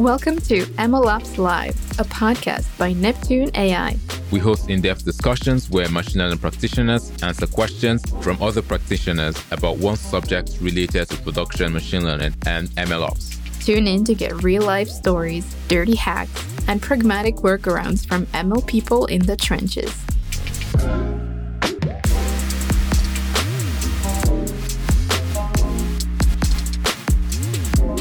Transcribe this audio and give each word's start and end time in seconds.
Welcome 0.00 0.38
to 0.40 0.66
MLOps 0.76 1.38
Live, 1.38 1.74
a 1.98 2.04
podcast 2.04 2.76
by 2.76 2.92
Neptune 2.92 3.50
AI. 3.54 3.96
We 4.30 4.38
host 4.38 4.68
in 4.68 4.82
depth 4.82 5.06
discussions 5.06 5.70
where 5.70 5.88
machine 5.88 6.20
learning 6.20 6.36
practitioners 6.36 7.10
answer 7.22 7.46
questions 7.46 8.02
from 8.20 8.42
other 8.42 8.60
practitioners 8.60 9.42
about 9.52 9.78
one 9.78 9.96
subject 9.96 10.58
related 10.60 11.08
to 11.08 11.16
production 11.22 11.72
machine 11.72 12.04
learning 12.04 12.34
and 12.44 12.68
MLOps. 12.72 13.38
Tune 13.64 13.86
in 13.86 14.04
to 14.04 14.14
get 14.14 14.42
real 14.42 14.64
life 14.64 14.88
stories, 14.90 15.56
dirty 15.66 15.96
hacks, 15.96 16.44
and 16.68 16.82
pragmatic 16.82 17.36
workarounds 17.36 18.06
from 18.06 18.26
ML 18.26 18.66
people 18.66 19.06
in 19.06 19.24
the 19.24 19.34
trenches. 19.34 19.94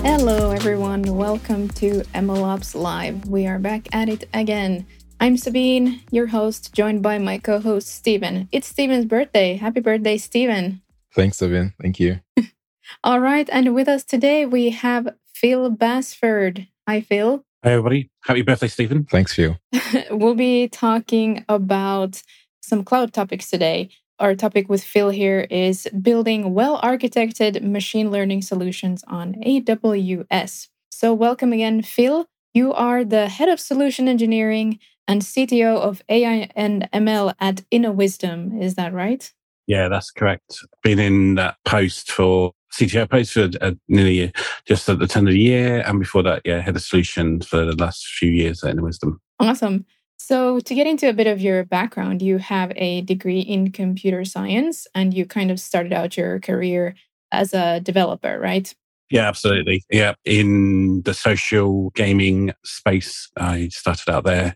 Hello, 0.06 0.52
everyone. 0.52 1.02
Welcome 1.18 1.68
to 1.70 2.04
MLOps 2.14 2.76
Live. 2.76 3.26
We 3.26 3.48
are 3.48 3.58
back 3.58 3.88
at 3.92 4.08
it 4.08 4.30
again. 4.36 4.86
I'm 5.20 5.36
Sabine, 5.36 6.00
your 6.12 6.28
host, 6.28 6.72
joined 6.74 7.02
by 7.02 7.18
my 7.18 7.40
co 7.40 7.60
host, 7.60 7.88
Stephen. 7.88 8.48
It's 8.52 8.68
Stephen's 8.68 9.06
birthday. 9.06 9.56
Happy 9.56 9.80
birthday, 9.80 10.20
Stephen. 10.20 10.84
Thanks, 11.16 11.38
Sabine. 11.38 11.74
Thank 11.82 12.00
you. 12.00 12.20
All 13.04 13.20
right. 13.20 13.50
And 13.52 13.74
with 13.74 13.88
us 13.88 14.04
today, 14.04 14.46
we 14.46 14.70
have 14.70 15.10
Phil 15.34 15.72
Basford. 15.72 16.68
Hi, 16.88 17.02
Phil. 17.02 17.44
Hi, 17.64 17.72
everybody. 17.72 18.12
Happy 18.26 18.44
birthday, 18.44 18.68
Stephen. 18.68 19.06
Thanks, 19.06 19.34
Phil. 19.34 19.58
we'll 20.12 20.36
be 20.36 20.68
talking 20.68 21.44
about 21.50 22.22
some 22.62 22.84
cloud 22.84 23.12
topics 23.12 23.50
today. 23.50 23.90
Our 24.18 24.34
topic 24.34 24.70
with 24.70 24.82
Phil 24.82 25.10
here 25.10 25.46
is 25.50 25.90
building 26.02 26.54
well 26.54 26.80
architected 26.82 27.62
machine 27.62 28.12
learning 28.12 28.44
solutions 28.44 29.04
on 29.08 29.34
AWS. 29.46 30.70
So, 30.90 31.14
welcome 31.14 31.52
again, 31.52 31.82
Phil. 31.82 32.26
You 32.54 32.72
are 32.72 33.04
the 33.04 33.28
head 33.28 33.50
of 33.50 33.60
solution 33.60 34.08
engineering 34.08 34.80
and 35.06 35.22
CTO 35.22 35.78
of 35.78 36.02
AI 36.08 36.50
and 36.56 36.90
ML 36.94 37.34
at 37.42 37.70
Inawisdom. 37.72 38.62
Is 38.62 38.76
that 38.76 38.94
right? 38.94 39.34
Yeah, 39.68 39.90
that's 39.90 40.12
correct. 40.12 40.60
Been 40.82 41.00
in 41.00 41.36
that 41.36 41.58
post 41.66 42.10
for 42.10 42.54
CTO 42.74 43.10
post 43.10 43.34
for 43.34 43.50
uh, 43.60 43.72
nearly 43.90 44.32
just 44.66 44.88
at 44.88 45.00
the 45.00 45.08
turn 45.08 45.28
of 45.28 45.34
the 45.34 45.40
year. 45.40 45.84
And 45.86 46.00
before 46.00 46.24
that, 46.24 46.42
yeah, 46.46 46.62
head 46.62 46.78
of 46.78 46.82
solutions 46.82 47.48
for 47.48 47.66
the 47.66 47.76
last 47.76 48.08
few 48.08 48.32
years 48.32 48.64
at 48.64 48.76
Inawisdom. 48.76 49.18
Awesome. 49.42 49.86
So, 50.18 50.60
to 50.60 50.76
get 50.76 50.88
into 50.88 51.10
a 51.10 51.14
bit 51.14 51.28
of 51.28 51.42
your 51.42 51.64
background, 51.64 52.22
you 52.22 52.38
have 52.38 52.72
a 52.76 53.02
degree 53.02 53.42
in 53.42 53.72
computer 53.72 54.26
science 54.26 54.88
and 54.96 55.14
you 55.14 55.26
kind 55.26 55.52
of 55.52 55.60
started 55.60 55.94
out 55.94 56.18
your 56.18 56.40
career 56.40 56.96
as 57.32 57.54
a 57.54 57.80
developer, 57.82 58.40
right? 58.40 58.74
Yeah, 59.10 59.28
absolutely. 59.28 59.84
Yeah, 59.92 60.16
in 60.24 61.04
the 61.04 61.14
social 61.14 61.92
gaming 61.92 62.54
space, 62.64 63.30
I 63.38 63.68
started 63.68 64.10
out 64.10 64.24
there 64.24 64.56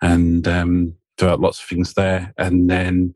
and 0.00 0.46
um, 0.46 0.94
developed 1.16 1.42
lots 1.42 1.60
of 1.60 1.66
things 1.66 1.94
there. 1.94 2.32
And 2.38 2.70
then 2.70 3.14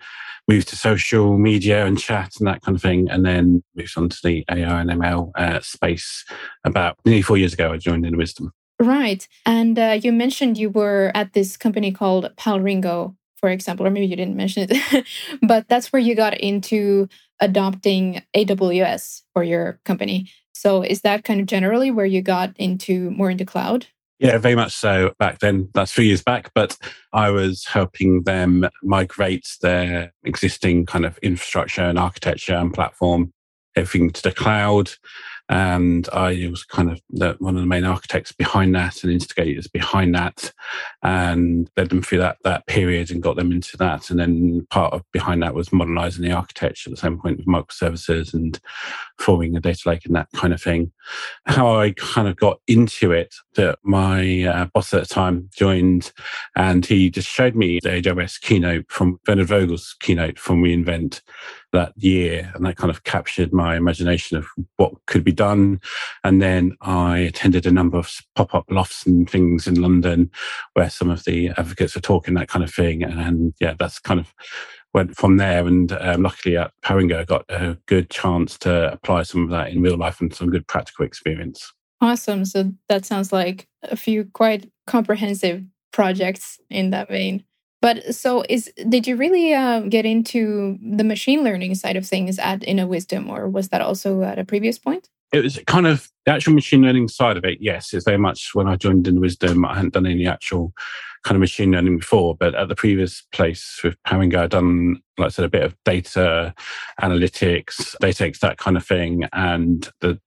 moved 0.49 0.69
to 0.69 0.77
social 0.77 1.39
media 1.39 1.87
and 1.87 1.99
chat 1.99 2.33
and 2.39 2.49
that 2.49 2.63
kind 2.63 2.75
of 2.77 2.83
thing, 2.83 3.09
and 3.11 3.25
then 3.25 3.63
moved 3.77 3.97
on 3.97 4.09
to 4.09 4.19
the 4.23 4.45
AI 4.51 4.81
and 4.81 4.91
ML 4.91 5.31
uh, 5.37 5.61
space 5.61 6.25
about 6.65 6.99
nearly 7.05 7.23
four 7.23 7.39
years 7.39 7.55
ago. 7.55 7.73
I 7.73 7.77
joined 7.77 8.05
Inawisdom. 8.05 8.51
Right. 8.83 9.27
And 9.47 9.79
uh, 9.79 10.01
you 10.03 10.13
mentioned 10.13 10.59
you 10.59 10.69
were 10.69 11.13
at 11.15 11.35
this 11.35 11.57
company 11.57 11.93
called 11.93 12.29
Palringo, 12.37 13.15
for 13.37 13.49
example, 13.49 13.87
or 13.87 13.91
maybe 13.91 14.07
you 14.07 14.17
didn't 14.17 14.37
mention 14.37 14.67
it, 14.69 15.07
but 15.43 15.69
that's 15.69 15.93
where 15.93 16.03
you 16.03 16.17
got 16.17 16.37
into 16.39 17.09
adopting 17.39 18.23
AWS 18.37 19.23
for 19.33 19.45
your 19.45 19.79
company. 19.85 20.29
So 20.53 20.83
is 20.83 21.03
that 21.03 21.23
kind 21.23 21.41
of 21.41 21.47
generally 21.47 21.93
where 21.93 22.07
you 22.07 22.23
got 22.23 22.57
into 22.57 23.11
more 23.13 23.31
into 23.31 23.45
cloud? 23.45 23.87
Yeah, 24.19 24.39
very 24.39 24.57
much 24.57 24.73
so 24.73 25.15
back 25.19 25.39
then. 25.39 25.69
That's 25.75 25.93
three 25.93 26.07
years 26.07 26.23
back, 26.23 26.51
but 26.53 26.77
I 27.13 27.31
was 27.31 27.65
helping 27.65 28.25
them 28.25 28.69
migrate 28.83 29.49
their 29.63 30.13
existing 30.25 30.87
kind 30.87 31.05
of 31.05 31.19
infrastructure 31.19 31.83
and 31.83 31.99
architecture 31.99 32.55
and 32.55 32.75
platform, 32.75 33.33
everything 33.77 34.11
to 34.11 34.23
the 34.23 34.33
cloud. 34.33 34.93
And 35.53 36.09
I 36.15 36.49
was 36.51 36.65
kind 36.65 36.91
of 36.91 37.03
the, 37.11 37.37
one 37.39 37.57
of 37.57 37.61
the 37.61 37.67
main 37.67 37.85
architects 37.85 38.33
behind 38.33 38.75
that 38.75 39.05
and 39.05 39.13
instigators 39.13 39.69
behind 39.69 40.15
that, 40.15 40.51
and 41.03 41.71
led 41.77 41.91
them 41.91 42.01
through 42.01 42.21
that 42.21 42.39
that 42.45 42.67
period 42.67 43.11
and 43.11 43.23
got 43.23 43.37
them 43.37 43.53
into 43.53 43.77
that. 43.77 44.09
And 44.09 44.19
then 44.19 44.67
part 44.71 44.95
of 44.95 45.03
behind 45.13 45.43
that 45.43 45.55
was 45.55 45.71
modernizing 45.71 46.25
the 46.25 46.33
architecture 46.33 46.89
at 46.89 46.97
the 46.97 47.01
same 47.01 47.19
point 47.19 47.37
with 47.37 47.47
microservices 47.47 48.33
and 48.33 48.59
forming 49.19 49.55
a 49.55 49.61
data 49.61 49.91
lake 49.91 50.07
and 50.07 50.17
that 50.17 50.29
kind 50.35 50.55
of 50.55 50.63
thing. 50.63 50.91
How 51.45 51.79
I 51.79 51.93
kind 51.99 52.29
of 52.29 52.37
got 52.37 52.61
into 52.67 53.13
it, 53.13 53.35
that 53.57 53.79
my 53.83 54.45
uh, 54.45 54.65
boss 54.73 54.95
at 54.95 55.07
the 55.07 55.15
time 55.15 55.51
joined, 55.55 56.13
and 56.57 56.87
he 56.87 57.11
just 57.11 57.29
showed 57.29 57.55
me 57.55 57.79
the 57.83 57.91
AWS 57.91 58.41
keynote 58.41 58.87
from 58.89 59.21
Werner 59.29 59.45
Vogels' 59.45 59.99
keynote 60.01 60.39
from 60.39 60.63
re:Invent 60.63 61.21
that 61.73 61.93
year. 61.97 62.51
And 62.55 62.65
that 62.67 62.77
kind 62.77 62.91
of 62.91 63.05
captured 63.05 63.53
my 63.53 63.77
imagination 63.77 64.37
of 64.37 64.47
what 64.77 64.93
could 65.07 65.25
be 65.25 65.33
done. 65.33 65.81
And 66.25 66.41
then 66.41 66.77
I 66.81 67.19
attended 67.19 67.67
a 67.67 67.73
number 67.73 67.99
of 67.99 68.11
pop 68.35 68.55
up 68.55 68.71
lofts 68.71 69.07
and 69.07 69.29
things 69.29 69.67
in 69.67 69.81
London 69.81 70.31
where 70.75 70.91
some 70.91 71.11
of 71.11 71.25
the 71.25 71.51
advocates 71.51 71.95
were 71.95 72.01
talking 72.01 72.35
that 72.35 72.49
kind 72.49 72.65
of 72.65 72.73
thing. 72.73 73.03
And 73.03 73.55
yeah, 73.61 73.75
that's 73.79 73.99
kind 73.99 74.21
of 74.21 74.33
went 74.95 75.17
from 75.17 75.39
there. 75.39 75.67
And 75.67 75.93
um, 75.93 76.23
luckily 76.23 76.57
at 76.57 76.73
Palringo, 76.83 77.21
I 77.21 77.25
got 77.25 77.45
a 77.49 77.79
good 77.87 78.11
chance 78.11 78.59
to 78.59 78.93
apply 78.93 79.23
some 79.23 79.45
of 79.45 79.51
that 79.51 79.71
in 79.71 79.83
real 79.83 79.97
life 79.97 80.21
and 80.21 80.35
some 80.35 80.51
good 80.51 80.67
practical 80.67 81.05
experience. 81.05 81.73
Awesome. 82.01 82.45
So 82.45 82.73
that 82.89 83.07
sounds 83.07 83.33
like 83.33 83.69
a 83.85 83.97
few 83.97 84.25
quite 84.25 84.71
comprehensive 84.87 85.63
projects 85.93 86.59
in 86.69 86.91
that 86.91 87.09
vein. 87.09 87.45
But 87.83 88.15
so 88.15 88.45
is 88.49 88.73
did 88.89 89.07
you 89.07 89.17
really 89.17 89.55
uh, 89.55 89.81
get 89.81 90.07
into 90.07 90.79
the 90.83 91.05
machine 91.05 91.45
learning 91.45 91.75
side 91.75 91.97
of 91.97 92.07
things 92.07 92.39
at 92.39 92.61
Inawisdom, 92.63 93.29
or 93.29 93.49
was 93.49 93.69
that 93.71 93.83
also 93.83 94.23
at 94.23 94.39
a 94.39 94.45
previous 94.45 94.79
point? 94.79 95.11
It 95.33 95.43
was 95.43 95.59
kind 95.67 95.87
of 95.87 96.11
the 96.27 96.33
actual 96.33 96.53
machine 96.53 96.83
learning 96.83 97.09
side 97.09 97.37
of 97.37 97.45
it. 97.45 97.59
Yes, 97.61 97.95
it's 97.95 98.05
very 98.05 98.19
much 98.19 98.51
when 98.55 98.69
I 98.69 98.77
joined 98.77 99.07
Inawisdom, 99.07 99.67
I 99.67 99.77
hadn't 99.77 99.95
done 99.95 100.07
any 100.07 100.27
actual 100.27 100.75
kind 101.25 101.37
of 101.37 101.41
machine 101.41 101.71
learning 101.71 101.99
before, 101.99 102.35
but 102.35 102.55
at 102.55 102.69
the 102.69 102.75
previous 102.75 103.23
place 103.33 103.81
with 103.83 103.97
Palringo, 104.03 104.41
I'd 104.41 104.51
done, 104.51 105.01
like 105.19 105.27
I 105.27 105.31
said, 105.31 105.45
a 105.45 105.51
bit 105.51 105.63
of 105.63 105.75
data 105.85 106.53
analytics, 107.01 107.97
data 108.01 108.33
that 108.43 108.59
kind 108.59 108.77
of 108.77 108.85
thing. 108.85 109.25
And 109.33 109.89
the, 110.01 110.21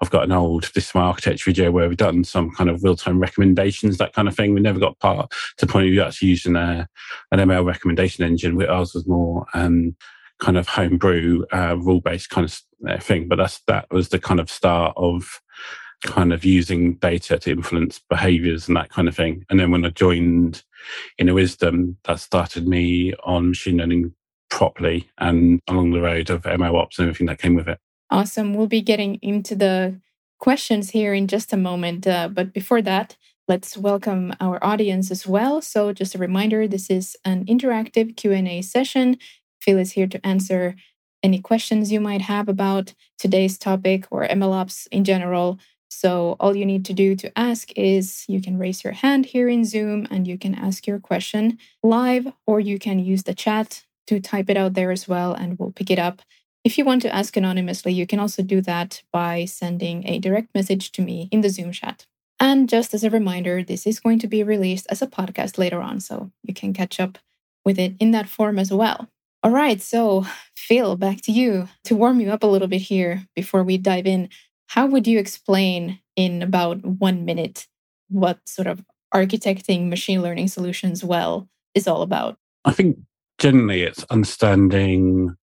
I've 0.00 0.10
got 0.10 0.24
an 0.24 0.32
old 0.32 0.70
This 0.74 0.88
is 0.88 0.94
my 0.94 1.02
architecture 1.02 1.50
video 1.50 1.70
where 1.70 1.88
we've 1.88 1.96
done 1.96 2.22
some 2.24 2.50
kind 2.50 2.70
of 2.70 2.84
real 2.84 2.96
time 2.96 3.18
recommendations, 3.18 3.98
that 3.98 4.12
kind 4.12 4.28
of 4.28 4.36
thing. 4.36 4.54
We 4.54 4.60
never 4.60 4.78
got 4.78 4.98
part 5.00 5.30
to 5.58 5.66
the 5.66 5.72
point 5.72 5.90
of 5.90 6.06
actually 6.06 6.28
using 6.28 6.56
a, 6.56 6.86
an 7.30 7.38
ML 7.40 7.64
recommendation 7.64 8.24
engine. 8.24 8.56
Where 8.56 8.70
ours 8.70 8.94
was 8.94 9.06
more 9.06 9.46
um, 9.54 9.96
kind 10.42 10.58
of 10.58 10.68
homebrew, 10.68 11.44
uh, 11.52 11.76
rule 11.78 12.00
based 12.00 12.30
kind 12.30 12.44
of 12.44 12.60
uh, 12.88 12.98
thing. 12.98 13.28
But 13.28 13.36
that's 13.36 13.60
that 13.68 13.86
was 13.90 14.08
the 14.08 14.18
kind 14.18 14.40
of 14.40 14.50
start 14.50 14.92
of 14.96 15.40
kind 16.02 16.32
of 16.32 16.44
using 16.44 16.94
data 16.94 17.38
to 17.38 17.50
influence 17.52 18.00
behaviors 18.10 18.66
and 18.66 18.76
that 18.76 18.90
kind 18.90 19.06
of 19.06 19.14
thing. 19.14 19.44
And 19.48 19.60
then 19.60 19.70
when 19.70 19.84
I 19.84 19.90
joined 19.90 20.64
Inawisdom, 21.20 21.94
that 22.04 22.18
started 22.18 22.66
me 22.66 23.14
on 23.22 23.50
machine 23.50 23.76
learning 23.76 24.12
properly 24.50 25.08
and 25.18 25.60
along 25.68 25.92
the 25.92 26.00
road 26.00 26.28
of 26.28 26.42
ML 26.42 26.74
ops 26.74 26.98
and 26.98 27.08
everything 27.08 27.28
that 27.28 27.38
came 27.38 27.54
with 27.54 27.68
it. 27.68 27.78
Awesome. 28.10 28.54
We'll 28.54 28.66
be 28.66 28.82
getting 28.82 29.14
into 29.22 29.54
the 29.54 30.00
questions 30.40 30.90
here 30.90 31.14
in 31.14 31.28
just 31.28 31.52
a 31.52 31.56
moment. 31.56 32.04
Uh, 32.06 32.28
but 32.28 32.52
before 32.52 32.82
that, 32.82 33.16
let's 33.46 33.76
welcome 33.76 34.34
our 34.40 34.62
audience 34.62 35.10
as 35.12 35.24
well. 35.24 35.62
So 35.62 35.92
just 35.92 36.16
a 36.16 36.18
reminder, 36.18 36.66
this 36.66 36.90
is 36.90 37.16
an 37.24 37.46
interactive 37.46 38.16
Q&A 38.16 38.60
session. 38.62 39.18
Phil 39.62 39.78
is 39.78 39.92
here 39.92 40.08
to 40.08 40.26
answer 40.26 40.74
any 41.22 41.40
questions 41.40 41.92
you 41.92 42.00
might 42.00 42.22
have 42.22 42.48
about 42.48 42.94
today's 43.16 43.56
topic 43.56 44.06
or 44.10 44.26
MLOps 44.26 44.88
in 44.90 45.04
general. 45.04 45.58
So 45.88 46.36
all 46.40 46.56
you 46.56 46.66
need 46.66 46.84
to 46.86 46.92
do 46.92 47.14
to 47.16 47.38
ask 47.38 47.70
is 47.76 48.24
you 48.26 48.42
can 48.42 48.58
raise 48.58 48.82
your 48.82 48.92
hand 48.92 49.26
here 49.26 49.48
in 49.48 49.64
Zoom 49.64 50.08
and 50.10 50.26
you 50.26 50.36
can 50.36 50.54
ask 50.54 50.86
your 50.86 50.98
question 50.98 51.58
live, 51.82 52.26
or 52.46 52.58
you 52.58 52.78
can 52.78 52.98
use 52.98 53.22
the 53.22 53.34
chat 53.34 53.84
to 54.08 54.18
type 54.18 54.50
it 54.50 54.56
out 54.56 54.74
there 54.74 54.90
as 54.90 55.06
well, 55.06 55.32
and 55.32 55.58
we'll 55.58 55.70
pick 55.70 55.90
it 55.90 55.98
up. 55.98 56.22
If 56.64 56.76
you 56.76 56.84
want 56.84 57.02
to 57.02 57.14
ask 57.14 57.36
anonymously, 57.36 57.92
you 57.92 58.06
can 58.06 58.18
also 58.18 58.42
do 58.42 58.60
that 58.62 59.02
by 59.12 59.44
sending 59.44 60.08
a 60.08 60.18
direct 60.18 60.54
message 60.54 60.90
to 60.92 61.02
me 61.02 61.28
in 61.30 61.40
the 61.42 61.50
Zoom 61.50 61.70
chat. 61.70 62.06
And 62.40 62.68
just 62.68 62.94
as 62.94 63.04
a 63.04 63.10
reminder, 63.10 63.62
this 63.62 63.86
is 63.86 64.00
going 64.00 64.18
to 64.20 64.26
be 64.26 64.42
released 64.42 64.86
as 64.90 65.02
a 65.02 65.06
podcast 65.06 65.56
later 65.58 65.80
on, 65.80 66.00
so 66.00 66.32
you 66.42 66.52
can 66.52 66.72
catch 66.72 66.98
up 66.98 67.18
with 67.64 67.78
it 67.78 67.94
in 68.00 68.10
that 68.10 68.28
form 68.28 68.58
as 68.58 68.72
well. 68.72 69.08
All 69.44 69.50
right, 69.50 69.82
so 69.82 70.24
Phil, 70.54 70.96
back 70.96 71.20
to 71.22 71.32
you 71.32 71.68
to 71.84 71.96
warm 71.96 72.20
you 72.20 72.30
up 72.30 72.44
a 72.44 72.46
little 72.46 72.68
bit 72.68 72.80
here 72.80 73.26
before 73.34 73.64
we 73.64 73.76
dive 73.76 74.06
in. 74.06 74.28
How 74.68 74.86
would 74.86 75.06
you 75.06 75.18
explain 75.18 75.98
in 76.14 76.42
about 76.42 76.84
one 76.84 77.24
minute 77.24 77.66
what 78.08 78.38
sort 78.48 78.68
of 78.68 78.84
architecting 79.12 79.88
machine 79.88 80.22
learning 80.22 80.46
solutions 80.46 81.02
well 81.02 81.48
is 81.74 81.88
all 81.88 82.02
about? 82.02 82.38
I 82.64 82.72
think 82.72 82.98
generally 83.38 83.82
it's 83.82 84.04
understanding 84.04 85.36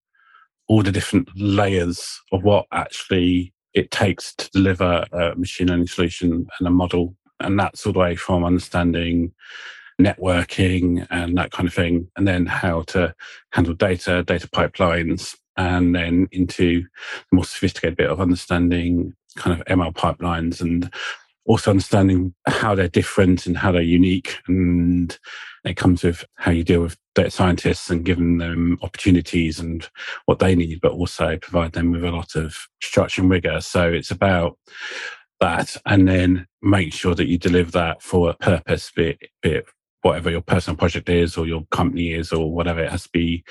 all 0.66 0.82
the 0.82 0.92
different 0.92 1.28
layers 1.36 2.20
of 2.32 2.42
what 2.42 2.66
actually 2.72 3.52
it 3.74 3.90
takes 3.90 4.34
to 4.36 4.50
deliver 4.50 5.04
a 5.12 5.34
machine 5.36 5.68
learning 5.68 5.88
solution 5.88 6.46
and 6.58 6.66
a 6.66 6.70
model 6.70 7.14
And 7.40 7.58
that's 7.58 7.86
all 7.86 7.92
the 7.92 7.98
way 7.98 8.16
from 8.16 8.44
understanding 8.44 9.32
networking 10.00 11.06
and 11.10 11.36
that 11.36 11.50
kind 11.50 11.68
of 11.68 11.74
thing, 11.74 12.08
and 12.16 12.26
then 12.26 12.46
how 12.46 12.82
to 12.82 13.14
handle 13.52 13.74
data, 13.74 14.22
data 14.22 14.48
pipelines, 14.48 15.36
and 15.56 15.94
then 15.94 16.28
into 16.32 16.82
the 16.82 17.36
more 17.36 17.44
sophisticated 17.44 17.96
bit 17.96 18.10
of 18.10 18.20
understanding 18.20 19.14
kind 19.36 19.58
of 19.58 19.66
ML 19.66 19.94
pipelines 19.94 20.60
and 20.60 20.92
also 21.46 21.70
understanding 21.70 22.34
how 22.46 22.74
they're 22.74 22.88
different 22.88 23.46
and 23.46 23.56
how 23.56 23.72
they're 23.72 23.82
unique. 23.82 24.38
And 24.46 25.16
it 25.64 25.76
comes 25.76 26.02
with 26.02 26.24
how 26.34 26.50
you 26.50 26.64
deal 26.64 26.82
with 26.82 26.96
data 27.14 27.30
scientists 27.30 27.90
and 27.90 28.04
giving 28.04 28.38
them 28.38 28.78
opportunities 28.82 29.58
and 29.58 29.88
what 30.26 30.38
they 30.38 30.54
need, 30.54 30.80
but 30.80 30.92
also 30.92 31.36
provide 31.38 31.72
them 31.72 31.90
with 31.90 32.04
a 32.04 32.10
lot 32.10 32.36
of 32.36 32.68
structure 32.82 33.22
and 33.22 33.30
rigor. 33.30 33.60
So 33.60 33.90
it's 33.90 34.10
about 34.10 34.58
that 35.40 35.76
and 35.86 36.06
then 36.06 36.46
make 36.62 36.92
sure 36.92 37.14
that 37.14 37.26
you 37.26 37.38
deliver 37.38 37.70
that 37.72 38.02
for 38.02 38.30
a 38.30 38.34
purpose, 38.34 38.90
be 38.94 39.08
it, 39.08 39.18
be 39.42 39.50
it 39.52 39.66
whatever 40.02 40.30
your 40.30 40.40
personal 40.40 40.76
project 40.76 41.08
is 41.08 41.36
or 41.36 41.46
your 41.46 41.64
company 41.70 42.12
is 42.12 42.32
or 42.32 42.52
whatever. 42.52 42.82
It 42.82 42.90
has 42.90 43.04
to 43.04 43.10
be 43.10 43.44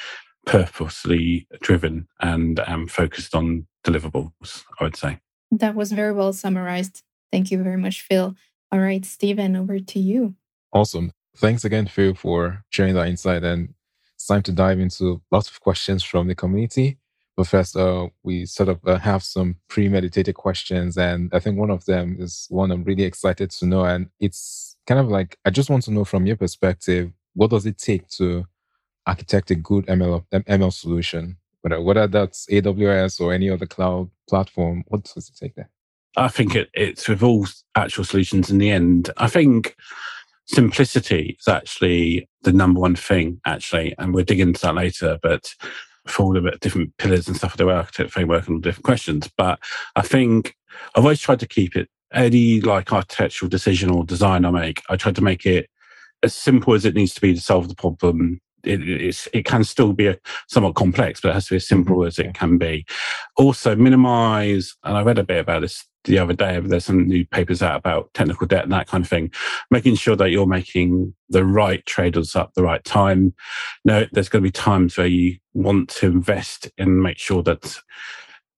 purposely 0.46 1.48
driven 1.62 2.08
and 2.22 2.60
um, 2.62 2.88
focused 2.88 3.36
on 3.36 3.68
deliverables, 3.84 4.64
I 4.80 4.84
would 4.84 4.96
say. 4.96 5.20
That 5.52 5.76
was 5.76 5.92
very 5.92 6.14
well 6.14 6.34
summarized. 6.34 7.04
Thank 7.32 7.52
you 7.52 7.62
very 7.64 7.78
much, 7.78 8.02
Phil. 8.02 8.36
All 8.72 8.80
right, 8.80 9.06
Stephen, 9.06 9.56
over 9.56 9.80
to 9.80 10.00
you. 10.00 10.36
Awesome. 10.72 11.12
Thanks 11.38 11.64
again, 11.64 11.88
Phil, 11.88 12.14
for 12.14 12.64
sharing 12.70 12.96
that 12.96 13.08
insight. 13.08 13.44
And 13.44 13.74
it's 14.16 14.28
time 14.28 14.44
to 14.44 14.52
dive 14.52 14.80
into 14.80 15.22
lots 15.32 15.50
of 15.50 15.60
questions 15.62 16.04
from 16.04 16.28
the 16.28 16.36
community. 16.36 16.98
But 17.38 17.48
first, 17.48 17.78
uh, 17.78 18.10
we 18.24 18.46
sort 18.46 18.70
of 18.70 18.80
uh, 18.86 18.98
have 18.98 19.24
some 19.24 19.56
premeditated 19.70 20.36
questions. 20.36 20.98
And 20.98 21.32
I 21.34 21.40
think 21.40 21.58
one 21.58 21.70
of 21.70 21.86
them 21.86 22.18
is 22.20 22.46
one 22.50 22.70
I'm 22.72 22.84
really 22.84 23.04
excited 23.04 23.50
to 23.52 23.66
know. 23.66 23.86
And 23.86 24.10
it's 24.20 24.69
kind 24.90 25.00
of 25.00 25.08
like, 25.08 25.38
I 25.46 25.52
just 25.52 25.70
want 25.70 25.84
to 25.84 25.92
know 25.92 26.04
from 26.04 26.26
your 26.26 26.36
perspective, 26.36 27.12
what 27.36 27.52
does 27.52 27.68
it 27.68 27.78
take 27.78 28.08
to 28.18 28.46
architect 29.06 29.52
a 29.52 29.56
good 29.56 29.86
ML, 29.86 30.26
ML 30.34 30.74
solution? 30.74 31.38
Whether, 31.62 31.80
whether 31.80 32.08
that's 32.08 32.48
AWS 32.48 33.22
or 33.22 33.32
any 33.32 33.52
other 33.52 33.68
cloud 33.68 34.10
platform, 34.28 34.84
what 34.88 35.04
does 35.04 35.30
it 35.30 35.38
take 35.40 35.54
there? 35.54 35.70
I 36.18 36.28
think 36.28 36.56
it, 36.56 36.70
it's 36.74 37.08
with 37.08 37.22
all 37.22 37.46
actual 37.76 38.04
solutions 38.04 38.50
in 38.50 38.58
the 38.58 38.72
end. 38.72 39.12
I 39.18 39.28
think 39.28 39.76
simplicity 40.48 41.38
is 41.40 41.48
actually 41.48 42.28
the 42.42 42.52
number 42.52 42.80
one 42.80 42.96
thing, 42.96 43.42
actually, 43.46 43.94
and 44.00 44.12
we'll 44.12 44.26
dig 44.26 44.40
into 44.40 44.62
that 44.62 44.74
later. 44.74 45.20
But 45.22 45.54
for 46.08 46.24
all 46.24 46.34
the 46.34 46.58
different 46.62 46.98
pillars 46.98 47.28
and 47.28 47.38
stuff 47.38 47.54
of 47.54 47.60
the 47.60 47.70
architect 47.70 48.10
framework 48.10 48.48
and 48.48 48.56
all 48.56 48.62
different 48.62 48.86
questions. 48.86 49.30
But 49.38 49.60
I 49.96 50.02
think 50.02 50.56
I've 50.96 51.04
always 51.04 51.20
tried 51.20 51.42
to 51.42 51.48
keep 51.48 51.76
it 51.76 51.90
any 52.14 52.62
like 52.62 52.92
architectural 52.92 53.50
decision 53.50 53.90
or 53.90 54.04
design 54.04 54.46
I 54.46 54.52
make, 54.52 54.82
I 54.90 54.96
try 54.96 55.12
to 55.12 55.22
make 55.22 55.46
it 55.46 55.70
as 56.24 56.36
simple 56.36 56.74
as 56.74 56.86
it 56.86 56.96
needs 56.96 57.14
to 57.14 57.22
be 57.22 57.34
to 57.34 57.42
solve 57.42 57.70
the 57.70 57.76
problem 57.76 58.42
it, 58.64 59.28
it 59.34 59.46
can 59.46 59.64
still 59.64 59.94
be 59.94 60.08
a, 60.08 60.18
somewhat 60.48 60.76
complex, 60.76 61.22
but 61.22 61.30
it 61.30 61.34
has 61.34 61.46
to 61.48 61.54
be 61.54 61.58
as 61.58 61.68
simple 61.68 61.98
mm-hmm. 61.98 62.08
as 62.08 62.20
it 62.20 62.34
can 62.34 62.58
be. 62.58 62.86
Also, 63.38 63.76
minimize, 63.76 64.76
and 64.84 64.98
I 64.98 65.02
read 65.02 65.20
a 65.20 65.24
bit 65.24 65.40
about 65.40 65.62
this 65.62 65.86
the 66.06 66.20
other 66.20 66.34
day. 66.34 66.60
There's 66.60 66.86
some 66.86 67.08
new 67.08 67.26
papers 67.26 67.62
out 67.62 67.78
about 67.78 68.14
technical 68.14 68.48
debt 68.48 68.64
and 68.64 68.72
that 68.72 68.88
kind 68.88 69.04
of 69.04 69.10
thing. 69.10 69.32
Making 69.70 69.96
sure 69.96 70.16
that 70.16 70.32
you're 70.32 70.48
making 70.48 71.14
the 71.30 71.46
right 71.46 71.86
trade-offs 71.86 72.36
up 72.36 72.54
the 72.54 72.64
right 72.64 72.84
time. 72.84 73.34
No, 73.86 74.06
there's 74.12 74.30
going 74.30 74.44
to 74.44 74.48
be 74.48 74.52
times 74.52 74.98
where 74.98 75.08
you 75.08 75.38
want 75.54 75.90
to 75.90 76.08
invest 76.08 76.70
and 76.78 77.02
make 77.02 77.18
sure 77.18 77.44
that 77.44 77.78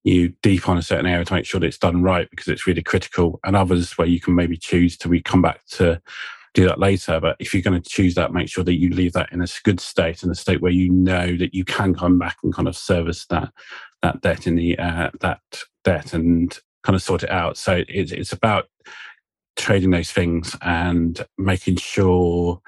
you 0.03 0.33
deep 0.42 0.68
on 0.68 0.77
a 0.77 0.81
certain 0.81 1.06
area 1.06 1.25
to 1.25 1.33
make 1.33 1.45
sure 1.45 1.59
that 1.59 1.68
it's 1.68 1.77
done 1.77 2.01
right 2.01 2.30
because 2.30 2.48
it's 2.48 2.68
really 2.68 2.83
critical, 2.83 3.39
and 3.44 3.56
others 3.56 3.98
where 3.98 4.07
you 4.07 4.19
can 4.19 4.36
maybe 4.36 4.57
choose 4.57 4.98
to 4.98 5.09
we 5.09 5.21
come 5.21 5.42
back 5.42 5.65
to 5.68 6.01
do 6.53 6.65
that 6.65 6.80
later. 6.80 7.19
But 7.19 7.38
if 7.39 7.53
you're 7.53 7.63
going 7.63 7.81
to 7.81 7.89
choose 7.89 8.15
that, 8.15 8.33
make 8.33 8.50
sure 8.50 8.63
that 8.63 8.80
you 8.80 8.89
leave 8.89 9.13
that 9.13 9.31
in 9.31 9.42
a 9.42 9.48
good 9.63 9.80
state, 9.80 10.24
in 10.24 10.30
a 10.30 10.36
state 10.36 10.62
where 10.62 10.71
you 10.71 10.89
know 10.92 11.38
that 11.38 11.53
you 11.53 11.63
can 11.63 11.94
come 11.94 12.19
back 12.19 12.38
and 12.44 12.53
kind 12.53 12.68
of 12.68 12.75
service 12.75 13.25
that 13.27 13.51
that 14.01 14.21
debt 14.21 14.48
in 14.48 14.56
the 14.56 14.77
uh, 14.77 15.12
that 15.21 15.42
debt 15.83 16.13
and 16.13 16.59
kind 16.83 16.95
of 16.95 17.01
sort 17.01 17.24
it 17.24 17.30
out. 17.30 17.57
So 17.57 17.83
it's 17.88 18.12
it's 18.12 18.33
about 18.33 18.65
trading 19.57 19.92
those 19.92 20.12
things 20.12 20.56
and 20.62 21.25
making 21.38 21.77
sure. 21.77 22.62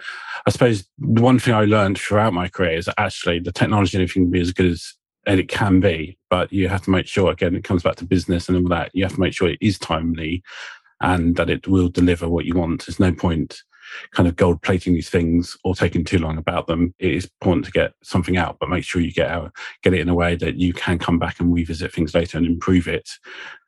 I 0.45 0.51
suppose 0.51 0.85
the 0.99 1.21
one 1.21 1.39
thing 1.39 1.53
I 1.53 1.65
learned 1.65 1.97
throughout 1.97 2.33
my 2.33 2.49
career 2.49 2.77
is 2.77 2.85
that 2.85 2.99
actually 2.99 3.39
the 3.39 3.51
technology 3.51 3.97
and 3.97 4.03
everything 4.03 4.25
can 4.25 4.31
be 4.31 4.41
as 4.41 4.51
good 4.51 4.71
as 4.71 4.93
and 5.25 5.39
it 5.39 5.47
can 5.47 5.79
be, 5.79 6.17
but 6.29 6.51
you 6.51 6.67
have 6.67 6.83
to 6.83 6.91
make 6.91 7.07
sure 7.07 7.31
again 7.31 7.55
it 7.55 7.63
comes 7.63 7.83
back 7.83 7.95
to 7.97 8.05
business 8.05 8.49
and 8.49 8.57
all 8.57 8.69
that. 8.69 8.91
You 8.93 9.03
have 9.03 9.13
to 9.13 9.19
make 9.19 9.33
sure 9.33 9.49
it 9.49 9.59
is 9.61 9.79
timely 9.79 10.43
and 11.01 11.35
that 11.35 11.49
it 11.49 11.67
will 11.67 11.89
deliver 11.89 12.29
what 12.29 12.45
you 12.45 12.55
want. 12.55 12.85
There's 12.85 12.99
no 12.99 13.13
point 13.13 13.61
kind 14.11 14.27
of 14.27 14.35
gold 14.35 14.61
plating 14.61 14.93
these 14.93 15.09
things 15.09 15.57
or 15.63 15.75
taking 15.75 16.03
too 16.03 16.17
long 16.17 16.37
about 16.37 16.67
them. 16.67 16.93
It 16.99 17.13
is 17.13 17.25
important 17.25 17.65
to 17.65 17.71
get 17.71 17.93
something 18.01 18.37
out, 18.37 18.57
but 18.59 18.69
make 18.69 18.83
sure 18.83 19.01
you 19.01 19.11
get 19.11 19.29
out, 19.29 19.53
get 19.81 19.93
it 19.93 19.99
in 19.99 20.09
a 20.09 20.15
way 20.15 20.35
that 20.35 20.55
you 20.55 20.73
can 20.73 20.99
come 20.99 21.19
back 21.19 21.39
and 21.39 21.53
revisit 21.53 21.93
things 21.93 22.13
later 22.13 22.37
and 22.37 22.47
improve 22.47 22.87
it, 22.87 23.09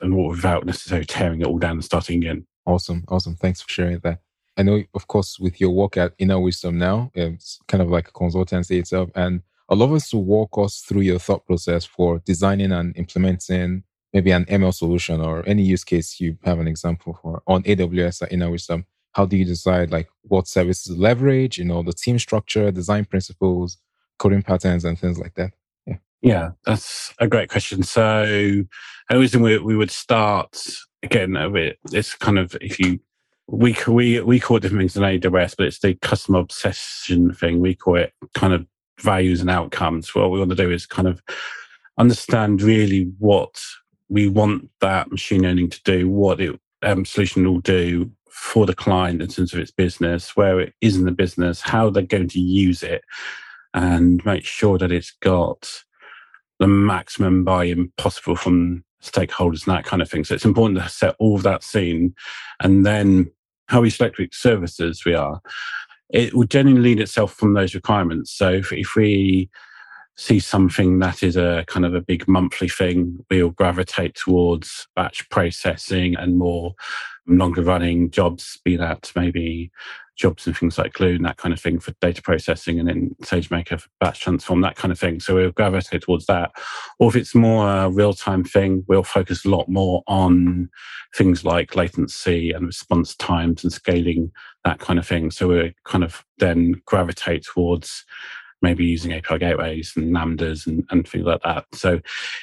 and 0.01 0.15
without 0.15 0.65
necessarily 0.65 1.05
tearing 1.05 1.41
it 1.41 1.47
all 1.47 1.59
down 1.59 1.73
and 1.73 1.85
starting 1.85 2.17
again. 2.17 2.45
Awesome, 2.65 3.03
awesome. 3.07 3.35
Thanks 3.35 3.61
for 3.61 3.69
sharing 3.69 3.99
that. 3.99 4.19
I 4.57 4.63
know, 4.63 4.83
of 4.93 5.07
course, 5.07 5.37
with 5.37 5.59
your 5.59 5.71
work 5.71 5.97
at 5.97 6.17
Inawisdom 6.17 6.75
now, 6.75 7.11
it's 7.13 7.59
kind 7.67 7.83
of 7.83 7.89
like 7.89 8.07
a 8.07 8.11
consultancy 8.11 8.79
itself, 8.79 9.09
and 9.15 9.41
I'd 9.69 9.77
love 9.77 9.93
us 9.93 10.09
to 10.09 10.17
walk 10.17 10.57
us 10.57 10.81
through 10.81 11.01
your 11.01 11.19
thought 11.19 11.45
process 11.45 11.85
for 11.85 12.19
designing 12.19 12.71
and 12.71 12.95
implementing 12.95 13.83
maybe 14.13 14.31
an 14.31 14.45
ML 14.45 14.73
solution 14.73 15.19
or 15.19 15.43
any 15.47 15.63
use 15.63 15.83
case 15.83 16.19
you 16.19 16.37
have 16.43 16.59
an 16.59 16.67
example 16.67 17.17
for 17.21 17.41
on 17.47 17.63
AWS 17.63 18.21
at 18.21 18.31
Inawisdom. 18.31 18.85
How 19.13 19.25
do 19.25 19.37
you 19.37 19.45
decide 19.45 19.91
like 19.91 20.07
what 20.23 20.47
services 20.47 20.97
leverage 20.97 21.57
you 21.57 21.65
know 21.65 21.81
the 21.81 21.93
team 21.93 22.19
structure 22.19 22.71
design 22.71 23.05
principles 23.05 23.77
coding 24.19 24.43
patterns 24.43 24.85
and 24.85 24.99
things 24.99 25.17
like 25.17 25.33
that? 25.35 25.51
Yeah. 25.87 25.95
Yeah 26.21 26.49
that's 26.65 27.13
a 27.19 27.27
great 27.27 27.49
question. 27.49 27.83
So 27.83 28.63
i 29.09 29.27
think 29.27 29.43
we, 29.43 29.57
we 29.57 29.75
would 29.75 29.91
start 29.91 30.63
again 31.03 31.35
a 31.35 31.49
bit 31.49 31.77
it's 31.91 32.15
kind 32.15 32.39
of 32.39 32.55
if 32.61 32.79
you 32.79 32.99
we 33.47 33.75
we 33.87 34.19
we 34.21 34.39
call 34.39 34.57
it 34.57 34.61
different 34.61 34.81
things 34.81 34.93
than 34.95 35.03
AWS, 35.03 35.55
but 35.57 35.67
it's 35.67 35.79
the 35.79 35.93
customer 35.95 36.39
obsession 36.39 37.33
thing. 37.33 37.59
We 37.59 37.75
call 37.75 37.97
it 37.97 38.13
kind 38.33 38.53
of 38.53 38.65
values 38.99 39.41
and 39.41 39.49
outcomes. 39.49 40.13
What 40.13 40.31
we 40.31 40.39
want 40.39 40.51
to 40.51 40.55
do 40.55 40.71
is 40.71 40.85
kind 40.85 41.07
of 41.07 41.21
understand 41.97 42.61
really 42.61 43.11
what 43.19 43.61
we 44.09 44.27
want 44.27 44.69
that 44.81 45.11
machine 45.11 45.43
learning 45.43 45.69
to 45.71 45.83
do, 45.83 46.09
what 46.09 46.39
it 46.39 46.59
um, 46.83 47.05
solution 47.05 47.45
will 47.45 47.61
do, 47.61 48.11
for 48.29 48.65
the 48.65 48.75
client 48.75 49.21
in 49.21 49.29
terms 49.29 49.53
of 49.53 49.59
its 49.59 49.71
business, 49.71 50.35
where 50.35 50.59
it 50.59 50.73
is 50.81 50.97
in 50.97 51.05
the 51.05 51.11
business, 51.11 51.61
how 51.61 51.89
they're 51.89 52.03
going 52.03 52.27
to 52.27 52.39
use 52.39 52.83
it, 52.83 53.01
and 53.73 54.23
make 54.25 54.45
sure 54.45 54.77
that 54.77 54.91
it's 54.91 55.11
got 55.21 55.83
the 56.59 56.67
maximum 56.67 57.43
buy-in 57.43 57.91
possible 57.97 58.35
from 58.35 58.83
stakeholders 59.01 59.65
and 59.65 59.75
that 59.75 59.85
kind 59.85 60.01
of 60.01 60.09
thing. 60.09 60.23
So 60.23 60.35
it's 60.35 60.45
important 60.45 60.79
to 60.79 60.89
set 60.89 61.15
all 61.17 61.35
of 61.35 61.43
that 61.43 61.63
scene, 61.63 62.13
and 62.59 62.85
then 62.85 63.31
how 63.67 63.81
we 63.81 63.89
select 63.89 64.17
which 64.17 64.35
services 64.35 65.05
we 65.05 65.15
are. 65.15 65.41
It 66.09 66.33
will 66.33 66.45
generally 66.45 66.79
lead 66.79 66.99
itself 66.99 67.33
from 67.33 67.53
those 67.53 67.75
requirements. 67.75 68.31
So 68.31 68.51
if, 68.51 68.71
if 68.71 68.95
we 68.95 69.49
see 70.17 70.39
something 70.39 70.99
that 70.99 71.23
is 71.23 71.35
a 71.35 71.65
kind 71.67 71.85
of 71.85 71.93
a 71.93 72.01
big 72.01 72.27
monthly 72.27 72.69
thing, 72.69 73.25
we'll 73.29 73.49
gravitate 73.49 74.15
towards 74.15 74.87
batch 74.95 75.27
processing 75.29 76.15
and 76.15 76.37
more 76.37 76.73
longer 77.27 77.61
running 77.61 78.11
jobs, 78.11 78.59
be 78.63 78.77
that 78.77 79.11
maybe 79.15 79.71
jobs 80.15 80.47
and 80.47 80.57
things 80.57 80.77
like 80.77 80.93
Glue 80.93 81.15
and 81.15 81.25
that 81.25 81.37
kind 81.37 81.53
of 81.53 81.59
thing 81.59 81.79
for 81.79 81.91
data 82.01 82.21
processing 82.21 82.79
and 82.79 82.87
then 82.87 83.15
SageMaker 83.21 83.79
for 83.79 83.89
batch 83.99 84.21
transform, 84.21 84.61
that 84.61 84.75
kind 84.75 84.91
of 84.91 84.99
thing. 84.99 85.19
So 85.19 85.35
we'll 85.35 85.51
gravitate 85.51 86.03
towards 86.03 86.25
that. 86.27 86.51
Or 86.99 87.09
if 87.09 87.15
it's 87.15 87.35
more 87.35 87.67
a 87.67 87.89
real 87.89 88.13
time 88.13 88.43
thing, 88.43 88.83
we'll 88.87 89.03
focus 89.03 89.45
a 89.45 89.49
lot 89.49 89.67
more 89.67 90.03
on 90.07 90.69
things 91.15 91.43
like 91.43 91.75
latency 91.75 92.51
and 92.51 92.65
response 92.65 93.15
times 93.15 93.63
and 93.63 93.73
scaling, 93.73 94.31
that 94.63 94.79
kind 94.79 94.99
of 94.99 95.07
thing. 95.07 95.31
So 95.31 95.47
we 95.49 95.75
kind 95.83 96.03
of 96.03 96.23
then 96.39 96.81
gravitate 96.85 97.45
towards 97.45 98.05
maybe 98.61 98.85
using 98.85 99.13
API 99.13 99.37
gateways 99.37 99.93
and 99.95 100.15
lambdas 100.15 100.65
and, 100.65 100.83
and 100.89 101.07
things 101.07 101.25
like 101.25 101.41
that. 101.43 101.65
So 101.73 101.99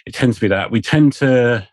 it 0.06 0.14
tends 0.14 0.36
to 0.36 0.42
be 0.42 0.48
that 0.48 0.70
we 0.70 0.80
tend 0.80 1.14
to 1.14 1.66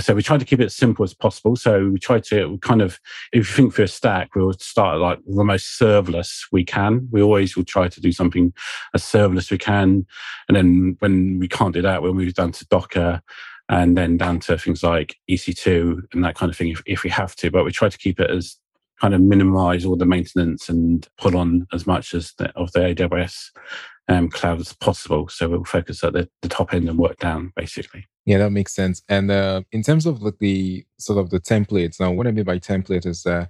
Said 0.00 0.16
we 0.16 0.22
try 0.22 0.38
to 0.38 0.44
keep 0.44 0.60
it 0.60 0.66
as 0.66 0.74
simple 0.74 1.04
as 1.04 1.14
possible. 1.14 1.56
So 1.56 1.88
we 1.88 1.98
try 1.98 2.18
to 2.20 2.58
kind 2.58 2.82
of, 2.82 2.98
if 3.32 3.38
you 3.38 3.44
think 3.44 3.74
for 3.74 3.82
a 3.82 3.88
stack, 3.88 4.34
we'll 4.34 4.52
start 4.54 4.98
like 4.98 5.20
the 5.26 5.44
most 5.44 5.78
serverless 5.80 6.46
we 6.50 6.64
can. 6.64 7.08
We 7.12 7.22
always 7.22 7.56
will 7.56 7.64
try 7.64 7.88
to 7.88 8.00
do 8.00 8.10
something 8.10 8.52
as 8.92 9.02
serverless 9.02 9.50
we 9.50 9.58
can. 9.58 10.06
And 10.48 10.56
then 10.56 10.96
when 10.98 11.38
we 11.38 11.46
can't 11.46 11.74
do 11.74 11.82
that, 11.82 12.02
we'll 12.02 12.14
move 12.14 12.34
down 12.34 12.52
to 12.52 12.66
Docker 12.66 13.22
and 13.68 13.96
then 13.96 14.16
down 14.16 14.40
to 14.40 14.58
things 14.58 14.82
like 14.82 15.16
EC2 15.30 16.12
and 16.12 16.24
that 16.24 16.34
kind 16.34 16.50
of 16.50 16.56
thing 16.56 16.68
if, 16.68 16.82
if 16.86 17.02
we 17.02 17.10
have 17.10 17.34
to. 17.36 17.50
But 17.50 17.64
we 17.64 17.72
try 17.72 17.88
to 17.88 17.98
keep 17.98 18.20
it 18.20 18.30
as 18.30 18.56
kind 19.00 19.14
of 19.14 19.20
minimize 19.20 19.84
all 19.84 19.96
the 19.96 20.06
maintenance 20.06 20.68
and 20.68 21.08
put 21.18 21.34
on 21.34 21.66
as 21.72 21.86
much 21.86 22.14
as 22.14 22.32
the, 22.38 22.50
of 22.56 22.72
the 22.72 22.80
AWS 22.80 23.50
um, 24.08 24.28
cloud 24.28 24.60
as 24.60 24.72
possible. 24.72 25.28
So 25.28 25.48
we'll 25.48 25.64
focus 25.64 26.04
at 26.04 26.12
the, 26.12 26.28
the 26.42 26.48
top 26.48 26.74
end 26.74 26.88
and 26.88 26.98
work 26.98 27.18
down 27.18 27.52
basically. 27.56 28.06
Yeah, 28.26 28.38
that 28.38 28.50
makes 28.50 28.74
sense. 28.74 29.02
And 29.08 29.30
uh, 29.30 29.62
in 29.70 29.82
terms 29.82 30.06
of 30.06 30.22
like 30.22 30.38
the 30.38 30.84
sort 30.98 31.18
of 31.18 31.30
the 31.30 31.40
templates, 31.40 32.00
now 32.00 32.10
what 32.10 32.26
I 32.26 32.30
mean 32.30 32.44
by 32.44 32.58
template 32.58 33.06
is 33.06 33.26
uh, 33.26 33.46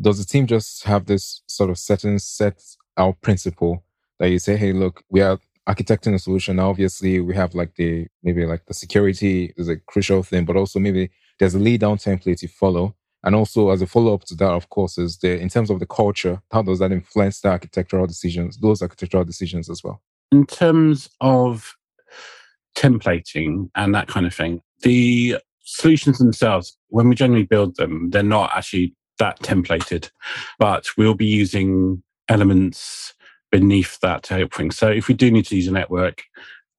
does 0.00 0.18
the 0.18 0.24
team 0.24 0.46
just 0.46 0.84
have 0.84 1.06
this 1.06 1.42
sort 1.46 1.70
of 1.70 1.78
certain 1.78 2.18
set 2.18 2.60
out 2.96 3.20
principle 3.20 3.84
that 4.18 4.30
you 4.30 4.38
say, 4.38 4.56
hey, 4.56 4.72
look, 4.72 5.02
we 5.10 5.20
are 5.20 5.38
architecting 5.68 6.14
a 6.14 6.18
solution. 6.18 6.56
Now, 6.56 6.70
obviously, 6.70 7.20
we 7.20 7.34
have 7.34 7.54
like 7.54 7.74
the 7.76 8.06
maybe 8.22 8.46
like 8.46 8.66
the 8.66 8.74
security 8.74 9.52
is 9.56 9.68
a 9.68 9.76
crucial 9.76 10.22
thing, 10.22 10.44
but 10.44 10.56
also 10.56 10.78
maybe 10.78 11.10
there's 11.38 11.54
a 11.54 11.58
lead 11.58 11.80
down 11.80 11.98
template 11.98 12.42
you 12.42 12.48
follow. 12.48 12.94
And 13.24 13.34
also, 13.34 13.70
as 13.70 13.82
a 13.82 13.86
follow 13.86 14.14
up 14.14 14.24
to 14.24 14.34
that, 14.36 14.50
of 14.50 14.68
course, 14.70 14.98
is 14.98 15.18
the 15.18 15.38
in 15.38 15.48
terms 15.48 15.70
of 15.70 15.80
the 15.80 15.86
culture, 15.86 16.40
how 16.52 16.62
does 16.62 16.78
that 16.78 16.92
influence 16.92 17.40
the 17.40 17.48
architectural 17.48 18.06
decisions, 18.06 18.58
those 18.58 18.82
architectural 18.82 19.24
decisions 19.24 19.68
as 19.68 19.82
well? 19.82 20.00
In 20.30 20.46
terms 20.46 21.10
of 21.20 21.76
templating 22.76 23.70
and 23.74 23.94
that 23.94 24.08
kind 24.08 24.26
of 24.26 24.34
thing, 24.34 24.60
the 24.82 25.38
solutions 25.62 26.18
themselves, 26.18 26.76
when 26.88 27.08
we 27.08 27.14
generally 27.14 27.44
build 27.44 27.76
them, 27.76 28.10
they're 28.10 28.22
not 28.22 28.50
actually 28.54 28.94
that 29.18 29.40
templated, 29.40 30.10
but 30.58 30.86
we'll 30.96 31.14
be 31.14 31.26
using 31.26 32.02
elements 32.28 33.14
beneath 33.50 33.98
that 34.00 34.22
to 34.24 34.34
help 34.34 34.54
things. 34.54 34.76
So 34.76 34.88
if 34.88 35.08
we 35.08 35.14
do 35.14 35.30
need 35.30 35.46
to 35.46 35.56
use 35.56 35.68
a 35.68 35.72
network, 35.72 36.22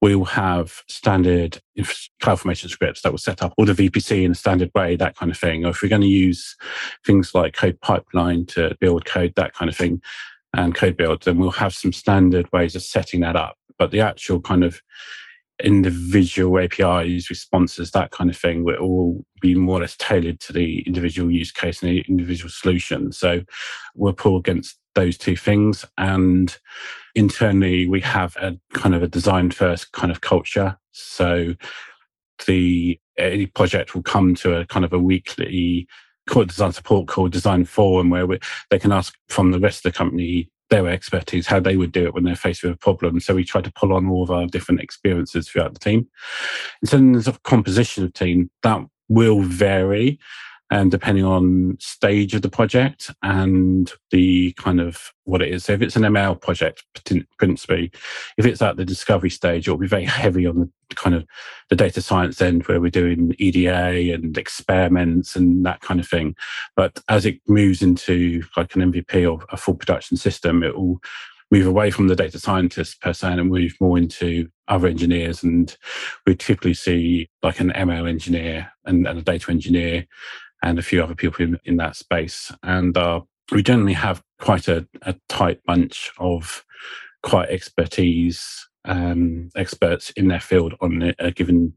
we 0.01 0.15
will 0.15 0.25
have 0.25 0.83
standard 0.87 1.59
CloudFormation 2.21 2.69
scripts 2.69 3.01
that 3.01 3.11
will 3.11 3.17
set 3.17 3.41
up 3.41 3.53
all 3.57 3.65
the 3.65 3.73
VPC 3.73 4.23
in 4.23 4.31
a 4.31 4.35
standard 4.35 4.69
way, 4.75 4.95
that 4.95 5.15
kind 5.15 5.31
of 5.31 5.37
thing. 5.37 5.65
Or 5.65 5.69
if 5.69 5.81
we're 5.81 5.89
going 5.89 6.01
to 6.01 6.07
use 6.07 6.55
things 7.03 7.33
like 7.33 7.55
CodePipeline 7.55 8.47
to 8.49 8.77
build 8.79 9.05
code, 9.05 9.33
that 9.35 9.53
kind 9.53 9.69
of 9.69 9.75
thing, 9.75 10.01
and 10.53 10.75
CodeBuild, 10.75 11.23
then 11.23 11.37
we'll 11.39 11.51
have 11.51 11.73
some 11.73 11.91
standard 11.91 12.51
ways 12.53 12.75
of 12.75 12.83
setting 12.83 13.21
that 13.21 13.35
up. 13.35 13.57
But 13.79 13.89
the 13.89 14.01
actual 14.01 14.39
kind 14.39 14.63
of 14.63 14.81
individual 15.63 16.59
APIs, 16.59 17.29
responses, 17.29 17.91
that 17.91 18.11
kind 18.11 18.29
of 18.29 18.37
thing, 18.37 18.63
will 18.63 18.75
all 18.75 19.25
be 19.41 19.55
more 19.55 19.77
or 19.77 19.81
less 19.81 19.95
tailored 19.97 20.39
to 20.41 20.53
the 20.53 20.81
individual 20.81 21.31
use 21.31 21.51
case 21.51 21.81
and 21.81 21.91
the 21.91 22.05
individual 22.07 22.49
solution. 22.49 23.11
So 23.11 23.41
we'll 23.95 24.13
pull 24.13 24.37
against 24.37 24.77
those 24.95 25.17
two 25.17 25.35
things. 25.35 25.85
And 25.97 26.55
internally, 27.15 27.87
we 27.87 28.01
have 28.01 28.35
a 28.37 28.57
kind 28.73 28.95
of 28.95 29.03
a 29.03 29.07
design 29.07 29.51
first 29.51 29.91
kind 29.91 30.11
of 30.11 30.21
culture. 30.21 30.77
So 30.91 31.55
the 32.45 32.99
any 33.17 33.47
project 33.47 33.95
will 33.95 34.03
come 34.03 34.35
to 34.35 34.57
a 34.57 34.65
kind 34.65 34.85
of 34.85 34.93
a 34.93 34.99
weekly 34.99 35.87
core 36.29 36.45
design 36.45 36.71
support 36.71 37.07
called 37.07 37.31
design 37.31 37.65
forum 37.65 38.09
where 38.09 38.27
we, 38.27 38.37
they 38.69 38.77
can 38.77 38.91
ask 38.91 39.15
from 39.29 39.51
the 39.51 39.59
rest 39.59 39.85
of 39.85 39.91
the 39.91 39.97
company 39.97 40.49
their 40.69 40.87
expertise, 40.87 41.47
how 41.47 41.59
they 41.59 41.77
would 41.77 41.91
do 41.91 42.05
it 42.05 42.13
when 42.13 42.23
they're 42.23 42.35
faced 42.35 42.63
with 42.63 42.73
a 42.73 42.77
problem. 42.77 43.19
So 43.19 43.35
we 43.35 43.43
try 43.43 43.61
to 43.61 43.71
pull 43.71 43.93
on 43.93 44.07
all 44.07 44.23
of 44.23 44.31
our 44.31 44.45
different 44.47 44.81
experiences 44.81 45.47
throughout 45.47 45.73
the 45.73 45.79
team. 45.79 46.07
In 46.81 46.87
terms 46.87 47.27
of 47.27 47.43
composition 47.43 48.03
of 48.03 48.13
team, 48.13 48.49
that 48.63 48.81
will 49.07 49.41
vary 49.41 50.19
and 50.69 50.91
depending 50.91 51.23
on 51.23 51.77
stage 51.79 52.33
of 52.33 52.41
the 52.41 52.49
project 52.49 53.11
and 53.23 53.91
the 54.11 54.51
kind 54.53 54.81
of 54.81 55.13
what 55.23 55.41
it 55.41 55.53
is. 55.53 55.65
So 55.65 55.73
if 55.73 55.81
it's 55.81 55.95
an 55.95 56.03
ML 56.03 56.41
project, 56.41 56.83
principally, 57.37 57.91
if 58.37 58.45
it's 58.45 58.61
at 58.61 58.75
the 58.75 58.85
discovery 58.85 59.29
stage, 59.29 59.67
it'll 59.67 59.77
be 59.77 59.87
very 59.87 60.03
heavy 60.05 60.45
on 60.45 60.71
the 60.89 60.95
kind 60.95 61.15
of 61.15 61.25
the 61.69 61.75
data 61.75 62.01
science 62.01 62.41
end 62.41 62.67
where 62.67 62.81
we're 62.81 62.91
doing 62.91 63.33
EDA 63.37 64.13
and 64.13 64.37
experiments 64.37 65.35
and 65.35 65.65
that 65.65 65.81
kind 65.81 65.99
of 65.99 66.07
thing. 66.07 66.35
But 66.75 66.99
as 67.07 67.25
it 67.25 67.39
moves 67.47 67.81
into 67.81 68.43
like 68.57 68.75
an 68.75 68.91
MVP 68.91 69.29
or 69.29 69.45
a 69.49 69.57
full 69.57 69.75
production 69.75 70.17
system, 70.17 70.63
it 70.63 70.75
will 70.75 70.99
move 71.49 71.65
away 71.65 71.91
from 71.91 72.07
the 72.07 72.15
data 72.15 72.39
scientists 72.39 72.95
per 72.95 73.13
se 73.13 73.33
and 73.33 73.49
move 73.49 73.73
more 73.79 73.97
into 73.97 74.49
other 74.67 74.87
engineers. 74.87 75.43
And 75.43 75.75
we 76.25 76.35
typically 76.35 76.73
see 76.73 77.29
like 77.41 77.59
an 77.59 77.71
ML 77.71 78.09
engineer 78.09 78.71
and, 78.85 79.07
and 79.07 79.19
a 79.19 79.21
data 79.21 79.49
engineer 79.49 80.05
and 80.63 80.79
a 80.79 80.83
few 80.83 81.03
other 81.03 81.15
people 81.15 81.45
in, 81.45 81.59
in 81.65 81.77
that 81.77 81.95
space. 81.95 82.51
And 82.63 82.97
uh, 82.97 83.21
we 83.51 83.63
generally 83.63 83.93
have 83.93 84.21
quite 84.39 84.67
a, 84.67 84.87
a 85.03 85.15
tight 85.29 85.63
bunch 85.65 86.11
of 86.17 86.65
quite 87.23 87.49
expertise 87.49 88.67
um, 88.85 89.49
experts 89.55 90.11
in 90.11 90.29
their 90.29 90.39
field 90.39 90.75
on 90.81 91.13
a 91.19 91.31
given 91.31 91.73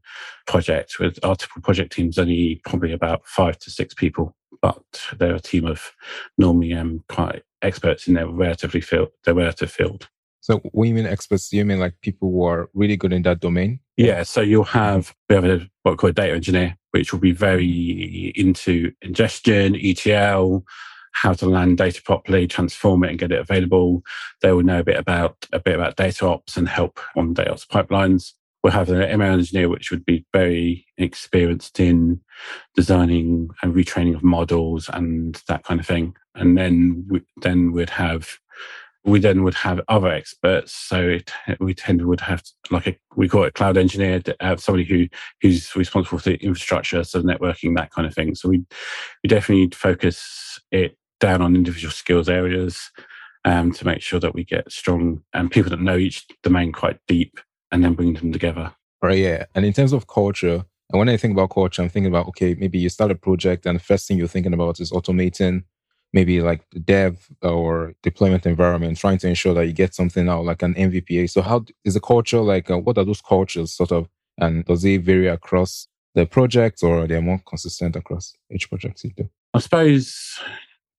project. 0.47 0.99
With 0.99 1.19
our 1.23 1.35
typical 1.35 1.61
project 1.61 1.91
teams, 1.93 2.17
only 2.17 2.61
probably 2.65 2.93
about 2.93 3.27
five 3.27 3.57
to 3.59 3.71
six 3.71 3.93
people, 3.93 4.35
but 4.61 4.83
they're 5.17 5.35
a 5.35 5.39
team 5.39 5.65
of 5.65 5.91
normally 6.37 6.73
um, 6.73 7.03
quite 7.09 7.43
experts 7.61 8.07
in 8.07 8.13
their 8.13 8.27
relatively 8.27 8.81
field, 8.81 9.09
their 9.25 9.33
relative 9.33 9.71
field. 9.71 10.07
So 10.41 10.57
when 10.71 10.89
you 10.89 10.95
mean 10.95 11.05
experts, 11.05 11.53
you 11.53 11.63
mean 11.63 11.79
like 11.79 11.93
people 12.01 12.31
who 12.31 12.43
are 12.43 12.69
really 12.73 12.97
good 12.97 13.13
in 13.13 13.21
that 13.23 13.39
domain? 13.39 13.79
Yeah. 13.95 14.23
So 14.23 14.41
you'll 14.41 14.63
have 14.65 15.15
we 15.29 15.35
have 15.35 15.45
a 15.45 15.69
what 15.83 15.91
we 15.91 15.97
call 15.97 16.09
a 16.09 16.13
data 16.13 16.33
engineer, 16.33 16.77
which 16.91 17.13
will 17.13 17.19
be 17.19 17.31
very 17.31 18.33
into 18.35 18.91
ingestion, 19.01 19.75
ETL, 19.75 20.65
how 21.13 21.33
to 21.33 21.45
land 21.45 21.77
data 21.77 22.01
properly, 22.01 22.47
transform 22.47 23.03
it 23.03 23.11
and 23.11 23.19
get 23.19 23.31
it 23.31 23.39
available. 23.39 24.01
They 24.41 24.51
will 24.51 24.63
know 24.63 24.79
a 24.79 24.83
bit 24.83 24.97
about 24.97 25.35
a 25.53 25.59
bit 25.59 25.75
about 25.75 25.95
data 25.95 26.27
ops 26.27 26.57
and 26.57 26.67
help 26.67 26.99
on 27.15 27.33
data 27.33 27.51
ops 27.51 27.65
pipelines. 27.65 28.33
We'll 28.63 28.73
have 28.73 28.89
an 28.89 29.19
ML 29.19 29.33
engineer, 29.33 29.69
which 29.69 29.89
would 29.89 30.05
be 30.05 30.25
very 30.33 30.85
experienced 30.97 31.79
in 31.79 32.21
designing 32.75 33.49
and 33.63 33.73
retraining 33.73 34.15
of 34.15 34.23
models 34.23 34.87
and 34.93 35.41
that 35.47 35.63
kind 35.63 35.79
of 35.79 35.87
thing. 35.87 36.15
And 36.35 36.57
then 36.57 37.07
we, 37.09 37.21
then 37.41 37.71
we'd 37.71 37.89
have 37.89 38.37
we 39.03 39.19
then 39.19 39.43
would 39.43 39.55
have 39.55 39.81
other 39.87 40.09
experts. 40.09 40.73
So 40.73 41.17
we 41.59 41.73
tend 41.73 41.99
to 41.99 42.07
would 42.07 42.21
have 42.21 42.43
like 42.69 42.87
a 42.87 42.97
we 43.15 43.27
call 43.27 43.43
it 43.43 43.53
cloud 43.53 43.77
engineer, 43.77 44.21
have 44.39 44.61
somebody 44.61 44.83
who 44.83 45.07
who's 45.41 45.75
responsible 45.75 46.19
for 46.19 46.29
the 46.29 46.35
infrastructure, 46.35 47.03
so 47.03 47.21
networking, 47.21 47.75
that 47.75 47.91
kind 47.91 48.07
of 48.07 48.13
thing. 48.13 48.35
So 48.35 48.49
we 48.49 48.63
we 49.23 49.27
definitely 49.27 49.69
focus 49.75 50.59
it 50.71 50.97
down 51.19 51.41
on 51.41 51.55
individual 51.55 51.91
skills 51.91 52.29
areas 52.29 52.91
um, 53.45 53.71
to 53.73 53.85
make 53.85 54.01
sure 54.01 54.19
that 54.19 54.33
we 54.33 54.43
get 54.43 54.71
strong 54.71 55.21
and 55.33 55.51
people 55.51 55.69
that 55.71 55.81
know 55.81 55.97
each 55.97 56.25
domain 56.43 56.71
quite 56.71 56.99
deep, 57.07 57.39
and 57.71 57.83
then 57.83 57.93
bring 57.93 58.13
them 58.13 58.31
together. 58.31 58.73
Right. 59.01 59.17
Yeah. 59.17 59.45
And 59.55 59.65
in 59.65 59.73
terms 59.73 59.93
of 59.93 60.05
culture, 60.05 60.63
and 60.91 60.99
when 60.99 61.09
I 61.09 61.17
think 61.17 61.33
about 61.33 61.49
culture, 61.49 61.81
I'm 61.81 61.89
thinking 61.89 62.11
about 62.11 62.27
okay, 62.27 62.53
maybe 62.53 62.77
you 62.77 62.89
start 62.89 63.09
a 63.09 63.15
project, 63.15 63.65
and 63.65 63.79
the 63.79 63.83
first 63.83 64.07
thing 64.07 64.19
you're 64.19 64.27
thinking 64.27 64.53
about 64.53 64.79
is 64.79 64.91
automating 64.91 65.63
maybe 66.13 66.41
like 66.41 66.61
the 66.71 66.79
dev 66.79 67.27
or 67.41 67.93
deployment 68.03 68.45
environment, 68.45 68.97
trying 68.97 69.17
to 69.19 69.27
ensure 69.27 69.53
that 69.53 69.65
you 69.65 69.73
get 69.73 69.95
something 69.95 70.27
out 70.27 70.45
like 70.45 70.61
an 70.61 70.73
MVPA. 70.73 71.29
So, 71.29 71.41
how 71.41 71.65
is 71.85 71.93
the 71.93 71.99
culture 71.99 72.41
like? 72.41 72.69
Uh, 72.69 72.77
what 72.77 72.97
are 72.97 73.05
those 73.05 73.21
cultures 73.21 73.71
sort 73.71 73.91
of, 73.91 74.07
and 74.37 74.65
does 74.65 74.83
it 74.85 75.01
vary 75.01 75.27
across 75.27 75.87
the 76.15 76.25
projects, 76.25 76.83
or 76.83 77.03
are 77.03 77.07
they 77.07 77.19
more 77.19 77.41
consistent 77.47 77.95
across 77.95 78.33
each 78.51 78.69
project 78.69 79.03
you 79.03 79.11
do? 79.15 79.29
I 79.53 79.59
suppose 79.59 80.39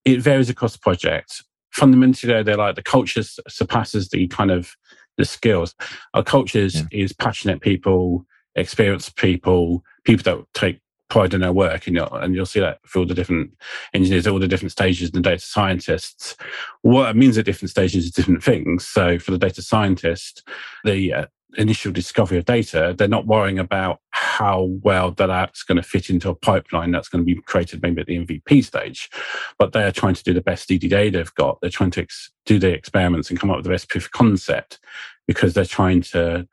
it 0.04 0.20
varies 0.20 0.50
across 0.50 0.72
the 0.72 0.78
project. 0.78 1.42
Fundamentally, 1.72 2.42
they're 2.42 2.56
like 2.56 2.76
the 2.76 2.82
culture 2.82 3.22
surpasses 3.48 4.08
the 4.10 4.26
kind 4.28 4.50
of 4.50 4.74
the 5.18 5.24
skills. 5.24 5.74
Our 6.14 6.22
cultures 6.22 6.74
yeah. 6.74 6.82
is 6.90 7.12
passionate 7.12 7.60
people, 7.60 8.26
experienced 8.54 9.16
people, 9.16 9.82
people 10.04 10.22
that 10.24 10.44
take 10.54 10.80
pride 11.12 11.34
in 11.34 11.42
their 11.42 11.52
work, 11.52 11.86
and 11.86 11.94
you'll, 11.94 12.14
and 12.14 12.34
you'll 12.34 12.46
see 12.46 12.58
that 12.58 12.78
for 12.86 13.00
all 13.00 13.04
the 13.04 13.12
different 13.12 13.50
engineers, 13.92 14.26
all 14.26 14.38
the 14.38 14.48
different 14.48 14.72
stages, 14.72 15.10
and 15.10 15.22
the 15.22 15.28
data 15.28 15.44
scientists. 15.44 16.34
What 16.80 17.10
it 17.10 17.16
means 17.16 17.36
at 17.36 17.44
different 17.44 17.68
stages 17.68 18.06
is 18.06 18.10
different 18.10 18.42
things. 18.42 18.86
So 18.86 19.18
for 19.18 19.30
the 19.30 19.36
data 19.36 19.60
scientist, 19.60 20.42
the 20.84 21.12
uh, 21.12 21.26
initial 21.58 21.92
discovery 21.92 22.38
of 22.38 22.46
data, 22.46 22.94
they're 22.96 23.08
not 23.08 23.26
worrying 23.26 23.58
about 23.58 24.00
how 24.12 24.70
well 24.82 25.10
that 25.10 25.28
app's 25.28 25.62
going 25.62 25.76
to 25.76 25.82
fit 25.82 26.08
into 26.08 26.30
a 26.30 26.34
pipeline 26.34 26.92
that's 26.92 27.10
going 27.10 27.22
to 27.22 27.34
be 27.34 27.42
created 27.42 27.82
maybe 27.82 28.00
at 28.00 28.06
the 28.06 28.24
MVP 28.24 28.64
stage. 28.64 29.10
But 29.58 29.74
they 29.74 29.84
are 29.84 29.92
trying 29.92 30.14
to 30.14 30.24
do 30.24 30.32
the 30.32 30.40
best 30.40 30.70
EDA 30.70 31.10
they've 31.10 31.34
got. 31.34 31.58
They're 31.60 31.68
trying 31.68 31.90
to 31.90 32.00
ex- 32.00 32.30
do 32.46 32.58
the 32.58 32.72
experiments 32.72 33.28
and 33.28 33.38
come 33.38 33.50
up 33.50 33.56
with 33.56 33.64
the 33.64 33.70
best 33.70 33.90
proof 33.90 34.06
of 34.06 34.12
concept 34.12 34.80
because 35.26 35.52
they're 35.52 35.66
trying 35.66 36.00
to 36.00 36.48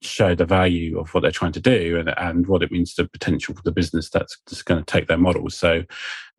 show 0.00 0.34
the 0.34 0.44
value 0.44 0.98
of 0.98 1.12
what 1.12 1.22
they're 1.22 1.30
trying 1.30 1.52
to 1.52 1.60
do 1.60 1.98
and, 1.98 2.10
and 2.18 2.46
what 2.46 2.62
it 2.62 2.70
means 2.70 2.94
to 2.94 3.02
the 3.02 3.08
potential 3.08 3.54
for 3.54 3.62
the 3.62 3.72
business 3.72 4.08
that's 4.10 4.38
just 4.48 4.64
going 4.64 4.82
to 4.82 4.86
take 4.86 5.08
their 5.08 5.18
models. 5.18 5.56
So 5.56 5.82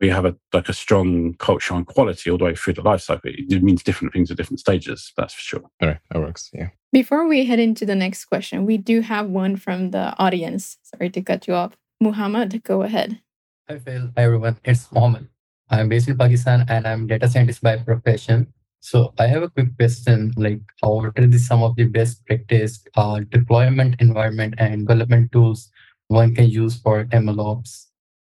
we 0.00 0.08
have 0.08 0.24
a 0.24 0.34
like 0.52 0.68
a 0.68 0.72
strong 0.72 1.34
culture 1.34 1.74
on 1.74 1.84
quality 1.84 2.30
all 2.30 2.38
the 2.38 2.44
way 2.44 2.54
through 2.54 2.74
the 2.74 2.82
life 2.82 3.02
cycle. 3.02 3.30
It 3.34 3.62
means 3.62 3.82
different 3.82 4.12
things 4.12 4.30
at 4.30 4.36
different 4.36 4.60
stages, 4.60 5.12
that's 5.16 5.34
for 5.34 5.40
sure. 5.40 5.62
All 5.82 5.88
right, 5.88 5.98
that 6.10 6.20
works. 6.20 6.50
Yeah. 6.52 6.70
Before 6.92 7.28
we 7.28 7.44
head 7.44 7.60
into 7.60 7.86
the 7.86 7.94
next 7.94 8.24
question, 8.24 8.66
we 8.66 8.76
do 8.76 9.00
have 9.02 9.28
one 9.28 9.56
from 9.56 9.90
the 9.90 10.14
audience. 10.18 10.78
Sorry 10.82 11.10
to 11.10 11.22
cut 11.22 11.46
you 11.46 11.54
off. 11.54 11.76
Muhammad, 12.00 12.62
go 12.64 12.82
ahead. 12.82 13.20
Hi 13.68 13.78
Phil. 13.78 14.10
Hi 14.16 14.24
everyone. 14.24 14.58
It's 14.64 14.90
Mohammed. 14.90 15.28
I'm 15.68 15.88
based 15.88 16.08
in 16.08 16.18
Pakistan 16.18 16.64
and 16.68 16.86
I'm 16.86 17.06
data 17.06 17.28
scientist 17.28 17.62
by 17.62 17.76
profession. 17.76 18.52
So 18.80 19.12
I 19.18 19.26
have 19.26 19.42
a 19.42 19.50
quick 19.50 19.76
question, 19.76 20.32
like 20.36 20.60
how 20.82 20.94
what 20.94 21.18
are 21.18 21.26
the, 21.26 21.38
some 21.38 21.62
of 21.62 21.76
the 21.76 21.84
best 21.84 22.24
practice 22.26 22.82
uh, 22.96 23.20
deployment 23.28 24.00
environment 24.00 24.54
and 24.58 24.88
development 24.88 25.32
tools 25.32 25.70
one 26.08 26.34
can 26.34 26.48
use 26.48 26.80
for 26.80 27.04
MLOps? 27.04 27.86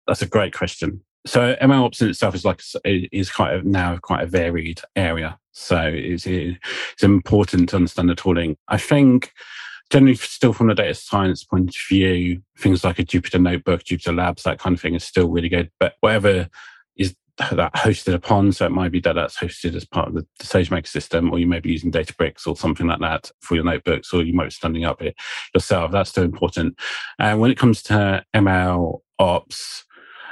That's 0.06 0.22
a 0.22 0.26
great 0.26 0.52
question. 0.52 1.00
So 1.25 1.54
MLOps 1.62 2.02
in 2.02 2.08
itself 2.08 2.34
is 2.34 2.44
like 2.44 2.61
is 2.84 3.30
quite 3.30 3.54
a, 3.54 3.68
now 3.68 3.96
quite 3.99 4.25
a 4.25 4.26
varied 4.26 4.80
area. 4.96 5.38
So 5.52 5.80
it's 5.80 6.26
it's 6.26 7.02
important 7.02 7.68
to 7.68 7.76
understand 7.76 8.11
the 8.11 8.16
tooling. 8.16 8.56
I 8.66 8.78
think 8.78 9.32
generally 9.90 10.16
still 10.16 10.52
from 10.52 10.66
the 10.66 10.75
data 10.75 10.94
science 10.94 11.44
point 11.44 11.68
of 11.68 11.76
view, 11.88 12.42
things 12.58 12.82
like 12.82 12.99
a 12.99 13.04
Jupyter 13.04 13.40
Notebook, 13.40 13.84
Jupyter 13.84 14.16
Labs, 14.16 14.42
that 14.42 14.58
kind 14.58 14.75
of 14.75 14.80
thing 14.80 14.94
is 14.94 15.04
still 15.04 15.28
really 15.28 15.49
good. 15.49 15.70
But 15.78 15.94
whatever 16.00 16.49
that 17.52 17.75
hosted 17.75 18.14
upon. 18.14 18.52
So 18.52 18.66
it 18.66 18.72
might 18.72 18.92
be 18.92 19.00
that 19.00 19.14
that's 19.14 19.37
hosted 19.37 19.75
as 19.75 19.84
part 19.84 20.08
of 20.08 20.14
the, 20.14 20.26
SageMaker 20.40 20.87
system, 20.87 21.32
or 21.32 21.38
you 21.38 21.46
may 21.46 21.61
be 21.61 21.70
using 21.70 21.92
Databricks 21.92 22.46
or 22.46 22.56
something 22.56 22.87
like 22.87 23.00
that 23.00 23.30
for 23.40 23.54
your 23.54 23.64
notebooks, 23.64 24.12
or 24.12 24.22
you 24.22 24.34
might 24.34 24.46
be 24.46 24.50
standing 24.50 24.84
up 24.84 25.00
it 25.00 25.14
yourself. 25.54 25.92
That's 25.92 26.11
still 26.11 26.25
important. 26.25 26.76
And 27.18 27.40
when 27.40 27.50
it 27.50 27.58
comes 27.58 27.82
to 27.84 28.25
ML 28.34 29.00
ops, 29.18 29.84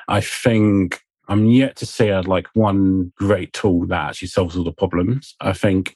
I 0.09 0.21
think 0.21 1.01
I'm 1.29 1.47
yet 1.47 1.77
to 1.77 1.87
see 1.87 2.09
a, 2.09 2.23
like 2.23 2.49
one 2.55 3.13
great 3.17 3.53
tool 3.53 3.87
that 3.87 4.11
actually 4.11 4.29
solves 4.29 4.57
all 4.57 4.65
the 4.65 4.73
problems. 4.73 5.37
I 5.41 5.53
think 5.53 5.95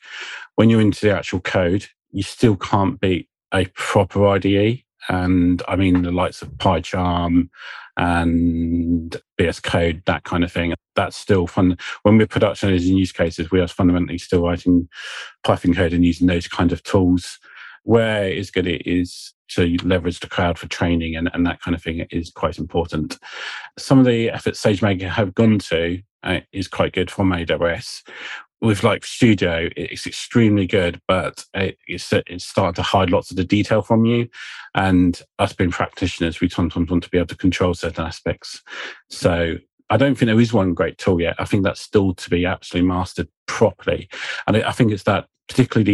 when 0.54 0.70
you're 0.70 0.80
into 0.80 1.06
the 1.06 1.12
actual 1.12 1.40
code, 1.40 1.86
you 2.12 2.22
still 2.22 2.56
can't 2.56 3.00
beat 3.00 3.28
a 3.52 3.66
proper 3.74 4.26
IDE. 4.28 4.83
And 5.08 5.62
I 5.68 5.76
mean, 5.76 6.02
the 6.02 6.10
likes 6.10 6.42
of 6.42 6.50
PyCharm 6.52 7.48
and 7.96 9.16
VS 9.38 9.60
Code, 9.60 10.02
that 10.06 10.24
kind 10.24 10.44
of 10.44 10.52
thing. 10.52 10.74
That's 10.96 11.16
still 11.16 11.46
fun. 11.46 11.76
When 12.02 12.18
we're 12.18 12.26
productionizing 12.26 12.96
use 12.96 13.12
cases, 13.12 13.50
we 13.50 13.60
are 13.60 13.68
fundamentally 13.68 14.18
still 14.18 14.42
writing 14.42 14.88
Python 15.42 15.74
code 15.74 15.92
and 15.92 16.04
using 16.04 16.26
those 16.26 16.48
kind 16.48 16.72
of 16.72 16.82
tools. 16.82 17.38
Where 17.82 18.26
it's 18.26 18.50
good 18.50 18.66
is 18.66 19.34
to 19.50 19.76
leverage 19.84 20.20
the 20.20 20.28
cloud 20.28 20.58
for 20.58 20.68
training 20.68 21.16
and, 21.16 21.30
and 21.34 21.46
that 21.46 21.60
kind 21.60 21.74
of 21.74 21.82
thing 21.82 22.06
is 22.10 22.30
quite 22.30 22.58
important. 22.58 23.18
Some 23.78 23.98
of 23.98 24.06
the 24.06 24.30
efforts 24.30 24.62
SageMaker 24.62 25.08
have 25.08 25.34
gone 25.34 25.58
to 25.58 26.00
uh, 26.22 26.40
is 26.52 26.66
quite 26.66 26.94
good 26.94 27.10
from 27.10 27.30
AWS 27.30 28.02
with 28.60 28.82
like 28.82 29.04
Studio, 29.04 29.68
it's 29.76 30.06
extremely 30.06 30.66
good, 30.66 31.00
but 31.06 31.44
it's 31.54 32.12
it's 32.12 32.46
starting 32.46 32.74
to 32.74 32.82
hide 32.82 33.10
lots 33.10 33.30
of 33.30 33.36
the 33.36 33.44
detail 33.44 33.82
from 33.82 34.04
you. 34.04 34.28
And 34.74 35.20
us 35.38 35.52
being 35.52 35.70
practitioners, 35.70 36.40
we 36.40 36.48
sometimes 36.48 36.90
want 36.90 37.04
to 37.04 37.10
be 37.10 37.18
able 37.18 37.28
to 37.28 37.36
control 37.36 37.74
certain 37.74 38.04
aspects. 38.04 38.62
So 39.10 39.56
I 39.90 39.96
don't 39.96 40.16
think 40.16 40.28
there 40.28 40.40
is 40.40 40.52
one 40.52 40.74
great 40.74 40.98
tool 40.98 41.20
yet. 41.20 41.36
I 41.38 41.44
think 41.44 41.62
that's 41.62 41.80
still 41.80 42.14
to 42.14 42.30
be 42.30 42.46
absolutely 42.46 42.88
mastered 42.88 43.28
properly. 43.46 44.08
And 44.46 44.56
I 44.56 44.72
think 44.72 44.92
it's 44.92 45.04
that 45.04 45.26
particularly 45.48 45.84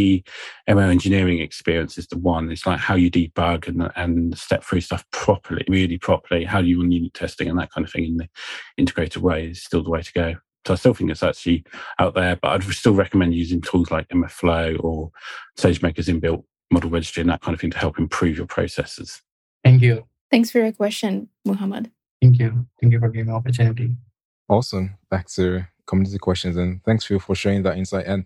the 0.66 0.72
ML 0.72 0.90
engineering 0.90 1.40
experience 1.40 1.98
is 1.98 2.06
the 2.06 2.18
one. 2.18 2.50
It's 2.50 2.66
like 2.66 2.78
how 2.78 2.94
you 2.94 3.10
debug 3.10 3.66
and 3.66 3.90
and 3.96 4.38
step 4.38 4.62
through 4.62 4.82
stuff 4.82 5.04
properly, 5.10 5.64
really 5.68 5.98
properly. 5.98 6.44
How 6.44 6.60
you 6.60 6.80
run 6.80 6.92
unit 6.92 7.14
testing 7.14 7.48
and 7.48 7.58
that 7.58 7.72
kind 7.72 7.84
of 7.84 7.92
thing 7.92 8.04
in 8.04 8.16
the 8.18 8.28
integrated 8.76 9.22
way 9.22 9.46
is 9.46 9.62
still 9.64 9.82
the 9.82 9.90
way 9.90 10.02
to 10.02 10.12
go. 10.12 10.34
So 10.66 10.74
I 10.74 10.76
still 10.76 10.94
think 10.94 11.10
it's 11.10 11.22
actually 11.22 11.64
out 11.98 12.14
there, 12.14 12.36
but 12.36 12.48
I'd 12.48 12.64
still 12.64 12.94
recommend 12.94 13.34
using 13.34 13.60
tools 13.60 13.90
like 13.90 14.08
MLflow 14.08 14.82
or 14.82 15.10
SageMaker's 15.58 16.08
inbuilt 16.08 16.44
model 16.70 16.90
registry 16.90 17.22
and 17.22 17.30
that 17.30 17.40
kind 17.40 17.54
of 17.54 17.60
thing 17.60 17.70
to 17.70 17.78
help 17.78 17.98
improve 17.98 18.36
your 18.36 18.46
processes. 18.46 19.22
Thank 19.64 19.82
you. 19.82 20.06
Thanks 20.30 20.50
for 20.50 20.58
your 20.58 20.72
question, 20.72 21.28
Muhammad. 21.44 21.90
Thank 22.22 22.38
you. 22.38 22.66
Thank 22.80 22.92
you 22.92 23.00
for 23.00 23.08
giving 23.08 23.26
me 23.26 23.32
the 23.32 23.36
opportunity. 23.36 23.96
Awesome. 24.48 24.96
Back 25.10 25.28
to 25.30 25.66
community 25.86 26.18
questions 26.18 26.56
and 26.56 26.82
thanks 26.84 27.04
Phil 27.04 27.18
for 27.18 27.34
sharing 27.34 27.62
that 27.64 27.76
insight. 27.76 28.06
And 28.06 28.24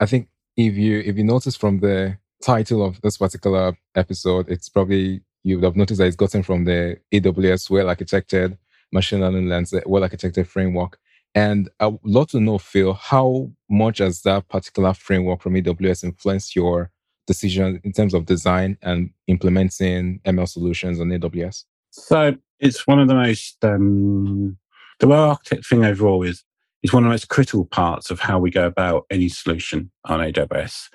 I 0.00 0.06
think 0.06 0.28
if 0.56 0.76
you 0.76 1.00
if 1.00 1.16
you 1.16 1.24
notice 1.24 1.56
from 1.56 1.80
the 1.80 2.18
title 2.42 2.84
of 2.84 3.00
this 3.00 3.16
particular 3.16 3.76
episode, 3.94 4.48
it's 4.48 4.68
probably 4.68 5.22
you 5.44 5.56
would 5.56 5.64
have 5.64 5.76
noticed 5.76 5.98
that 5.98 6.06
it's 6.06 6.16
gotten 6.16 6.42
from 6.42 6.64
the 6.64 6.98
AWS 7.12 7.70
well 7.70 7.86
architected 7.86 8.58
machine 8.92 9.20
learning 9.20 9.48
lens, 9.48 9.72
well 9.86 10.02
architected 10.02 10.46
framework. 10.46 10.98
And 11.38 11.68
I 11.78 11.86
would 11.86 12.00
love 12.04 12.26
to 12.30 12.40
know, 12.40 12.58
Phil, 12.58 12.94
how 12.94 13.52
much 13.70 13.98
has 13.98 14.22
that 14.22 14.48
particular 14.48 14.92
framework 14.92 15.40
from 15.40 15.54
AWS 15.54 16.02
influenced 16.02 16.56
your 16.56 16.90
decision 17.28 17.80
in 17.84 17.92
terms 17.92 18.12
of 18.12 18.26
design 18.26 18.76
and 18.82 19.10
implementing 19.28 20.18
ML 20.24 20.48
solutions 20.48 21.00
on 21.00 21.10
AWS? 21.10 21.62
So 21.90 22.34
it's 22.58 22.88
one 22.88 22.98
of 22.98 23.06
the 23.06 23.14
most 23.14 23.64
um, 23.64 24.58
the 24.98 25.06
well 25.06 25.30
architect 25.30 25.64
thing 25.64 25.84
overall 25.84 26.24
is 26.24 26.42
is 26.82 26.92
one 26.92 27.04
of 27.04 27.08
the 27.08 27.12
most 27.12 27.28
critical 27.28 27.66
parts 27.66 28.10
of 28.10 28.18
how 28.18 28.40
we 28.40 28.50
go 28.50 28.66
about 28.66 29.06
any 29.08 29.28
solution 29.28 29.92
on 30.06 30.18
AWS. 30.18 30.88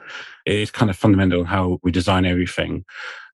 It 0.46 0.56
is 0.56 0.72
kind 0.72 0.90
of 0.90 0.98
fundamental 0.98 1.46
how 1.46 1.80
we 1.84 1.92
design 1.92 2.26
everything. 2.26 2.84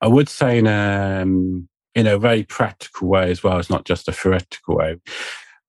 I 0.02 0.08
would 0.08 0.30
say 0.30 0.60
in 0.60 0.68
a, 0.68 1.22
um, 1.24 1.70
in 1.96 2.06
a 2.06 2.20
very 2.20 2.44
practical 2.44 3.08
way 3.08 3.32
as 3.32 3.44
well, 3.44 3.58
it's 3.58 3.70
not 3.70 3.86
just 3.86 4.08
a 4.08 4.12
theoretical 4.12 4.76
way 4.76 4.98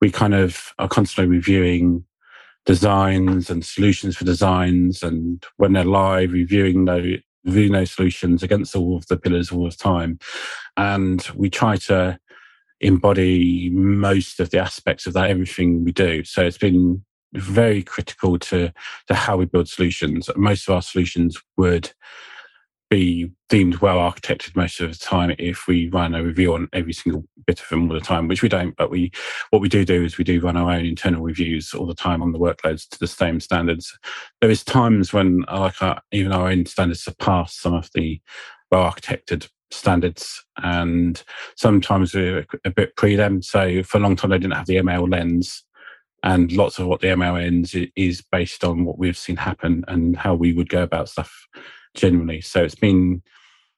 we 0.00 0.10
kind 0.10 0.34
of 0.34 0.72
are 0.78 0.88
constantly 0.88 1.30
reviewing 1.30 2.04
designs 2.66 3.50
and 3.50 3.64
solutions 3.64 4.16
for 4.16 4.24
designs 4.24 5.02
and 5.02 5.44
when 5.56 5.72
they're 5.72 5.84
live 5.84 6.32
reviewing 6.32 6.84
those 6.84 7.18
reviewing 7.44 7.72
those 7.72 7.90
solutions 7.90 8.42
against 8.42 8.76
all 8.76 8.96
of 8.96 9.06
the 9.06 9.16
pillars 9.16 9.50
all 9.50 9.64
the 9.64 9.74
time. 9.74 10.18
And 10.76 11.26
we 11.34 11.48
try 11.48 11.76
to 11.76 12.18
embody 12.80 13.70
most 13.70 14.40
of 14.40 14.50
the 14.50 14.58
aspects 14.58 15.06
of 15.06 15.14
that 15.14 15.30
everything 15.30 15.84
we 15.84 15.92
do. 15.92 16.22
So 16.24 16.44
it's 16.44 16.58
been 16.58 17.02
very 17.34 17.82
critical 17.82 18.38
to 18.38 18.72
to 19.06 19.14
how 19.14 19.36
we 19.36 19.46
build 19.46 19.68
solutions. 19.68 20.28
Most 20.36 20.68
of 20.68 20.74
our 20.74 20.82
solutions 20.82 21.40
would 21.56 21.92
be 22.90 23.30
deemed 23.48 23.76
well 23.76 23.98
architected 23.98 24.56
most 24.56 24.80
of 24.80 24.92
the 24.92 24.98
time 24.98 25.32
if 25.38 25.68
we 25.68 25.88
run 25.88 26.14
a 26.14 26.24
review 26.24 26.54
on 26.54 26.68
every 26.72 26.92
single 26.92 27.24
bit 27.46 27.60
of 27.60 27.68
them 27.68 27.88
all 27.88 27.94
the 27.94 28.00
time, 28.00 28.26
which 28.26 28.42
we 28.42 28.48
don't. 28.48 28.76
But 28.76 28.90
we, 28.90 29.12
what 29.50 29.62
we 29.62 29.68
do 29.68 29.84
do 29.84 30.04
is 30.04 30.18
we 30.18 30.24
do 30.24 30.40
run 30.40 30.56
our 30.56 30.72
own 30.72 30.84
internal 30.84 31.22
reviews 31.22 31.72
all 31.72 31.86
the 31.86 31.94
time 31.94 32.20
on 32.20 32.32
the 32.32 32.38
workloads 32.38 32.88
to 32.90 32.98
the 32.98 33.06
same 33.06 33.38
standards. 33.38 33.96
There 34.40 34.50
is 34.50 34.64
times 34.64 35.12
when, 35.12 35.44
like, 35.52 35.80
our, 35.80 36.02
even 36.10 36.32
our 36.32 36.50
own 36.50 36.66
standards 36.66 37.04
surpass 37.04 37.54
some 37.54 37.74
of 37.74 37.88
the 37.94 38.20
well 38.72 38.90
architected 38.90 39.48
standards, 39.70 40.44
and 40.56 41.22
sometimes 41.56 42.12
we're 42.12 42.44
a 42.64 42.70
bit 42.70 42.96
pre 42.96 43.14
them. 43.14 43.40
So 43.40 43.84
for 43.84 43.98
a 43.98 44.00
long 44.00 44.16
time, 44.16 44.32
they 44.32 44.38
didn't 44.38 44.56
have 44.56 44.66
the 44.66 44.76
ML 44.76 45.10
lens. 45.10 45.62
And 46.22 46.52
lots 46.52 46.78
of 46.78 46.86
what 46.86 47.00
the 47.00 47.06
ML 47.06 47.34
lens 47.34 47.74
is 47.96 48.22
based 48.30 48.62
on 48.62 48.84
what 48.84 48.98
we've 48.98 49.16
seen 49.16 49.36
happen 49.36 49.84
and 49.88 50.16
how 50.16 50.34
we 50.34 50.52
would 50.52 50.68
go 50.68 50.82
about 50.82 51.08
stuff 51.08 51.46
generally. 51.94 52.40
So 52.40 52.62
it's 52.62 52.74
been 52.74 53.22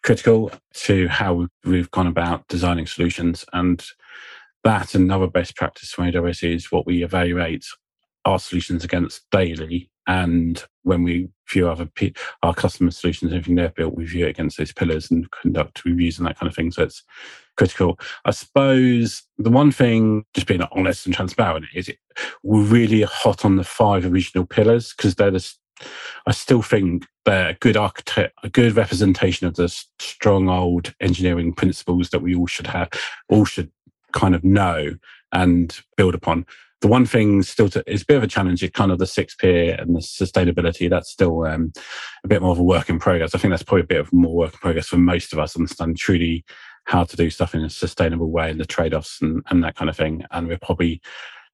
critical 0.03 0.51
to 0.75 1.09
how 1.09 1.47
we've 1.65 1.91
gone 1.91 2.07
about 2.07 2.47
designing 2.49 2.87
solutions. 2.87 3.45
And 3.53 3.85
that 4.65 4.95
and 4.95 5.05
another 5.05 5.27
best 5.27 5.57
practice 5.57 5.91
from 5.91 6.11
AWS 6.11 6.55
is 6.55 6.73
what 6.73 6.87
we 6.87 7.03
evaluate 7.03 7.65
our 8.25 8.39
solutions 8.39 8.85
against 8.85 9.23
daily. 9.31 9.91
And 10.07 10.63
when 10.83 11.05
we 11.05 11.29
view 11.49 11.69
other 11.69 11.87
p- 11.87 12.15
our 12.43 12.55
customer 12.55 12.91
solutions, 12.91 13.33
everything 13.33 13.55
they've 13.55 13.75
built, 13.75 13.95
we 13.95 14.05
view 14.05 14.27
it 14.27 14.31
against 14.31 14.59
those 14.59 14.73
pillars 14.73 15.11
and 15.11 15.31
conduct 15.31 15.85
reviews 15.85 16.19
and 16.19 16.27
that 16.27 16.39
kind 16.39 16.51
of 16.51 16.57
thing. 16.57 16.73
So 16.73 16.83
it's 16.83 17.05
critical. 17.57 17.99
I 18.25 18.33
suppose 18.33 19.23
the 19.39 19.51
one 19.51 19.71
thing, 19.71 20.25
just 20.35 20.47
being 20.47 20.63
honest 20.73 21.07
and 21.07 21.15
transparent, 21.15 21.67
is 21.75 21.89
it, 21.89 21.99
we're 22.43 22.63
really 22.63 23.03
hot 23.03 23.45
on 23.45 23.57
the 23.57 23.65
five 23.65 24.05
original 24.05 24.47
pillars 24.47 24.93
because 24.97 25.15
they're 25.15 25.31
the 25.31 25.55
I 26.27 26.33
still 26.33 26.63
think 26.63 27.07
they're 27.25 27.51
a 27.51 27.55
good 27.55 27.77
architect, 27.77 28.35
a 28.43 28.49
good 28.49 28.77
representation 28.77 29.47
of 29.47 29.55
the 29.55 29.69
strong 29.99 30.49
old 30.49 30.95
engineering 31.01 31.53
principles 31.53 32.11
that 32.11 32.23
we 32.23 32.35
all 32.35 32.47
should 32.47 32.67
have, 32.67 32.89
all 33.29 33.45
should 33.45 33.71
kind 34.13 34.35
of 34.35 34.45
know 34.45 34.97
and 35.33 35.81
build 35.97 36.15
upon. 36.15 36.47
The 36.81 36.89
one 36.89 37.07
thing 37.07 37.43
still 37.45 37.69
to, 37.71 37.85
is 37.87 38.03
a 38.03 38.07
bit 38.07 38.17
of 38.17 38.25
a 38.25 38.29
challenge 38.29 38.63
is 38.63 38.71
kind 38.71 38.91
of 38.91 38.99
the 38.99 39.07
six 39.07 39.37
peer 39.37 39.77
and 39.79 39.95
the 39.95 40.01
sustainability. 40.01 40.91
That's 40.91 41.11
still 41.11 41.45
um, 41.45 41.73
a 42.25 42.29
bit 42.29 42.43
more 42.43 42.51
of 42.51 42.59
a 42.59 42.65
work 42.65 42.89
in 42.89 42.99
progress. 42.99 43.35
I 43.35 43.39
think 43.39 43.51
that's 43.53 43.63
probably 43.63 43.83
a 43.83 43.87
bit 43.87 44.01
of 44.01 44.13
more 44.13 44.35
work 44.35 44.55
in 44.55 44.59
progress 44.59 44.89
for 44.89 44.99
most 44.99 45.33
of 45.33 45.39
us, 45.39 45.57
understand 45.57 45.97
truly 45.97 46.45
how 46.85 47.05
to 47.05 47.17
do 47.17 47.31
stuff 47.31 47.55
in 47.55 47.63
a 47.63 47.71
sustainable 47.71 48.31
way 48.31 48.51
and 48.51 48.59
the 48.59 48.67
trade 48.67 48.95
offs 48.95 49.23
and, 49.23 49.45
and 49.49 49.63
that 49.63 49.77
kind 49.77 49.89
of 49.89 49.97
thing. 49.97 50.25
And 50.33 50.49
we'll 50.49 50.59
probably 50.59 51.01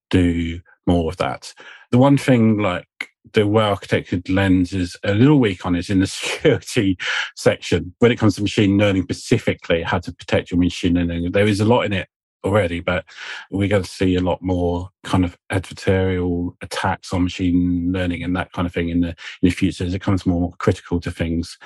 do 0.09 0.61
more 0.87 1.11
of 1.11 1.19
that. 1.19 1.53
The 1.91 1.99
one 1.99 2.17
thing, 2.17 2.59
like 2.59 2.89
the 3.33 3.47
well 3.47 3.77
architected 3.77 4.29
lens 4.29 4.73
is 4.73 4.97
a 5.05 5.15
little 5.15 5.41
weak 5.41 5.65
on 5.65 5.75
is 5.75 5.91
in 5.91 6.01
the 6.01 6.07
security 6.09 6.97
section. 7.37 7.95
When 7.99 8.13
it 8.13 8.19
comes 8.19 8.37
to 8.37 8.43
machine 8.43 8.79
learning 8.79 9.05
specifically, 9.05 9.83
how 9.83 9.99
to 10.01 10.13
protect 10.13 10.51
your 10.51 10.61
machine 10.61 10.95
learning, 10.95 11.33
there 11.33 11.47
is 11.47 11.61
a 11.61 11.65
lot 11.65 11.83
in 11.83 11.93
it 11.93 12.09
already, 12.45 12.81
but 12.81 13.05
we're 13.51 13.69
going 13.69 13.83
to 13.83 13.89
see 13.89 14.15
a 14.15 14.21
lot 14.21 14.41
more 14.43 14.91
kind 15.05 15.25
of 15.25 15.37
adversarial 15.51 16.55
attacks 16.63 17.13
on 17.13 17.25
machine 17.25 17.93
learning 17.93 18.23
and 18.23 18.37
that 18.37 18.53
kind 18.53 18.67
of 18.67 18.73
thing 18.73 18.89
in 18.89 19.01
the 19.01 19.09
in 19.09 19.15
the 19.43 19.51
future 19.51 19.85
as 19.85 19.95
it 19.95 20.03
comes 20.03 20.27
more 20.27 20.53
critical 20.59 21.01
to 21.01 21.11
things. 21.11 21.59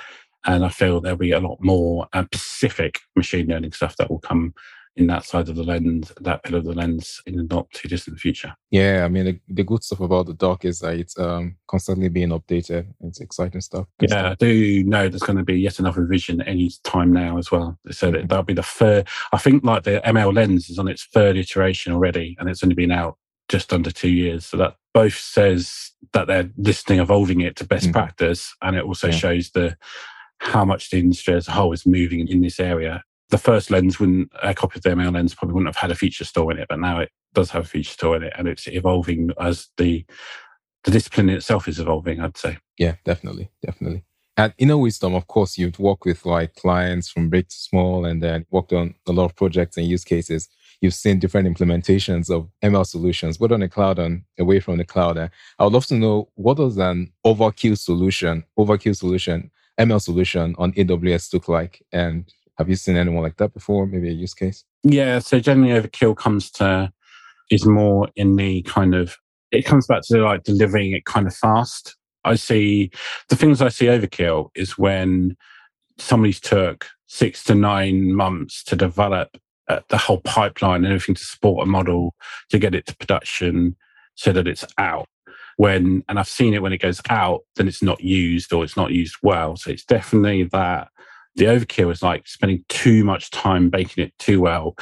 And 0.45 0.65
I 0.65 0.69
feel 0.69 0.99
there'll 0.99 1.17
be 1.17 1.31
a 1.31 1.39
lot 1.39 1.59
more 1.61 2.07
uh, 2.11 2.25
specific 2.33 2.99
machine 3.15 3.47
learning 3.47 3.71
stuff 3.71 3.95
that 3.97 4.09
will 4.09 4.19
come 4.19 4.53
in 4.95 5.07
that 5.07 5.25
side 5.25 5.49
of 5.49 5.55
the 5.55 5.63
lens, 5.63 6.11
that 6.21 6.43
pillar 6.43 6.59
of 6.59 6.65
the 6.65 6.73
lens 6.73 7.21
in 7.25 7.35
the 7.35 7.43
not 7.43 7.69
too 7.71 7.87
distant 7.87 8.19
future. 8.19 8.53
Yeah, 8.69 9.03
I 9.03 9.07
mean, 9.07 9.25
the, 9.25 9.39
the 9.47 9.63
good 9.63 9.83
stuff 9.83 9.99
about 9.99 10.27
the 10.27 10.33
dock 10.33 10.65
is 10.65 10.79
that 10.79 10.95
it's 10.95 11.17
um, 11.17 11.55
constantly 11.67 12.09
being 12.09 12.29
updated. 12.29 12.87
It's 13.01 13.19
exciting 13.19 13.61
stuff. 13.61 13.87
Good 13.99 14.11
yeah, 14.11 14.19
stuff. 14.19 14.31
I 14.33 14.35
do 14.35 14.83
know 14.83 15.09
there's 15.09 15.23
going 15.23 15.37
to 15.37 15.43
be 15.43 15.59
yet 15.59 15.79
another 15.79 16.01
revision 16.01 16.41
any 16.41 16.71
time 16.83 17.11
now 17.11 17.37
as 17.37 17.51
well. 17.51 17.79
So 17.89 18.11
that, 18.11 18.29
that'll 18.29 18.43
be 18.43 18.53
the 18.53 18.61
third. 18.61 19.07
I 19.31 19.37
think 19.37 19.63
like 19.63 19.83
the 19.83 20.01
ML 20.05 20.33
lens 20.33 20.69
is 20.69 20.77
on 20.77 20.87
its 20.87 21.05
third 21.05 21.37
iteration 21.37 21.91
already, 21.91 22.35
and 22.39 22.47
it's 22.47 22.63
only 22.63 22.75
been 22.75 22.91
out 22.91 23.17
just 23.49 23.73
under 23.73 23.89
two 23.89 24.11
years. 24.11 24.45
So 24.45 24.57
that 24.57 24.75
both 24.93 25.17
says 25.17 25.91
that 26.13 26.27
they're 26.27 26.51
listening, 26.57 26.99
evolving 26.99 27.41
it 27.41 27.55
to 27.57 27.65
best 27.65 27.89
mm. 27.89 27.93
practice, 27.93 28.53
and 28.61 28.75
it 28.75 28.83
also 28.83 29.07
yeah. 29.07 29.15
shows 29.15 29.49
the 29.51 29.75
how 30.37 30.65
much 30.65 30.89
the 30.89 30.99
industry 30.99 31.33
as 31.33 31.47
a 31.47 31.51
whole 31.51 31.71
is 31.71 31.85
moving 31.85 32.27
in 32.27 32.41
this 32.41 32.59
area 32.59 33.03
the 33.29 33.37
first 33.37 33.71
lens 33.71 33.99
wouldn't 33.99 34.31
a 34.41 34.53
copy 34.53 34.77
of 34.77 34.83
the 34.83 34.89
ML 34.89 35.13
lens 35.13 35.33
probably 35.33 35.53
wouldn't 35.53 35.75
have 35.75 35.81
had 35.81 35.91
a 35.91 35.95
feature 35.95 36.25
store 36.25 36.51
in 36.51 36.59
it, 36.59 36.67
but 36.69 36.79
now 36.79 36.99
it 36.99 37.09
does 37.33 37.51
have 37.51 37.63
a 37.63 37.67
feature 37.67 37.93
store 37.93 38.15
in 38.15 38.23
it, 38.23 38.33
and 38.37 38.47
it's 38.47 38.67
evolving 38.67 39.31
as 39.39 39.69
the 39.77 40.05
the 40.83 40.91
discipline 40.91 41.29
itself 41.29 41.67
is 41.67 41.79
evolving. 41.79 42.19
I'd 42.19 42.37
say. 42.37 42.57
Yeah, 42.77 42.95
definitely, 43.05 43.49
definitely. 43.65 44.03
And 44.35 44.53
in 44.57 44.69
At 44.71 44.77
Inawisdom, 44.77 45.15
of 45.15 45.27
course, 45.27 45.57
you've 45.57 45.77
worked 45.79 46.05
with 46.05 46.25
like 46.25 46.55
clients 46.55 47.09
from 47.09 47.29
big 47.29 47.49
to 47.49 47.55
small, 47.55 48.05
and 48.05 48.21
then 48.21 48.45
worked 48.49 48.73
on 48.73 48.95
a 49.07 49.11
lot 49.11 49.25
of 49.25 49.35
projects 49.35 49.77
and 49.77 49.87
use 49.87 50.03
cases. 50.03 50.49
You've 50.81 50.93
seen 50.93 51.19
different 51.19 51.47
implementations 51.47 52.29
of 52.29 52.49
ML 52.61 52.85
solutions, 52.85 53.37
both 53.37 53.51
on 53.51 53.61
the 53.61 53.69
cloud 53.69 53.99
and 53.99 54.23
away 54.37 54.59
from 54.59 54.77
the 54.77 54.83
cloud. 54.83 55.17
And 55.17 55.29
I 55.59 55.63
would 55.63 55.73
love 55.73 55.85
to 55.87 55.95
know 55.95 56.29
what 56.35 56.57
does 56.57 56.77
an 56.77 57.13
overkill 57.25 57.77
solution, 57.77 58.43
overkill 58.57 58.95
solution, 58.95 59.51
ML 59.79 60.01
solution 60.01 60.55
on 60.57 60.73
AWS 60.73 61.33
look 61.33 61.47
like, 61.47 61.81
and 61.93 62.25
have 62.57 62.69
you 62.69 62.75
seen 62.75 62.97
anyone 62.97 63.23
like 63.23 63.37
that 63.37 63.53
before? 63.53 63.85
Maybe 63.85 64.09
a 64.09 64.13
use 64.13 64.33
case? 64.33 64.63
Yeah. 64.83 65.19
So 65.19 65.39
generally, 65.39 65.79
overkill 65.79 66.15
comes 66.15 66.51
to 66.51 66.91
is 67.49 67.65
more 67.65 68.09
in 68.15 68.35
the 68.35 68.61
kind 68.63 68.95
of 68.95 69.17
it 69.51 69.65
comes 69.65 69.85
back 69.85 70.01
to 70.03 70.23
like 70.23 70.43
delivering 70.43 70.93
it 70.93 71.05
kind 71.05 71.27
of 71.27 71.35
fast. 71.35 71.95
I 72.25 72.35
see 72.35 72.91
the 73.29 73.35
things 73.35 73.61
I 73.61 73.69
see 73.69 73.85
overkill 73.85 74.49
is 74.55 74.77
when 74.77 75.35
somebody's 75.97 76.39
took 76.39 76.87
six 77.07 77.43
to 77.45 77.55
nine 77.55 78.13
months 78.13 78.63
to 78.63 78.75
develop 78.75 79.37
uh, 79.67 79.79
the 79.89 79.97
whole 79.97 80.21
pipeline 80.21 80.83
and 80.83 80.93
everything 80.93 81.15
to 81.15 81.23
support 81.23 81.67
a 81.67 81.69
model 81.69 82.15
to 82.49 82.57
get 82.57 82.75
it 82.75 82.85
to 82.87 82.95
production 82.97 83.75
so 84.15 84.31
that 84.31 84.47
it's 84.47 84.65
out 84.77 85.07
when 85.57 86.03
and 86.09 86.19
i've 86.19 86.27
seen 86.27 86.53
it 86.53 86.61
when 86.61 86.73
it 86.73 86.81
goes 86.81 86.99
out 87.09 87.41
then 87.55 87.67
it's 87.67 87.83
not 87.83 88.01
used 88.01 88.51
or 88.51 88.63
it's 88.63 88.75
not 88.75 88.91
used 88.91 89.15
well 89.23 89.55
so 89.55 89.69
it's 89.71 89.85
definitely 89.85 90.43
that 90.43 90.89
the 91.35 91.45
overkill 91.45 91.91
is 91.91 92.03
like 92.03 92.27
spending 92.27 92.63
too 92.69 93.03
much 93.03 93.31
time 93.31 93.69
baking 93.69 94.03
it 94.03 94.13
too 94.19 94.41
well. 94.41 94.75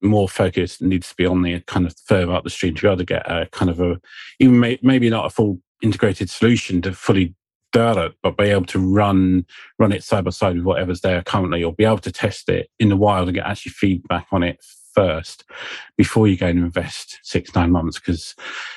More 0.00 0.28
focus 0.28 0.80
needs 0.80 1.10
to 1.10 1.14
be 1.14 1.26
on 1.26 1.42
the 1.42 1.60
kind 1.60 1.86
of 1.86 1.94
further 2.06 2.32
up 2.32 2.44
the 2.44 2.50
stream 2.50 2.74
to 2.74 2.82
be 2.82 2.88
able 2.88 2.96
to 2.98 3.04
get 3.04 3.30
a 3.30 3.46
kind 3.52 3.70
of 3.70 3.80
a 3.80 4.00
even 4.40 4.58
may, 4.58 4.78
maybe 4.82 5.08
not 5.10 5.26
a 5.26 5.30
full 5.30 5.60
integrated 5.82 6.28
solution 6.28 6.82
to 6.82 6.92
fully 6.92 7.34
develop, 7.72 8.14
but 8.22 8.36
be 8.36 8.44
able 8.44 8.66
to 8.66 8.78
run 8.78 9.46
run 9.78 9.92
it 9.92 10.02
side 10.02 10.24
by 10.24 10.30
side 10.30 10.56
with 10.56 10.64
whatever's 10.64 11.00
there 11.00 11.22
currently, 11.22 11.62
or 11.62 11.72
be 11.72 11.84
able 11.84 11.98
to 11.98 12.12
test 12.12 12.48
it 12.48 12.68
in 12.78 12.88
the 12.88 12.96
wild 12.96 13.28
and 13.28 13.36
get 13.36 13.46
actually 13.46 13.72
feedback 13.72 14.26
on 14.32 14.42
it 14.42 14.62
first 14.94 15.44
before 15.96 16.28
you 16.28 16.36
go 16.36 16.46
and 16.46 16.58
invest 16.58 17.18
six 17.22 17.54
nine 17.54 17.70
months 17.70 17.98
because 17.98 18.34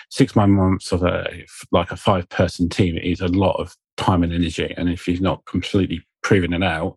six 0.09 0.35
nine 0.35 0.51
months 0.51 0.91
of 0.91 1.03
a 1.03 1.27
like 1.71 1.91
a 1.91 1.97
five 1.97 2.27
person 2.29 2.69
team 2.69 2.97
is 2.97 3.19
a 3.19 3.27
lot 3.27 3.59
of 3.59 3.75
time 3.97 4.23
and 4.23 4.33
energy 4.33 4.73
and 4.77 4.89
if 4.89 5.07
you're 5.07 5.21
not 5.21 5.43
completely 5.45 6.01
proven 6.25 6.53
it 6.53 6.63
out 6.63 6.95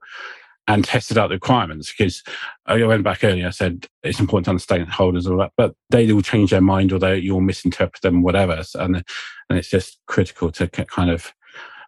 and 0.67 0.85
tested 0.85 1.19
out 1.19 1.29
the 1.29 1.35
requirements 1.35 1.93
because 1.93 2.23
I 2.65 2.83
went 2.85 3.05
back 3.05 3.23
earlier. 3.23 3.47
I 3.47 3.51
said 3.51 3.87
it's 4.03 4.21
important 4.21 4.47
to 4.47 4.51
understand 4.53 4.89
holders 4.89 5.27
and 5.27 5.35
all 5.35 5.41
that, 5.41 5.53
but 5.55 5.75
they 5.91 6.11
will 6.11 6.23
change 6.23 6.51
their 6.51 6.63
mind 6.63 6.93
or 6.93 6.99
they 6.99 7.19
you'll 7.19 7.43
misinterpret 7.43 8.01
them, 8.01 8.23
whatever. 8.23 8.63
And 8.75 8.97
and 8.97 9.59
it's 9.59 9.69
just 9.69 10.01
critical 10.07 10.51
to 10.53 10.67
kind 10.67 11.11
of 11.11 11.35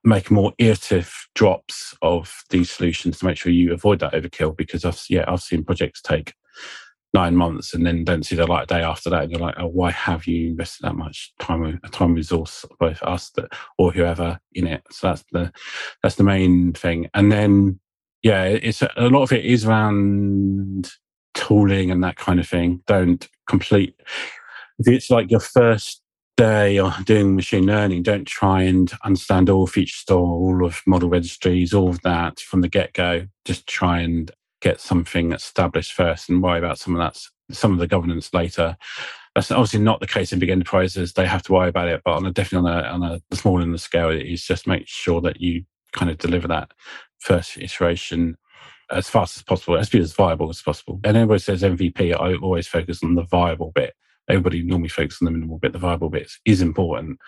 make 0.05 0.31
more 0.31 0.53
iterative 0.59 1.15
drops 1.35 1.95
of 2.03 2.43
these 2.51 2.71
solutions 2.71 3.19
to 3.19 3.25
make 3.25 3.39
sure 3.39 3.51
you 3.51 3.73
avoid 3.73 4.01
that 4.01 4.13
overkill. 4.13 4.55
Because 4.55 4.85
I've 4.85 5.03
yeah 5.09 5.25
I've 5.27 5.41
seen 5.41 5.65
projects 5.65 6.03
take 6.03 6.35
nine 7.13 7.35
months 7.35 7.75
and 7.75 7.85
then 7.85 8.05
don't 8.05 8.25
see 8.25 8.37
the 8.37 8.47
light 8.47 8.69
day 8.69 8.83
after 8.83 9.11
that. 9.11 9.25
And 9.25 9.33
you're 9.33 9.41
like, 9.41 9.57
oh, 9.59 9.67
why 9.67 9.91
have 9.91 10.27
you 10.27 10.51
invested 10.51 10.85
that 10.87 10.95
much 10.95 11.33
time, 11.41 11.81
uh, 11.83 11.89
time 11.89 12.15
resource, 12.15 12.65
both 12.79 13.03
us 13.03 13.31
that, 13.31 13.53
or 13.79 13.93
whoever 13.93 14.39
in 14.53 14.67
it? 14.67 14.83
So 14.91 15.09
that's 15.09 15.25
the, 15.33 15.53
that's 16.03 16.15
the 16.15 16.25
main 16.25 16.73
thing. 16.73 17.11
And 17.15 17.33
then, 17.33 17.81
yeah, 18.23 18.45
it's 18.45 18.83
a 18.83 19.09
lot 19.09 19.23
of 19.23 19.33
it 19.33 19.45
is 19.45 19.65
around 19.65 20.91
tooling 21.35 21.91
and 21.91 22.05
that 22.05 22.17
kind 22.17 22.39
of 22.39 22.49
thing. 22.49 22.83
Don't 22.87 23.29
complete, 23.49 23.95
if 24.79 24.87
it's 24.87 25.11
like 25.11 25.31
your 25.31 25.41
first 25.41 26.03
day 26.37 26.79
or 26.79 26.95
doing 27.05 27.37
machine 27.37 27.67
learning, 27.67 28.03
don't 28.03 28.27
try 28.27 28.63
and 28.63 28.93
understand 29.05 29.51
all 29.51 29.67
feature 29.67 29.97
store, 29.97 30.27
all 30.27 30.65
of 30.65 30.81
model 30.87 31.09
registries, 31.09 31.75
all 31.75 31.91
of 31.91 32.01
that 32.03 32.41
from 32.41 32.61
the 32.61 32.69
get 32.69 32.93
go. 32.93 33.27
Just 33.45 33.67
try 33.67 34.01
and 34.01 34.31
get 34.61 34.81
something 34.81 35.33
established 35.33 35.93
first 35.93 36.29
and 36.29 36.43
worry 36.43 36.59
about 36.59 36.79
some 36.79 36.95
of 36.95 37.01
that, 37.01 37.21
some 37.55 37.73
of 37.73 37.79
the 37.79 37.87
governance 37.87 38.33
later. 38.33 38.77
That's 39.35 39.51
obviously 39.51 39.81
not 39.81 40.01
the 40.01 40.07
case 40.07 40.33
in 40.33 40.39
big 40.39 40.51
enterprises. 40.51 41.13
They 41.13 41.27
have 41.27 41.43
to 41.45 41.53
worry 41.53 41.69
about 41.69 41.89
it, 41.89 42.03
but 42.05 42.15
on 42.15 42.27
a 42.27 42.33
definitely 42.33 42.71
on 42.71 42.85
a, 42.85 42.89
on 42.89 43.03
a 43.31 43.37
small 43.37 43.63
in 43.63 43.73
the 43.73 43.79
scale, 43.79 44.11
is 44.11 44.45
just 44.45 44.67
make 44.67 44.89
sure 44.89 45.21
that 45.21 45.41
you 45.41 45.65
kind 45.93 46.11
of 46.11 46.19
deliver 46.19 46.49
that 46.49 46.73
first 47.19 47.57
iteration 47.59 48.37
as 48.91 49.09
fast 49.09 49.37
as 49.37 49.43
possible, 49.43 49.79
as 49.79 49.89
be 49.89 50.01
as 50.01 50.13
viable 50.13 50.51
as 50.51 50.63
possible. 50.63 51.01
And 51.05 51.17
everybody 51.17 51.39
says 51.39 51.63
MVP, 51.63 52.13
I 52.13 52.35
always 52.35 52.67
focus 52.67 53.03
on 53.03 53.15
the 53.15 53.23
viable 53.23 53.73
bit. 53.75 53.95
Everybody 54.29 54.63
normally 54.63 54.89
focuses 54.89 55.23
on 55.23 55.27
the 55.27 55.33
minimal 55.33 55.59
bit. 55.59 55.73
The 55.73 55.79
viable 55.79 56.11
bit 56.11 56.31
is 56.45 56.61
important. 56.61 57.19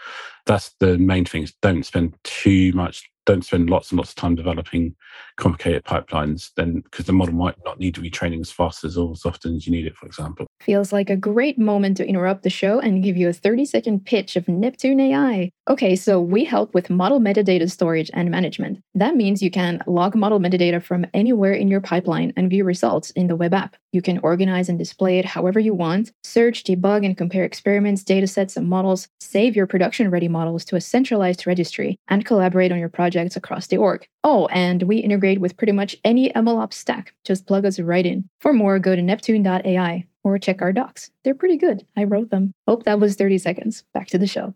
That's 0.47 0.75
the 0.81 0.99
main 0.99 1.25
thing. 1.25 1.43
Is 1.43 1.55
don't 1.63 1.85
spend 1.85 2.15
too 2.25 2.73
much 2.73 3.11
don't 3.27 3.45
spend 3.45 3.71
lots 3.71 3.91
and 3.91 3.99
lots 3.99 4.11
of 4.11 4.17
time 4.17 4.35
developing 4.35 4.95
complicated 5.37 5.85
pipelines, 5.85 6.51
then 6.57 6.81
because 6.81 7.07
the 7.07 7.13
model 7.13 7.35
might 7.35 7.57
not 7.65 7.79
need 7.79 7.95
to 7.95 8.01
be 8.01 8.11
training 8.11 8.41
as 8.41 8.51
fast 8.51 8.85
as 8.85 8.97
or 8.97 9.13
as 9.13 9.25
often 9.25 9.57
as 9.57 9.67
you 9.67 9.73
need 9.73 9.87
it, 9.87 9.97
for 9.97 10.07
example. 10.07 10.47
Feels 10.61 10.93
like 10.93 11.11
a 11.11 11.17
great 11.17 11.59
moment 11.59 11.97
to 11.97 12.07
interrupt 12.07 12.43
the 12.43 12.51
show 12.51 12.81
and 12.81 13.03
give 13.03 13.17
you 13.17 13.29
a 13.29 13.33
30 13.33 13.65
second 13.65 14.05
pitch 14.05 14.37
of 14.37 14.49
Neptune 14.49 15.01
AI. 15.01 15.51
Okay, 15.69 15.95
so 15.97 16.21
we 16.21 16.45
help 16.45 16.75
with 16.75 16.91
model 16.91 17.21
metadata 17.21 17.71
storage 17.71 18.11
and 18.15 18.31
management. 18.31 18.81
That 18.95 19.17
means 19.17 19.43
you 19.43 19.51
can 19.51 19.83
log 19.87 20.15
model 20.15 20.41
metadata 20.41 20.83
from 20.83 21.07
anywhere 21.15 21.53
in 21.53 21.69
your 21.69 21.81
pipeline 21.81 22.33
and 22.37 22.51
view 22.51 22.65
results 22.65 23.11
in 23.11 23.29
the 23.29 23.37
web 23.37 23.55
app. 23.55 23.77
You 23.93 24.03
can 24.03 24.19
organize 24.19 24.69
and 24.69 24.79
display 24.79 25.19
it 25.19 25.25
however 25.25 25.61
you 25.61 25.75
want, 25.75 26.13
search, 26.25 26.65
debug, 26.65 27.05
and 27.05 27.17
compare 27.17 27.45
experiments, 27.45 28.03
datasets, 28.03 28.57
and 28.57 28.69
models, 28.69 29.09
save 29.21 29.55
your 29.55 29.67
production 29.67 30.11
ready 30.11 30.29
models 30.29 30.65
to 30.67 30.77
a 30.77 30.81
centralized 30.81 31.47
registry, 31.47 31.99
and 32.09 32.25
collaborate 32.25 32.73
on 32.73 32.79
your 32.79 32.89
projects 33.13 33.37
across 33.37 33.67
the 33.67 33.77
org. 33.77 34.07
Oh, 34.25 34.47
and 34.47 34.85
we 34.85 34.97
integrate 34.97 35.41
with 35.41 35.57
pretty 35.57 35.73
much 35.73 35.97
any 36.05 36.31
MLOps 36.33 36.75
stack. 36.75 37.15
Just 37.25 37.47
plug 37.47 37.67
us 37.67 37.79
right 37.79 38.07
in. 38.07 38.29
For 38.41 38.53
more, 38.55 38.79
go 38.79 38.97
to 38.97 39.03
neptune.ai 39.03 40.07
or 40.25 40.39
check 40.39 40.63
our 40.63 40.73
docs. 40.73 41.11
They're 41.23 41.35
pretty 41.35 41.59
good. 41.59 41.87
I 41.97 42.05
wrote 42.05 42.31
them. 42.31 42.55
Hope 42.67 42.85
that 42.85 43.01
was 43.01 43.17
30 43.17 43.39
seconds. 43.39 43.85
Back 43.93 44.07
to 44.09 44.19
the 44.19 44.27
show. 44.27 44.55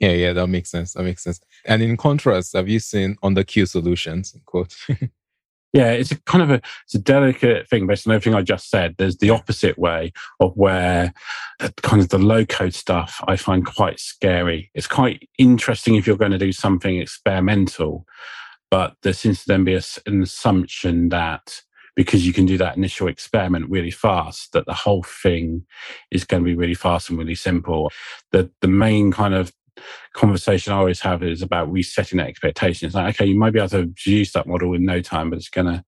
Yeah, 0.00 0.10
yeah, 0.10 0.32
that 0.34 0.48
makes 0.48 0.70
sense. 0.70 0.92
That 0.92 1.04
makes 1.04 1.24
sense. 1.24 1.40
And 1.64 1.82
in 1.82 1.96
contrast, 1.96 2.52
have 2.52 2.68
you 2.68 2.78
seen 2.78 3.16
on 3.22 3.34
the 3.34 3.44
queue 3.44 3.64
solutions? 3.64 4.36
Quote. 4.44 4.76
yeah, 5.74 5.90
it's 5.90 6.12
a 6.12 6.20
kind 6.20 6.40
of 6.40 6.50
a 6.50 6.62
it's 6.84 6.94
a 6.94 7.00
delicate 7.00 7.68
thing 7.68 7.88
based 7.88 8.06
on 8.06 8.14
everything 8.14 8.34
I 8.34 8.42
just 8.42 8.70
said. 8.70 8.94
There's 8.96 9.16
the 9.16 9.30
opposite 9.30 9.76
way 9.76 10.12
of 10.38 10.52
where 10.56 11.12
kind 11.82 12.00
of 12.00 12.10
the 12.10 12.18
low 12.18 12.46
code 12.46 12.74
stuff 12.74 13.20
I 13.26 13.34
find 13.34 13.66
quite 13.66 13.98
scary. 13.98 14.70
It's 14.74 14.86
quite 14.86 15.28
interesting 15.36 15.96
if 15.96 16.06
you're 16.06 16.16
going 16.16 16.30
to 16.30 16.38
do 16.38 16.52
something 16.52 16.96
experimental, 16.96 18.06
but 18.70 18.94
there 19.02 19.12
seems 19.12 19.40
to 19.40 19.48
then 19.48 19.64
be 19.64 19.74
a, 19.74 19.82
an 20.06 20.22
assumption 20.22 21.08
that 21.08 21.60
because 21.96 22.24
you 22.24 22.32
can 22.32 22.46
do 22.46 22.56
that 22.58 22.76
initial 22.76 23.08
experiment 23.08 23.68
really 23.68 23.90
fast, 23.90 24.52
that 24.52 24.66
the 24.66 24.74
whole 24.74 25.02
thing 25.02 25.66
is 26.12 26.24
going 26.24 26.42
to 26.42 26.48
be 26.48 26.54
really 26.54 26.74
fast 26.74 27.10
and 27.10 27.18
really 27.18 27.34
simple. 27.34 27.90
The 28.30 28.48
the 28.60 28.68
main 28.68 29.10
kind 29.10 29.34
of 29.34 29.52
conversation 30.14 30.72
I 30.72 30.76
always 30.76 31.00
have 31.00 31.22
is 31.22 31.42
about 31.42 31.70
resetting 31.70 32.20
expectations. 32.20 32.94
like, 32.94 33.14
okay, 33.14 33.26
you 33.26 33.38
might 33.38 33.52
be 33.52 33.58
able 33.58 33.68
to 33.68 33.92
use 34.06 34.32
that 34.32 34.46
model 34.46 34.74
in 34.74 34.84
no 34.84 35.00
time, 35.00 35.30
but 35.30 35.36
it's 35.36 35.50
gonna 35.50 35.84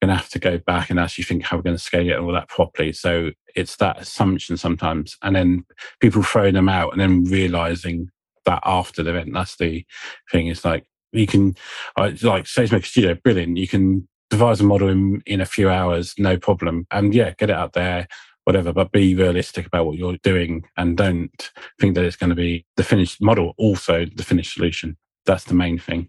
gonna 0.00 0.16
have 0.16 0.30
to 0.30 0.38
go 0.38 0.58
back 0.58 0.88
and 0.88 0.98
actually 0.98 1.24
think 1.24 1.42
how 1.42 1.56
we're 1.56 1.62
to 1.62 1.78
scale 1.78 2.08
it 2.08 2.12
and 2.12 2.24
all 2.24 2.32
that 2.32 2.48
properly. 2.48 2.92
So 2.92 3.30
it's 3.54 3.76
that 3.76 4.00
assumption 4.00 4.56
sometimes, 4.56 5.16
and 5.22 5.36
then 5.36 5.64
people 6.00 6.22
throwing 6.22 6.54
them 6.54 6.68
out 6.68 6.92
and 6.92 7.00
then 7.00 7.24
realizing 7.24 8.10
that 8.46 8.62
after 8.64 9.02
the 9.02 9.10
event. 9.10 9.30
That's 9.34 9.56
the 9.56 9.84
thing. 10.30 10.46
It's 10.46 10.64
like 10.64 10.86
you 11.12 11.26
can, 11.26 11.56
like 11.98 12.14
SageMaker 12.14 12.86
Studio, 12.86 13.14
brilliant. 13.14 13.58
You 13.58 13.68
can 13.68 14.08
devise 14.30 14.60
a 14.60 14.64
model 14.64 14.88
in, 14.88 15.22
in 15.26 15.40
a 15.40 15.46
few 15.46 15.68
hours, 15.68 16.14
no 16.16 16.36
problem, 16.36 16.86
and 16.90 17.14
yeah, 17.14 17.34
get 17.36 17.50
it 17.50 17.56
out 17.56 17.74
there 17.74 18.06
whatever, 18.44 18.72
but 18.72 18.92
be 18.92 19.14
realistic 19.14 19.66
about 19.66 19.86
what 19.86 19.96
you're 19.96 20.16
doing 20.22 20.64
and 20.76 20.96
don't 20.96 21.50
think 21.80 21.94
that 21.94 22.04
it's 22.04 22.16
going 22.16 22.30
to 22.30 22.36
be 22.36 22.66
the 22.76 22.84
finished 22.84 23.20
model, 23.20 23.54
also 23.58 24.04
the 24.04 24.24
finished 24.24 24.54
solution. 24.54 24.96
That's 25.26 25.44
the 25.44 25.54
main 25.54 25.78
thing. 25.78 26.08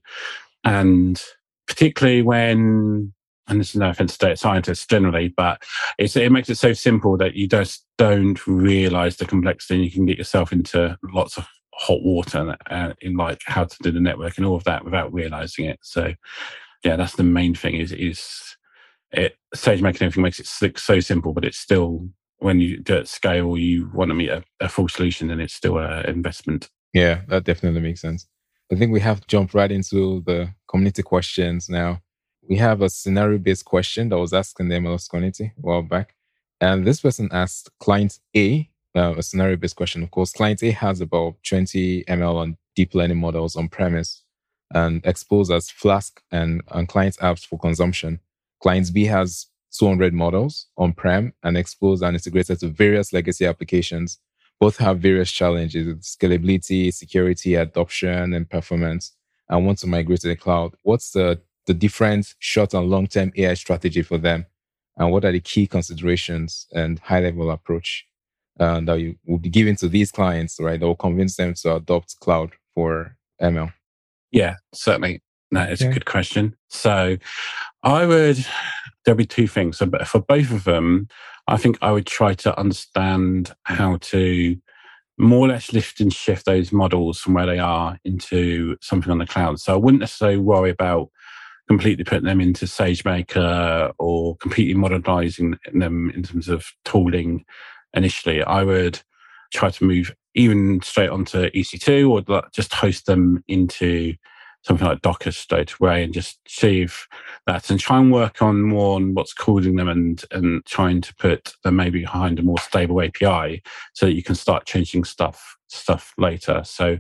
And 0.64 1.22
particularly 1.68 2.22
when, 2.22 3.14
and 3.48 3.60
this 3.60 3.72
is 3.72 3.76
no 3.76 3.90
offense 3.90 4.18
to 4.18 4.26
data 4.26 4.38
scientists 4.38 4.86
generally, 4.86 5.34
but 5.36 5.62
it 5.98 6.32
makes 6.32 6.50
it 6.50 6.58
so 6.58 6.74
simple 6.74 7.18
that 7.18 7.36
you 7.36 7.48
just 7.48 7.86
don't 7.98 8.46
realize 8.48 9.18
the 9.18 9.26
complexity 9.26 9.76
and 9.76 9.86
you 9.86 9.92
can 9.92 10.06
get 10.06 10.18
yourself 10.18 10.52
into 10.52 10.98
lots 11.14 11.38
of 11.38 11.46
hot 11.74 12.02
water 12.04 12.56
uh, 12.70 12.94
in 13.02 13.16
like 13.16 13.42
how 13.46 13.64
to 13.66 13.78
do 13.82 13.92
the 13.92 14.00
network 14.00 14.38
and 14.38 14.46
all 14.46 14.56
of 14.56 14.64
that 14.64 14.86
without 14.86 15.12
realizing 15.14 15.66
it. 15.66 15.80
So 15.82 16.14
yeah, 16.84 16.96
that's 16.96 17.16
the 17.16 17.24
main 17.24 17.56
thing 17.56 17.76
is, 17.76 17.92
is 17.92 18.56
it 19.12 19.36
SageMaker 19.56 20.02
everything 20.02 20.24
makes 20.24 20.40
it 20.40 20.80
so 20.80 21.00
simple, 21.00 21.34
but 21.34 21.46
it's 21.46 21.58
still 21.58 22.08
when 22.42 22.60
you 22.60 22.80
do 22.80 22.96
it 22.96 23.08
scale, 23.08 23.56
you 23.56 23.90
want 23.94 24.10
to 24.10 24.16
meet 24.16 24.30
a, 24.30 24.44
a 24.60 24.68
full 24.68 24.90
solution, 24.90 25.28
then 25.28 25.40
it's 25.40 25.54
still 25.54 25.78
an 25.78 26.06
investment. 26.08 26.70
Yeah, 26.92 27.22
that 27.28 27.44
definitely 27.44 27.82
makes 27.82 28.02
sense. 28.02 28.28
I 28.72 28.76
think 28.76 28.92
we 28.92 29.00
have 29.00 29.22
to 29.22 29.28
jump 29.28 29.54
right 29.54 29.72
into 29.72 30.22
the 30.26 30.54
community 30.68 31.04
questions 31.04 31.70
now. 31.70 32.02
we 32.50 32.58
have 32.58 32.82
a 32.82 32.90
scenario 32.90 33.38
based 33.38 33.66
question 33.66 34.10
that 34.10 34.18
was 34.18 34.34
asked 34.34 34.60
in 34.60 34.70
the 34.70 34.76
MLS 34.76 35.08
community 35.10 35.54
a 35.56 35.62
while 35.62 35.84
back. 35.84 36.16
And 36.60 36.86
this 36.86 37.00
person 37.00 37.30
asked 37.32 37.70
client 37.80 38.20
A, 38.36 38.70
uh, 38.96 39.14
a 39.18 39.24
scenario 39.24 39.56
based 39.56 39.76
question. 39.76 40.02
Of 40.02 40.10
course, 40.10 40.32
client 40.34 40.64
A 40.64 40.72
has 40.72 41.00
about 41.00 41.36
20 41.44 42.04
ML 42.06 42.36
on 42.36 42.58
deep 42.76 42.96
learning 42.96 43.20
models 43.20 43.56
on 43.56 43.70
premise 43.70 44.24
and 44.74 45.06
exposed 45.06 45.52
as 45.52 45.70
Flask 45.70 46.22
and, 46.32 46.62
and 46.72 46.88
client 46.88 47.18
apps 47.18 47.46
for 47.46 47.60
consumption. 47.60 48.20
Client 48.62 48.92
B 48.94 49.06
has 49.06 49.48
200 49.78 50.14
models 50.14 50.68
on 50.78 50.94
prem 50.94 51.34
and 51.44 51.58
exposed 51.58 52.04
and 52.04 52.16
integrated 52.16 52.60
to 52.60 52.68
various 52.68 53.14
legacy 53.14 53.46
applications. 53.46 54.20
Both 54.60 54.78
have 54.78 55.00
various 55.00 55.32
challenges 55.32 55.88
scalability, 56.02 56.94
security, 56.94 57.56
adoption, 57.56 58.34
and 58.34 58.50
performance, 58.50 59.14
and 59.50 59.66
want 59.66 59.80
to 59.80 59.88
migrate 59.88 60.22
to 60.22 60.28
the 60.28 60.36
cloud. 60.36 60.76
What's 60.84 61.12
the, 61.12 61.42
the 61.66 61.74
different 61.74 62.36
short 62.40 62.74
and 62.74 62.90
long 62.90 63.08
term 63.08 63.32
AI 63.36 63.56
strategy 63.56 64.02
for 64.02 64.18
them? 64.18 64.46
And 64.98 65.12
what 65.12 65.26
are 65.26 65.32
the 65.32 65.40
key 65.40 65.68
considerations 65.68 66.68
and 66.74 67.00
high 67.00 67.22
level 67.22 67.50
approach 67.50 68.06
uh, 68.60 68.82
that 68.82 69.00
you 69.00 69.16
will 69.26 69.40
be 69.40 69.50
giving 69.50 69.76
to 69.78 69.88
these 69.88 70.12
clients, 70.12 70.60
right? 70.60 70.80
That 70.80 70.86
will 70.86 70.96
convince 70.96 71.38
them 71.38 71.54
to 71.56 71.78
adopt 71.78 72.20
cloud 72.20 72.52
for 72.76 73.18
ML? 73.42 73.74
Yeah, 74.32 74.56
certainly. 74.74 75.22
That 75.52 75.72
is 75.72 75.82
a 75.82 75.90
good 75.90 76.06
question. 76.06 76.56
So 76.70 77.18
I 77.84 78.06
would, 78.06 78.46
there'll 79.06 79.18
be 79.18 79.26
two 79.26 79.48
things. 79.48 79.78
So 79.78 79.90
for 80.06 80.20
both 80.20 80.52
of 80.52 80.64
them, 80.64 81.08
I 81.48 81.58
think 81.58 81.78
I 81.82 81.92
would 81.92 82.06
try 82.06 82.34
to 82.36 82.58
understand 82.60 83.54
how 83.64 83.98
to 83.98 84.58
more 85.18 85.46
or 85.46 85.50
less 85.50 85.74
lift 85.74 86.00
and 86.00 86.14
shift 86.14 86.46
those 86.46 86.72
models 86.72 87.20
from 87.20 87.34
where 87.34 87.46
they 87.46 87.60
are 87.60 87.98
into 88.06 88.78
something 88.82 89.12
on 89.12 89.20
the 89.20 89.28
cloud. 89.28 89.60
So 89.60 89.74
I 89.74 89.78
wouldn't 89.78 90.02
necessarily 90.02 90.38
worry 90.38 90.70
about 90.70 91.10
completely 91.68 92.04
putting 92.04 92.26
them 92.26 92.42
into 92.42 92.66
SageMaker 92.66 93.94
or 94.00 94.36
completely 94.38 94.74
modernizing 94.74 95.58
them 95.74 96.12
in 96.16 96.24
terms 96.24 96.50
of 96.50 96.66
tooling 96.86 97.46
initially. 97.94 98.44
I 98.44 98.64
would 98.64 99.00
try 99.54 99.70
to 99.70 99.84
move 99.84 100.14
even 100.34 100.82
straight 100.82 101.10
onto 101.10 101.50
EC2 101.52 102.10
or 102.10 102.44
just 102.54 102.74
host 102.74 103.06
them 103.06 103.44
into 103.48 104.16
something 104.64 104.88
like 104.88 105.02
Docker 105.02 105.32
straight 105.32 105.74
away 105.80 106.04
and 106.04 106.14
just 106.14 106.40
save 106.48 107.08
that 107.48 107.70
and 107.70 107.80
try 107.80 108.00
and 108.00 108.12
work 108.12 108.42
on 108.42 108.62
more 108.62 108.96
on 108.96 109.14
what's 109.14 109.34
causing 109.34 109.76
them 109.76 109.90
and 109.90 110.24
and 110.32 110.66
trying 110.66 111.02
to 111.02 111.16
put 111.16 111.54
them 111.64 111.76
maybe 111.76 112.02
behind 112.02 112.40
a 112.40 112.44
more 112.44 112.60
stable 112.60 113.02
API 113.02 113.62
so 113.94 114.06
that 114.06 114.14
you 114.14 114.24
can 114.24 114.36
start 114.36 114.66
changing 114.66 115.04
stuff 115.04 115.58
stuff 115.68 116.14
later. 116.18 116.62
So 116.64 117.00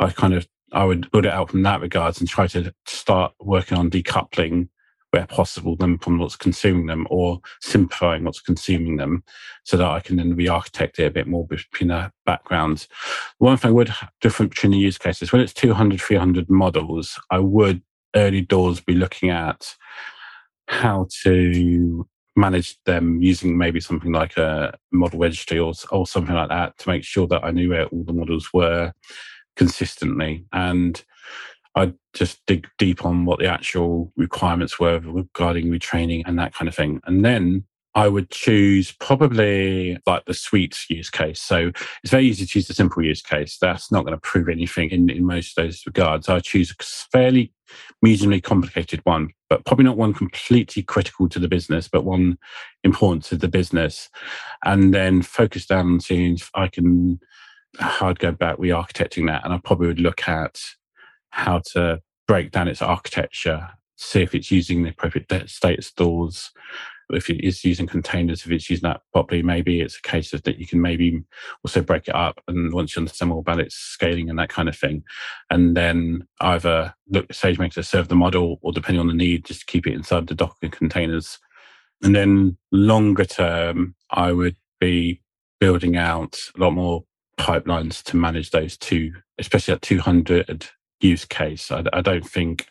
I 0.00 0.10
kind 0.10 0.34
of 0.34 0.46
I 0.72 0.84
would 0.84 1.10
put 1.12 1.26
it 1.26 1.32
out 1.32 1.50
from 1.50 1.62
that 1.62 1.80
regards 1.80 2.18
and 2.20 2.28
try 2.28 2.46
to 2.48 2.74
start 2.86 3.32
working 3.40 3.78
on 3.78 3.90
decoupling 3.90 4.68
where 5.10 5.26
possible 5.26 5.76
them 5.76 5.98
from 5.98 6.18
what's 6.18 6.36
consuming 6.36 6.86
them 6.86 7.06
or 7.10 7.40
simplifying 7.60 8.24
what's 8.24 8.40
consuming 8.40 8.96
them 8.96 9.22
so 9.64 9.76
that 9.76 9.86
I 9.86 10.00
can 10.00 10.16
then 10.16 10.34
re-architect 10.34 10.98
it 10.98 11.06
a 11.06 11.10
bit 11.10 11.26
more 11.26 11.46
between 11.46 11.88
the 11.88 12.12
backgrounds. 12.24 12.88
One 13.38 13.56
thing 13.56 13.70
I 13.70 13.72
would 13.72 13.92
different 14.20 14.52
between 14.52 14.72
the 14.72 14.78
use 14.78 14.98
cases, 14.98 15.32
when 15.32 15.42
it's 15.42 15.54
200, 15.54 16.00
300 16.00 16.50
models, 16.50 17.18
I 17.30 17.38
would 17.38 17.82
early 18.14 18.40
doors 18.40 18.80
be 18.80 18.94
looking 18.94 19.30
at 19.30 19.74
how 20.68 21.06
to 21.22 22.06
manage 22.34 22.78
them 22.84 23.22
using 23.22 23.56
maybe 23.56 23.80
something 23.80 24.12
like 24.12 24.36
a 24.36 24.76
model 24.92 25.18
registry 25.20 25.58
or, 25.58 25.72
or 25.90 26.06
something 26.06 26.34
like 26.34 26.50
that 26.50 26.76
to 26.78 26.88
make 26.88 27.02
sure 27.02 27.26
that 27.26 27.44
I 27.44 27.50
knew 27.50 27.70
where 27.70 27.86
all 27.86 28.04
the 28.04 28.12
models 28.12 28.52
were 28.52 28.92
consistently. 29.56 30.44
And 30.52 31.02
I'd 31.76 31.94
just 32.14 32.44
dig 32.46 32.66
deep 32.78 33.04
on 33.04 33.26
what 33.26 33.38
the 33.38 33.46
actual 33.46 34.12
requirements 34.16 34.80
were 34.80 34.98
regarding 34.98 35.66
retraining 35.66 36.22
and 36.26 36.38
that 36.38 36.54
kind 36.54 36.68
of 36.68 36.74
thing. 36.74 37.00
And 37.04 37.24
then 37.24 37.64
I 37.94 38.08
would 38.08 38.30
choose 38.30 38.92
probably 38.92 39.98
like 40.06 40.24
the 40.24 40.34
suite 40.34 40.78
use 40.88 41.10
case. 41.10 41.40
So 41.40 41.70
it's 42.02 42.10
very 42.10 42.26
easy 42.26 42.44
to 42.44 42.50
choose 42.50 42.68
the 42.68 42.74
simple 42.74 43.02
use 43.02 43.22
case. 43.22 43.58
That's 43.58 43.92
not 43.92 44.04
going 44.04 44.12
to 44.12 44.20
prove 44.20 44.48
anything 44.48 44.90
in, 44.90 45.08
in 45.10 45.26
most 45.26 45.56
of 45.56 45.64
those 45.64 45.82
regards. 45.86 46.28
I 46.28 46.40
choose 46.40 46.70
a 46.70 46.82
fairly 46.82 47.52
mediumly 48.04 48.42
complicated 48.42 49.00
one, 49.04 49.30
but 49.48 49.64
probably 49.64 49.84
not 49.84 49.96
one 49.96 50.14
completely 50.14 50.82
critical 50.82 51.28
to 51.28 51.38
the 51.38 51.48
business, 51.48 51.88
but 51.88 52.04
one 52.04 52.38
important 52.84 53.24
to 53.24 53.36
the 53.36 53.48
business. 53.48 54.10
And 54.64 54.92
then 54.92 55.22
focus 55.22 55.66
down 55.66 55.86
on 55.86 56.00
seeing 56.00 56.34
if 56.34 56.50
I 56.54 56.68
can, 56.68 57.18
I'd 57.80 58.18
go 58.18 58.32
back 58.32 58.56
re 58.58 58.68
architecting 58.68 59.26
that. 59.28 59.44
And 59.44 59.54
I 59.54 59.58
probably 59.58 59.86
would 59.86 60.00
look 60.00 60.28
at 60.28 60.60
how 61.36 61.60
to 61.72 62.00
break 62.26 62.50
down 62.50 62.66
its 62.66 62.82
architecture, 62.82 63.68
see 63.96 64.22
if 64.22 64.34
it's 64.34 64.50
using 64.50 64.82
the 64.82 64.90
appropriate 64.90 65.50
state 65.50 65.84
stores, 65.84 66.50
if 67.10 67.30
it 67.30 67.44
is 67.46 67.62
using 67.62 67.86
containers, 67.86 68.44
if 68.44 68.50
it's 68.50 68.68
using 68.68 68.88
that 68.88 69.02
properly, 69.12 69.42
maybe 69.42 69.80
it's 69.80 69.98
a 69.98 70.02
case 70.02 70.32
of 70.32 70.42
that 70.42 70.58
you 70.58 70.66
can 70.66 70.80
maybe 70.80 71.22
also 71.62 71.82
break 71.82 72.08
it 72.08 72.14
up. 72.14 72.40
And 72.48 72.72
once 72.72 72.96
you 72.96 73.00
understand 73.00 73.28
more 73.28 73.40
about 73.40 73.60
its 73.60 73.76
scaling 73.76 74.28
and 74.28 74.38
that 74.38 74.48
kind 74.48 74.68
of 74.68 74.76
thing, 74.76 75.04
and 75.50 75.76
then 75.76 76.26
either 76.40 76.94
look 77.08 77.28
SageMaker 77.28 77.74
to 77.74 77.82
serve 77.82 78.08
the 78.08 78.16
model 78.16 78.58
or 78.62 78.72
depending 78.72 79.00
on 79.00 79.06
the 79.06 79.14
need, 79.14 79.44
just 79.44 79.66
keep 79.66 79.86
it 79.86 79.94
inside 79.94 80.26
the 80.26 80.34
Docker 80.34 80.68
containers. 80.68 81.38
And 82.02 82.14
then 82.14 82.56
longer 82.72 83.24
term, 83.24 83.94
I 84.10 84.32
would 84.32 84.56
be 84.80 85.20
building 85.60 85.96
out 85.96 86.38
a 86.56 86.60
lot 86.60 86.72
more 86.72 87.04
pipelines 87.38 88.02
to 88.04 88.16
manage 88.16 88.50
those 88.50 88.76
two, 88.76 89.12
especially 89.38 89.74
at 89.74 89.82
200 89.82 90.70
use 91.00 91.24
case. 91.24 91.70
I, 91.70 91.84
I 91.92 92.00
don't 92.00 92.26
think, 92.26 92.66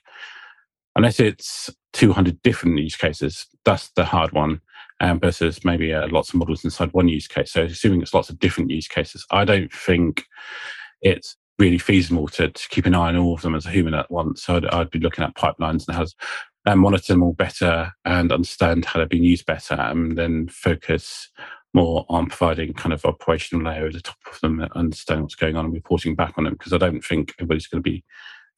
unless 0.96 1.20
it's 1.20 1.70
200 1.94 2.42
different 2.42 2.78
use 2.78 2.96
cases, 2.96 3.48
that's 3.64 3.90
the 3.92 4.06
hard 4.06 4.32
one. 4.32 4.62
Um, 5.02 5.20
versus 5.20 5.66
maybe 5.66 5.94
uh, 5.94 6.08
lots 6.08 6.30
of 6.30 6.36
models 6.36 6.64
inside 6.64 6.94
one 6.94 7.10
use 7.10 7.28
case. 7.28 7.52
So 7.52 7.64
assuming 7.64 8.02
it's 8.02 8.14
lots 8.14 8.30
of 8.30 8.40
different 8.40 8.72
use 8.72 8.88
cases, 8.88 9.26
I 9.30 9.44
don't 9.44 9.70
think 9.74 10.24
it's 11.02 11.36
really 11.60 11.78
feasible 11.78 12.30
to, 12.30 12.48
to 12.48 12.70
keep 12.70 12.86
an 12.86 12.96
eye 12.96 13.10
on 13.10 13.18
all 13.18 13.34
of 13.34 13.42
them 13.42 13.56
as 13.56 13.66
a 13.66 13.72
human 13.72 13.94
at 13.94 14.10
once. 14.10 14.44
So 14.44 14.56
I'd, 14.56 14.66
I'd 14.68 14.92
be 14.92 15.00
looking 15.00 15.26
at 15.26 15.36
pipelines 15.36 15.86
and 15.86 15.98
how 15.98 16.06
and 16.66 16.80
monitor 16.80 17.14
them 17.14 17.24
all 17.24 17.34
better 17.34 17.94
and 18.06 18.32
understand 18.32 18.86
how 18.86 19.00
they're 19.00 19.08
being 19.08 19.24
used 19.24 19.46
better 19.46 19.76
and 19.76 20.18
then 20.18 20.48
focus 20.48 21.30
more 21.76 22.06
on 22.08 22.28
providing 22.28 22.74
kind 22.74 22.94
of 22.94 23.04
operational 23.04 23.66
layer 23.66 23.86
at 23.86 23.94
the 23.94 24.02
top 24.02 24.18
of 24.32 24.40
them, 24.40 24.66
understand 24.76 25.22
what's 25.22 25.36
going 25.36 25.58
on 25.58 25.66
and 25.66 25.74
reporting 25.74 26.16
back 26.16 26.34
on 26.38 26.46
them. 26.46 26.54
Because 26.54 26.72
I 26.72 26.78
don't 26.78 27.04
think 27.04 27.36
everybody's 27.38 27.68
going 27.68 27.84
to 27.84 27.90
be 27.90 28.04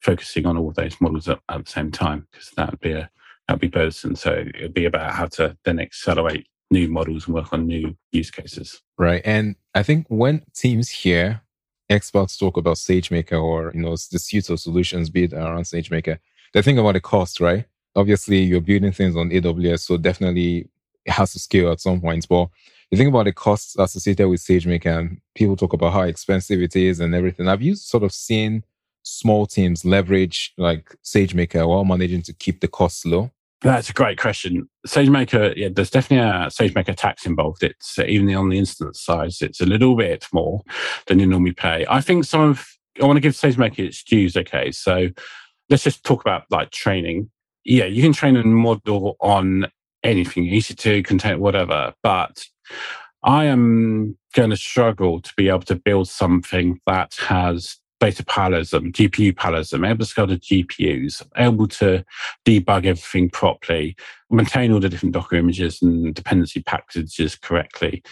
focusing 0.00 0.46
on 0.46 0.56
all 0.56 0.70
those 0.70 0.98
models 1.00 1.28
at, 1.28 1.40
at 1.48 1.64
the 1.64 1.70
same 1.70 1.90
time, 1.90 2.28
because 2.30 2.50
that 2.56 2.70
would 2.70 2.80
be 2.80 2.92
a 2.92 3.10
that 3.48 3.54
would 3.54 3.60
be 3.60 3.68
bothersome. 3.68 4.14
So 4.14 4.44
it'd 4.54 4.72
be 4.72 4.84
about 4.84 5.12
how 5.12 5.26
to 5.26 5.56
then 5.64 5.80
accelerate 5.80 6.46
new 6.70 6.88
models 6.88 7.26
and 7.26 7.34
work 7.34 7.52
on 7.52 7.66
new 7.66 7.96
use 8.12 8.30
cases. 8.30 8.80
Right. 8.96 9.22
And 9.24 9.56
I 9.74 9.82
think 9.82 10.06
when 10.08 10.44
teams 10.54 10.88
hear 10.88 11.40
experts 11.88 12.36
talk 12.36 12.56
about 12.56 12.76
SageMaker 12.76 13.42
or 13.42 13.72
you 13.74 13.80
know 13.80 13.96
the 14.12 14.18
suite 14.18 14.48
of 14.50 14.60
solutions 14.60 15.10
built 15.10 15.32
around 15.32 15.64
SageMaker, 15.64 16.18
they 16.54 16.62
think 16.62 16.78
about 16.78 16.92
the 16.92 17.00
cost, 17.00 17.40
right? 17.40 17.64
Obviously, 17.96 18.38
you're 18.38 18.60
building 18.60 18.92
things 18.92 19.16
on 19.16 19.30
AWS, 19.30 19.80
so 19.80 19.96
definitely 19.96 20.68
it 21.04 21.12
has 21.12 21.32
to 21.32 21.40
scale 21.40 21.72
at 21.72 21.80
some 21.80 22.00
point. 22.00 22.28
But 22.28 22.48
you 22.90 22.96
think 22.96 23.08
about 23.08 23.24
the 23.24 23.32
costs 23.32 23.76
associated 23.78 24.28
with 24.28 24.40
SageMaker 24.40 24.98
and 24.98 25.20
people 25.34 25.56
talk 25.56 25.72
about 25.72 25.92
how 25.92 26.02
expensive 26.02 26.62
it 26.62 26.74
is 26.74 27.00
and 27.00 27.14
everything. 27.14 27.46
Have 27.46 27.62
you 27.62 27.74
sort 27.74 28.02
of 28.02 28.12
seen 28.12 28.64
small 29.02 29.46
teams 29.46 29.84
leverage 29.84 30.52
like 30.56 30.94
SageMaker 31.04 31.68
while 31.68 31.84
managing 31.84 32.22
to 32.22 32.32
keep 32.32 32.60
the 32.60 32.68
costs 32.68 33.04
low? 33.04 33.30
That's 33.60 33.90
a 33.90 33.92
great 33.92 34.18
question. 34.18 34.68
SageMaker, 34.86 35.54
yeah, 35.56 35.68
there's 35.70 35.90
definitely 35.90 36.28
a 36.28 36.46
SageMaker 36.46 36.94
tax 36.94 37.26
involved. 37.26 37.62
It's 37.62 37.98
even 37.98 38.32
on 38.34 38.48
the 38.48 38.58
instance 38.58 39.02
size, 39.02 39.42
it's 39.42 39.60
a 39.60 39.66
little 39.66 39.96
bit 39.96 40.26
more 40.32 40.62
than 41.06 41.18
you 41.18 41.26
normally 41.26 41.52
pay. 41.52 41.84
I 41.90 42.00
think 42.00 42.24
some 42.24 42.40
of, 42.40 42.66
I 43.02 43.04
want 43.04 43.16
to 43.16 43.20
give 43.20 43.34
SageMaker 43.34 43.80
its 43.80 44.02
dues. 44.02 44.36
Okay. 44.36 44.70
So 44.70 45.08
let's 45.68 45.82
just 45.82 46.04
talk 46.04 46.20
about 46.20 46.44
like 46.50 46.70
training. 46.70 47.30
Yeah, 47.64 47.84
you 47.84 48.00
can 48.00 48.12
train 48.12 48.36
a 48.36 48.44
model 48.44 49.16
on 49.20 49.66
anything, 50.04 50.44
EC2, 50.44 51.04
content, 51.04 51.40
whatever, 51.40 51.92
but 52.02 52.46
I 53.22 53.44
am 53.44 54.16
going 54.34 54.50
to 54.50 54.56
struggle 54.56 55.20
to 55.20 55.32
be 55.36 55.48
able 55.48 55.62
to 55.62 55.74
build 55.74 56.08
something 56.08 56.80
that 56.86 57.14
has 57.20 57.78
data 58.00 58.24
parallelism, 58.24 58.92
GPU 58.92 59.36
parallelism, 59.36 59.84
able 59.84 59.98
to 59.98 60.04
scale 60.04 60.28
to 60.28 60.36
GPUs, 60.36 61.26
able 61.36 61.66
to 61.66 62.04
debug 62.44 62.86
everything 62.86 63.28
properly, 63.30 63.96
maintain 64.30 64.72
all 64.72 64.80
the 64.80 64.88
different 64.88 65.14
Docker 65.14 65.36
images 65.36 65.82
and 65.82 66.14
dependency 66.14 66.62
packages 66.62 67.34
correctly, 67.34 68.02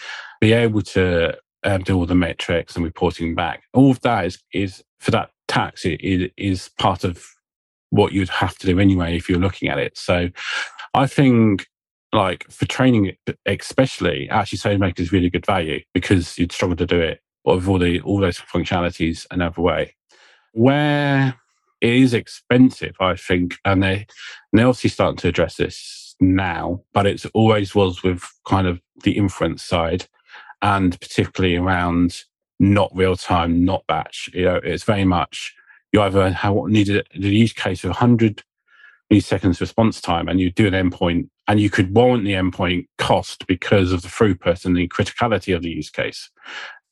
be 0.41 0.51
able 0.51 0.81
to 0.81 1.37
um, 1.63 1.83
do 1.83 1.95
all 1.97 2.05
the 2.05 2.15
metrics 2.15 2.75
and 2.75 2.83
reporting 2.83 3.33
back. 3.33 3.63
All 3.73 3.91
of 3.91 4.01
that 4.01 4.25
is, 4.25 4.39
is 4.53 4.83
for 4.99 5.11
that 5.11 5.29
tax, 5.47 5.85
it, 5.85 6.01
it 6.01 6.33
is 6.37 6.69
part 6.77 7.03
of 7.03 7.25
what 7.89 8.11
you'd 8.11 8.29
have 8.29 8.57
to 8.57 8.67
do 8.67 8.79
anyway 8.79 9.15
if 9.15 9.29
you're 9.29 9.39
looking 9.39 9.69
at 9.69 9.79
it. 9.79 9.97
So 9.97 10.29
I 10.93 11.07
think 11.07 11.67
like 12.13 12.49
for 12.49 12.65
training 12.65 13.15
especially 13.45 14.29
actually 14.29 14.57
SageMaker 14.57 14.99
is 14.99 15.11
really 15.11 15.29
good 15.29 15.45
value 15.45 15.81
because 15.93 16.37
you'd 16.37 16.51
struggle 16.51 16.77
to 16.77 16.85
do 16.85 16.99
it 16.99 17.21
with 17.43 17.67
all 17.67 17.79
the 17.79 17.99
all 18.01 18.19
those 18.19 18.39
functionalities 18.39 19.25
another 19.31 19.61
way 19.61 19.93
where 20.53 21.35
it 21.81 21.93
is 21.93 22.13
expensive, 22.13 22.95
I 22.99 23.15
think, 23.15 23.57
and 23.63 23.83
they 23.83 24.07
they're 24.51 24.67
obviously 24.67 24.89
starting 24.89 25.17
to 25.17 25.27
address 25.27 25.57
this 25.57 26.15
now, 26.19 26.81
but 26.93 27.05
it 27.05 27.23
always 27.33 27.75
was 27.75 28.01
with 28.03 28.23
kind 28.45 28.67
of 28.67 28.81
the 29.03 29.17
inference 29.17 29.63
side, 29.63 30.07
and 30.61 30.99
particularly 30.99 31.55
around 31.55 32.23
not 32.59 32.91
real 32.95 33.15
time, 33.15 33.63
not 33.63 33.85
batch. 33.87 34.29
You 34.33 34.45
know, 34.45 34.59
it's 34.63 34.83
very 34.83 35.05
much 35.05 35.53
you 35.93 36.01
either 36.01 36.31
have 36.31 36.55
needed 36.65 37.07
the 37.13 37.29
use 37.29 37.53
case 37.53 37.83
of 37.83 37.91
100 37.91 38.43
milliseconds 39.11 39.59
response 39.59 40.01
time, 40.01 40.27
and 40.27 40.39
you 40.39 40.51
do 40.51 40.67
an 40.67 40.73
endpoint, 40.73 41.29
and 41.47 41.59
you 41.59 41.69
could 41.69 41.95
warrant 41.95 42.25
the 42.25 42.33
endpoint 42.33 42.87
cost 42.97 43.47
because 43.47 43.91
of 43.91 44.01
the 44.01 44.07
throughput 44.07 44.65
and 44.65 44.75
the 44.75 44.87
criticality 44.87 45.55
of 45.55 45.61
the 45.61 45.69
use 45.69 45.89
case. 45.89 46.29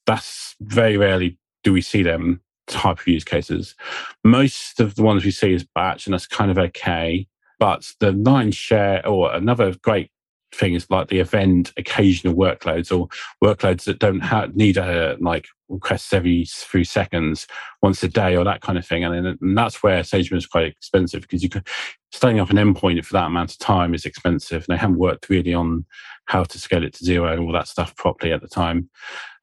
That's 0.06 0.56
very 0.62 0.98
rarely 0.98 1.38
do 1.64 1.74
we 1.74 1.82
see 1.82 2.04
them 2.04 2.42
type 2.68 3.00
of 3.00 3.08
use 3.08 3.24
cases. 3.24 3.76
Most 4.24 4.80
of 4.80 4.96
the 4.96 5.04
ones 5.04 5.26
we 5.26 5.32
see 5.32 5.54
is 5.54 5.66
batch, 5.76 6.06
and 6.06 6.14
that's 6.14 6.28
kind 6.28 6.52
of 6.52 6.58
okay. 6.58 7.28
But 7.60 7.92
the 8.00 8.12
nine 8.12 8.52
share, 8.52 9.06
or 9.08 9.34
another 9.34 9.76
great 9.82 10.12
thing 10.56 10.74
is 10.74 10.90
like 10.90 11.08
the 11.08 11.20
event 11.20 11.72
occasional 11.78 12.36
workloads 12.36 12.96
or 12.96 13.08
workloads 13.44 13.84
that 13.86 14.00
don't 14.00 14.22
have, 14.22 14.56
need 14.56 14.78
a 14.78 15.18
like 15.20 15.48
requests 15.70 16.14
every 16.14 16.46
few 16.46 16.84
seconds 16.84 17.48
once 17.82 18.04
a 18.04 18.08
day 18.08 18.36
or 18.36 18.44
that 18.44 18.62
kind 18.62 18.78
of 18.78 18.86
thing. 18.86 19.04
And, 19.04 19.26
then, 19.26 19.38
and 19.42 19.58
that's 19.58 19.82
where 19.82 20.02
SageMaker 20.02 20.38
is 20.38 20.46
quite 20.46 20.68
expensive 20.68 21.22
because 21.22 21.44
you 21.44 21.50
could 21.50 21.68
starting 22.12 22.40
up 22.40 22.50
an 22.50 22.58
endpoint 22.58 23.04
for 23.06 23.14
that 23.14 23.28
amount 23.28 23.52
of 23.52 23.60
time 23.60 23.94
is 23.94 24.06
expensive 24.06 24.66
and 24.68 24.76
they 24.76 24.80
haven't 24.80 25.00
worked 25.00 25.30
really 25.30 25.54
on 25.54 25.86
how 26.26 26.44
to 26.44 26.60
scale 26.60 26.84
it 26.84 26.94
to 26.94 27.04
zero 27.04 27.32
and 27.32 27.42
all 27.42 27.52
that 27.52 27.68
stuff 27.68 27.96
properly 27.96 28.32
at 28.32 28.42
the 28.42 28.48
time. 28.48 28.90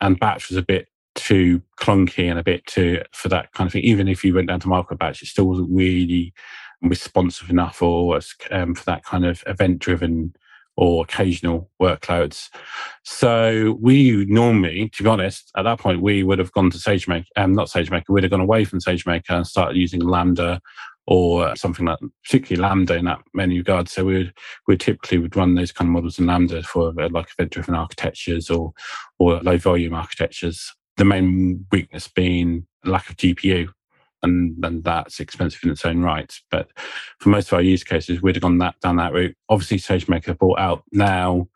And 0.01 0.19
batch 0.19 0.49
was 0.49 0.57
a 0.57 0.63
bit 0.63 0.89
too 1.15 1.61
clunky 1.79 2.31
and 2.31 2.39
a 2.39 2.45
bit 2.45 2.65
too 2.67 3.03
for 3.13 3.29
that 3.29 3.53
kind 3.53 3.67
of 3.69 3.73
thing. 3.73 3.85
Even 3.85 4.09
if 4.09 4.25
you 4.25 4.35
went 4.35 4.49
down 4.49 4.61
to 4.61 4.69
micro 4.69 4.97
batch 4.97 5.23
it 5.23 5.27
still 5.27 5.47
wasn't 5.47 5.69
really 5.71 6.33
responsive 6.81 7.51
enough 7.51 7.81
or 7.81 8.19
um, 8.51 8.75
for 8.75 8.85
that 8.85 9.05
kind 9.05 9.25
of 9.25 9.43
event 9.47 9.79
driven 9.79 10.35
or 10.77 11.05
occasional 11.05 11.71
workloads. 11.81 12.49
So 13.05 13.77
we 13.81 14.25
normally, 14.27 14.89
to 14.95 15.03
be 15.03 15.09
honest, 15.09 15.51
at 15.57 15.63
that 15.63 15.79
point, 15.79 16.01
we 16.01 16.23
would 16.23 16.39
have 16.39 16.53
gone 16.53 16.71
to 16.71 16.79
SageMaker, 16.79 17.27
um, 17.37 17.53
not 17.53 17.69
SageMaker, 17.69 18.05
we'd 18.09 18.25
have 18.25 18.31
gone 18.31 18.41
away 18.41 18.65
from 18.65 18.81
SageMaker 18.81 19.31
and 19.31 19.47
started 19.47 19.77
using 19.77 20.01
Lambda 20.01 20.61
or 21.07 21.55
something 21.57 21.85
like, 21.87 21.99
particularly 22.25 22.63
Lambda 22.63 22.97
in 22.97 23.05
that 23.07 23.21
many 23.35 23.59
regards. 23.59 23.93
So 23.93 24.05
we 24.05 24.19
would, 24.19 24.35
we 24.67 24.77
typically 24.77 25.19
would 25.19 25.37
run 25.37 25.55
those 25.55 25.73
kind 25.73 25.89
of 25.89 25.93
models 25.93 26.19
in 26.19 26.27
Lambda 26.27 26.63
for 26.63 26.89
uh, 27.01 27.09
like 27.11 27.29
event-driven 27.37 27.75
architectures 27.75 28.49
or, 28.51 28.73
or 29.19 29.41
low 29.41 29.59
volume 29.59 29.95
architectures. 29.95 30.73
The 30.97 31.05
main 31.05 31.67
weakness 31.73 32.09
being 32.09 32.67
lack 32.85 33.11
of 33.11 33.17
GPU 33.17 33.69
and 34.23 34.55
then 34.59 34.83
that's 34.83 35.21
expensive 35.21 35.61
in 35.65 35.71
its 35.71 35.85
own 35.85 36.03
right. 36.03 36.33
But 36.51 36.71
for 37.19 37.29
most 37.29 37.49
of 37.49 37.55
our 37.55 37.63
use 37.63 37.85
cases, 37.85 38.23
we'd 38.23 38.37
have 38.37 38.43
gone 38.43 38.59
that 38.59 38.77
down 38.81 38.97
that 38.97 39.13
route. 39.13 39.37
Obviously, 39.49 39.79
SageMaker 39.79 40.39
brought 40.39 40.59
out 40.59 40.85
now 40.93 41.49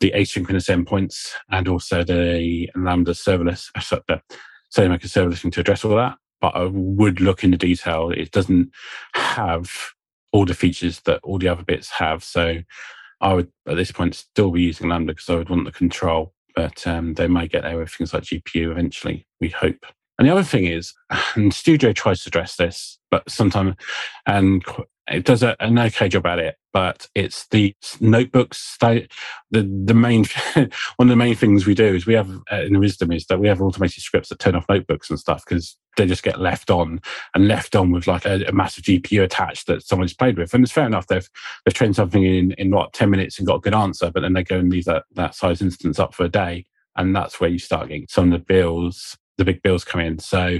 the 0.00 0.12
asynchronous 0.14 0.68
endpoints 0.68 1.30
and 1.50 1.68
also 1.68 2.04
the 2.04 2.68
Lambda 2.76 3.12
serverless, 3.12 3.70
uh, 3.74 4.00
the 4.08 4.20
SageMaker 4.74 5.06
serverless 5.06 5.50
to 5.50 5.60
address 5.60 5.84
all 5.84 5.96
that. 5.96 6.16
But 6.40 6.56
I 6.56 6.64
would 6.64 7.20
look 7.20 7.42
into 7.42 7.56
detail. 7.56 8.10
It 8.10 8.30
doesn't 8.30 8.70
have 9.14 9.70
all 10.32 10.44
the 10.44 10.54
features 10.54 11.00
that 11.06 11.20
all 11.22 11.38
the 11.38 11.48
other 11.48 11.62
bits 11.62 11.90
have. 11.90 12.22
So 12.22 12.58
I 13.20 13.32
would 13.32 13.50
at 13.66 13.76
this 13.76 13.92
point 13.92 14.14
still 14.14 14.50
be 14.50 14.62
using 14.62 14.88
Lambda 14.88 15.12
because 15.12 15.30
I 15.30 15.36
would 15.36 15.48
want 15.48 15.64
the 15.64 15.72
control. 15.72 16.34
But 16.54 16.86
um, 16.86 17.14
they 17.14 17.26
might 17.26 17.50
get 17.50 17.62
there 17.62 17.78
with 17.78 17.90
things 17.90 18.12
like 18.12 18.24
GPU 18.24 18.70
eventually. 18.70 19.26
We 19.40 19.48
hope. 19.48 19.86
And 20.18 20.28
the 20.28 20.32
other 20.32 20.44
thing 20.44 20.66
is, 20.66 20.94
and 21.34 21.52
Studio 21.52 21.92
tries 21.92 22.22
to 22.22 22.28
address 22.28 22.56
this, 22.56 22.98
but 23.10 23.28
sometimes, 23.30 23.74
and 24.26 24.64
it 25.10 25.24
does 25.24 25.42
a, 25.42 25.56
an 25.60 25.78
okay 25.78 26.08
job 26.08 26.26
at 26.26 26.38
it, 26.38 26.56
but 26.72 27.08
it's 27.14 27.46
the 27.48 27.74
notebooks. 28.00 28.76
the 28.80 29.06
the 29.50 29.94
main 29.94 30.24
one 30.54 31.08
of 31.08 31.08
the 31.08 31.16
main 31.16 31.34
things 31.34 31.66
we 31.66 31.74
do 31.74 31.94
is 31.94 32.06
we 32.06 32.14
have 32.14 32.30
uh, 32.50 32.64
Inawisdom 32.64 33.14
is 33.14 33.26
that 33.26 33.38
we 33.38 33.48
have 33.48 33.60
automated 33.60 34.02
scripts 34.02 34.30
that 34.30 34.38
turn 34.38 34.54
off 34.54 34.68
notebooks 34.68 35.10
and 35.10 35.18
stuff 35.18 35.44
because 35.44 35.76
they 35.96 36.06
just 36.06 36.22
get 36.22 36.40
left 36.40 36.70
on 36.70 37.00
and 37.34 37.46
left 37.46 37.76
on 37.76 37.92
with 37.92 38.06
like 38.06 38.24
a, 38.24 38.44
a, 38.46 38.52
massive 38.52 38.84
GPU 38.84 39.22
attached 39.22 39.68
that 39.68 39.86
someone's 39.86 40.14
played 40.14 40.36
with. 40.36 40.52
And 40.52 40.64
it's 40.64 40.72
fair 40.72 40.86
enough 40.86 41.06
they've 41.06 41.28
they've 41.64 41.74
trained 41.74 41.96
something 41.96 42.24
in 42.24 42.52
in 42.52 42.70
what 42.70 42.92
ten 42.92 43.10
minutes 43.10 43.38
and 43.38 43.46
got 43.46 43.56
a 43.56 43.60
good 43.60 43.74
answer, 43.74 44.10
but 44.10 44.20
then 44.20 44.32
they 44.32 44.42
go 44.42 44.58
and 44.58 44.70
leave 44.70 44.86
that 44.86 45.04
that 45.14 45.34
size 45.34 45.60
instance 45.60 45.98
up 45.98 46.14
for 46.14 46.24
a 46.24 46.30
day, 46.30 46.64
and 46.96 47.14
that's 47.14 47.40
where 47.40 47.50
you 47.50 47.58
start 47.58 47.88
getting 47.88 48.06
some 48.08 48.32
of 48.32 48.38
the 48.38 48.44
bills 48.44 49.18
the 49.38 49.44
big 49.44 49.62
bills 49.62 49.84
come 49.84 50.00
in. 50.00 50.18
So 50.18 50.58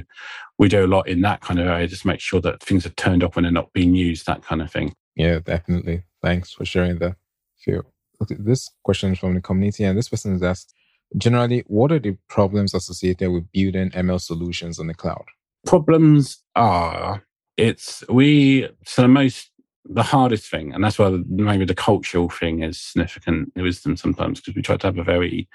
we 0.58 0.68
do 0.68 0.84
a 0.84 0.88
lot 0.88 1.08
in 1.08 1.20
that 1.22 1.40
kind 1.40 1.60
of 1.60 1.66
area, 1.66 1.86
just 1.86 2.04
make 2.04 2.20
sure 2.20 2.40
that 2.40 2.62
things 2.62 2.86
are 2.86 2.90
turned 2.90 3.22
off 3.22 3.36
when 3.36 3.44
they're 3.44 3.52
not 3.52 3.72
being 3.72 3.94
used, 3.94 4.26
that 4.26 4.42
kind 4.42 4.62
of 4.62 4.70
thing. 4.70 4.94
Yeah, 5.16 5.40
definitely. 5.40 6.04
Thanks 6.22 6.52
for 6.52 6.64
sharing 6.64 6.98
the 6.98 7.16
Phil. 7.58 7.82
Okay, 8.22 8.36
this 8.38 8.70
question 8.82 9.12
is 9.12 9.18
from 9.18 9.34
the 9.34 9.40
community, 9.40 9.84
and 9.84 9.98
this 9.98 10.08
person 10.08 10.34
is 10.34 10.42
asked 10.42 10.74
generally, 11.16 11.64
what 11.66 11.92
are 11.92 11.98
the 11.98 12.16
problems 12.28 12.74
associated 12.74 13.30
with 13.30 13.50
building 13.52 13.90
ML 13.90 14.20
solutions 14.20 14.78
on 14.78 14.86
the 14.86 14.94
cloud? 14.94 15.24
Problems 15.66 16.42
are 16.54 17.24
it's 17.56 18.02
we 18.08 18.68
so 18.84 19.02
the 19.02 19.08
most 19.08 19.50
the 19.84 20.02
hardest 20.02 20.50
thing, 20.50 20.72
and 20.72 20.82
that's 20.82 20.98
why 20.98 21.10
maybe 21.28 21.64
the 21.64 21.74
cultural 21.74 22.28
thing 22.30 22.62
is 22.62 22.80
significant 22.80 23.52
wisdom 23.56 23.96
sometimes 23.96 24.40
because 24.40 24.54
we 24.54 24.62
try 24.62 24.76
to 24.76 24.86
have 24.86 24.98
a 24.98 25.04
very 25.04 25.48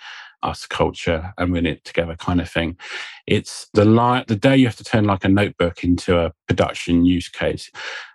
us 0.43 0.65
culture 0.65 1.33
and 1.37 1.51
win 1.51 1.65
it 1.65 1.83
together 1.83 2.15
kind 2.15 2.39
of 2.39 2.49
thing. 2.49 2.77
It's 3.27 3.67
the 3.73 3.85
li- 3.85 4.23
the 4.27 4.35
day 4.35 4.55
you 4.55 4.67
have 4.67 4.77
to 4.77 4.83
turn 4.83 5.05
like 5.05 5.25
a 5.25 5.29
notebook 5.29 5.83
into 5.83 6.17
a 6.17 6.33
production 6.47 7.05
use 7.05 7.27
case, 7.27 7.71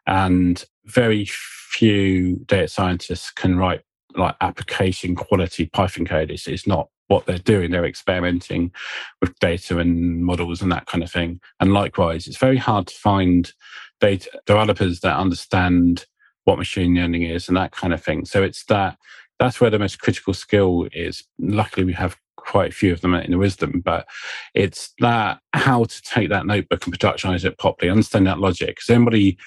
and 0.06 0.64
very 0.84 1.26
few 1.28 2.36
data 2.46 2.68
scientists 2.68 3.30
can 3.30 3.56
write 3.56 3.82
like 4.16 4.36
application 4.40 5.16
quality 5.16 5.66
Python 5.66 6.06
code. 6.06 6.30
It's, 6.30 6.46
it's 6.46 6.66
not 6.66 6.88
what 7.08 7.26
they're 7.26 7.38
doing. 7.38 7.70
They're 7.70 7.84
experimenting 7.84 8.72
with 9.20 9.38
data 9.38 9.78
and 9.78 10.24
models 10.24 10.62
and 10.62 10.72
that 10.72 10.86
kind 10.86 11.04
of 11.04 11.10
thing. 11.10 11.40
And 11.60 11.72
likewise, 11.72 12.26
it's 12.26 12.38
very 12.38 12.56
hard 12.56 12.86
to 12.88 12.94
find 12.94 13.52
data 14.00 14.30
developers 14.46 15.00
that 15.00 15.16
understand 15.16 16.06
what 16.44 16.58
machine 16.58 16.94
learning 16.94 17.22
is 17.22 17.48
and 17.48 17.56
that 17.56 17.72
kind 17.72 17.92
of 17.92 18.02
thing. 18.02 18.24
So 18.24 18.42
it's 18.42 18.64
that 18.66 18.96
that's 19.38 19.60
where 19.60 19.70
the 19.70 19.78
most 19.78 20.00
critical 20.00 20.34
skill 20.34 20.88
is. 20.92 21.24
Luckily, 21.38 21.84
we 21.84 21.92
have 21.94 22.16
quite 22.36 22.70
a 22.70 22.74
few 22.74 22.92
of 22.92 23.00
them 23.00 23.12
Inawisdom, 23.12 23.82
but 23.82 24.06
it's 24.54 24.92
that 25.00 25.40
how 25.52 25.84
to 25.84 26.02
take 26.02 26.28
that 26.28 26.46
notebook 26.46 26.84
and 26.86 26.96
productionize 26.96 27.44
it 27.44 27.58
properly, 27.58 27.90
understand 27.90 28.26
that 28.26 28.38
logic. 28.38 28.76
Because 28.76 28.90
anybody 28.90 29.38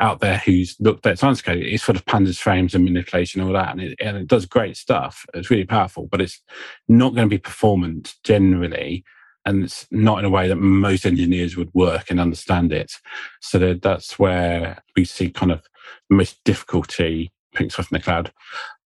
out 0.00 0.20
there 0.20 0.38
who's 0.38 0.76
looked 0.80 1.06
at 1.06 1.18
science 1.18 1.42
code, 1.42 1.58
it's 1.58 1.82
full 1.82 1.96
of 1.96 2.04
pandas 2.04 2.38
frames 2.38 2.74
and 2.74 2.84
manipulation 2.84 3.40
and 3.40 3.48
all 3.48 3.54
that, 3.54 3.72
and 3.72 3.80
it, 3.80 3.98
and 4.00 4.16
it 4.16 4.26
does 4.26 4.46
great 4.46 4.76
stuff. 4.76 5.24
It's 5.34 5.50
really 5.50 5.64
powerful, 5.64 6.08
but 6.10 6.20
it's 6.20 6.40
not 6.88 7.14
going 7.14 7.28
to 7.28 7.34
be 7.34 7.38
performant 7.38 8.14
generally 8.24 9.04
and 9.44 9.64
it's 9.64 9.86
not 9.90 10.18
in 10.18 10.24
a 10.24 10.30
way 10.30 10.48
that 10.48 10.56
most 10.56 11.04
engineers 11.04 11.56
would 11.56 11.72
work 11.74 12.10
and 12.10 12.18
understand 12.18 12.72
it. 12.72 12.92
So 13.40 13.58
that, 13.58 13.82
that's 13.82 14.18
where 14.18 14.78
we 14.96 15.04
see 15.04 15.30
kind 15.30 15.52
of 15.52 15.62
most 16.08 16.42
difficulty 16.44 17.32
putting 17.52 17.70
stuff 17.70 17.90
in 17.92 17.98
the 17.98 18.02
cloud. 18.02 18.32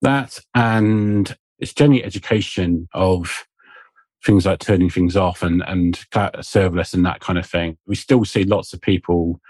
That 0.02 0.38
and 0.54 1.36
it's 1.58 1.72
generally 1.72 2.04
education 2.04 2.88
of 2.92 3.46
things 4.24 4.46
like 4.46 4.58
turning 4.58 4.90
things 4.90 5.16
off 5.16 5.42
and 5.42 5.62
and 5.66 5.94
serverless 6.12 6.92
and 6.92 7.06
that 7.06 7.20
kind 7.20 7.38
of 7.38 7.46
thing. 7.46 7.78
We 7.86 7.94
still 7.94 8.24
see 8.24 8.44
lots 8.44 8.72
of 8.72 8.80
people 8.80 9.40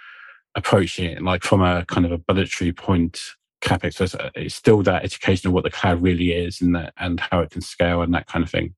approaching 0.59 1.11
it 1.11 1.23
like 1.23 1.43
from 1.43 1.63
a 1.63 1.85
kind 1.87 2.05
of 2.05 2.13
a 2.13 2.19
budgetary 2.19 2.73
point 2.73 3.21
capex. 3.63 3.95
So 3.95 4.19
uh, 4.19 4.31
it's 4.35 4.55
still 4.55 4.83
that 4.83 5.05
education 5.05 5.49
of 5.49 5.55
what 5.55 5.65
the 5.65 5.71
cloud 5.71 6.03
really 6.03 6.33
is 6.33 6.61
and 6.61 6.75
that, 6.77 6.93
and 6.99 7.21
how 7.21 7.41
it 7.41 7.51
can 7.51 7.63
scale 7.63 8.03
and 8.03 8.13
that 8.15 8.27
kind 8.27 8.45
of 8.45 8.51
thing. 8.51 8.75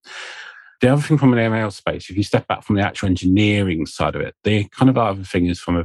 The 0.80 0.88
other 0.88 1.02
thing 1.02 1.18
from 1.18 1.32
an 1.32 1.38
ML 1.38 1.72
space, 1.72 2.08
if 2.08 2.16
you 2.16 2.22
step 2.22 2.46
back 2.48 2.62
from 2.62 2.76
the 2.76 2.82
actual 2.82 3.08
engineering 3.08 3.84
side 3.86 4.14
of 4.14 4.22
it, 4.22 4.34
the 4.44 4.64
kind 4.68 4.88
of 4.88 4.96
other 4.96 5.24
thing 5.24 5.46
is 5.46 5.60
from 5.60 5.76
a 5.76 5.84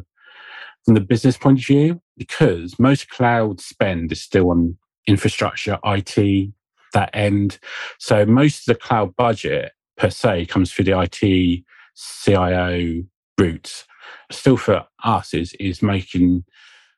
from 0.85 0.93
the 0.93 1.01
business 1.01 1.35
point 1.35 1.59
of 1.59 1.65
view, 1.65 1.99
because 2.15 2.77
most 2.77 3.09
cloud 3.09 3.59
spend 3.59 4.11
is 4.11 4.21
still 4.21 4.51
on 4.51 4.77
infrastructure, 5.07 5.79
IT, 5.83 6.53
that 6.93 7.09
end. 7.11 7.57
So 7.97 8.23
most 8.25 8.67
of 8.67 8.75
the 8.75 8.79
cloud 8.79 9.15
budget 9.15 9.71
per 9.97 10.11
se 10.11 10.45
comes 10.45 10.71
through 10.71 10.85
the 10.85 10.99
IT 10.99 11.63
CIO 11.95 13.03
route. 13.39 13.85
Still 14.31 14.57
for 14.57 14.85
us 15.03 15.33
is 15.33 15.53
is 15.59 15.81
making 15.81 16.43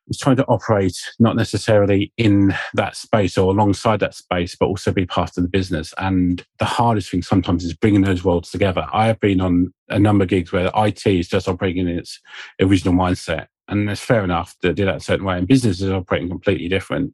is 0.10 0.18
trying 0.18 0.38
to 0.38 0.45
operate 0.45 0.97
not 1.20 1.36
necessarily 1.36 2.14
in 2.18 2.53
that 2.74 2.95
space 2.95 3.38
or 3.38 3.51
alongside 3.51 3.99
that 3.99 4.16
space, 4.16 4.55
but 4.55 4.68
also 4.68 4.91
be 4.91 5.05
part 5.05 5.38
of 5.38 5.43
the 5.43 5.49
business. 5.49 5.93
And 5.97 6.45
the 6.60 6.66
hardest 6.66 7.12
thing 7.12 7.22
sometimes 7.22 7.64
is 7.64 7.74
bringing 7.74 8.01
those 8.01 8.24
worlds 8.24 8.51
together. 8.51 8.88
I 8.91 9.08
have 9.08 9.20
been 9.20 9.41
on 9.41 9.74
a 9.89 9.99
number 9.99 10.24
of 10.24 10.30
gigs 10.30 10.51
where 10.51 10.72
IT 10.76 11.05
is 11.05 11.28
just 11.28 11.47
operating 11.47 11.88
in 11.88 11.97
its 11.97 12.20
original 12.62 12.93
mindset. 12.93 13.47
And 13.68 13.89
it's 13.89 14.01
fair 14.01 14.24
enough 14.24 14.55
to 14.62 14.74
do 14.74 14.86
that 14.86 14.97
a 14.97 15.01
certain 15.01 15.26
way. 15.26 15.38
And 15.38 15.47
business 15.47 15.82
is 15.82 15.91
operating 15.91 16.30
completely 16.30 16.70
different. 16.70 17.14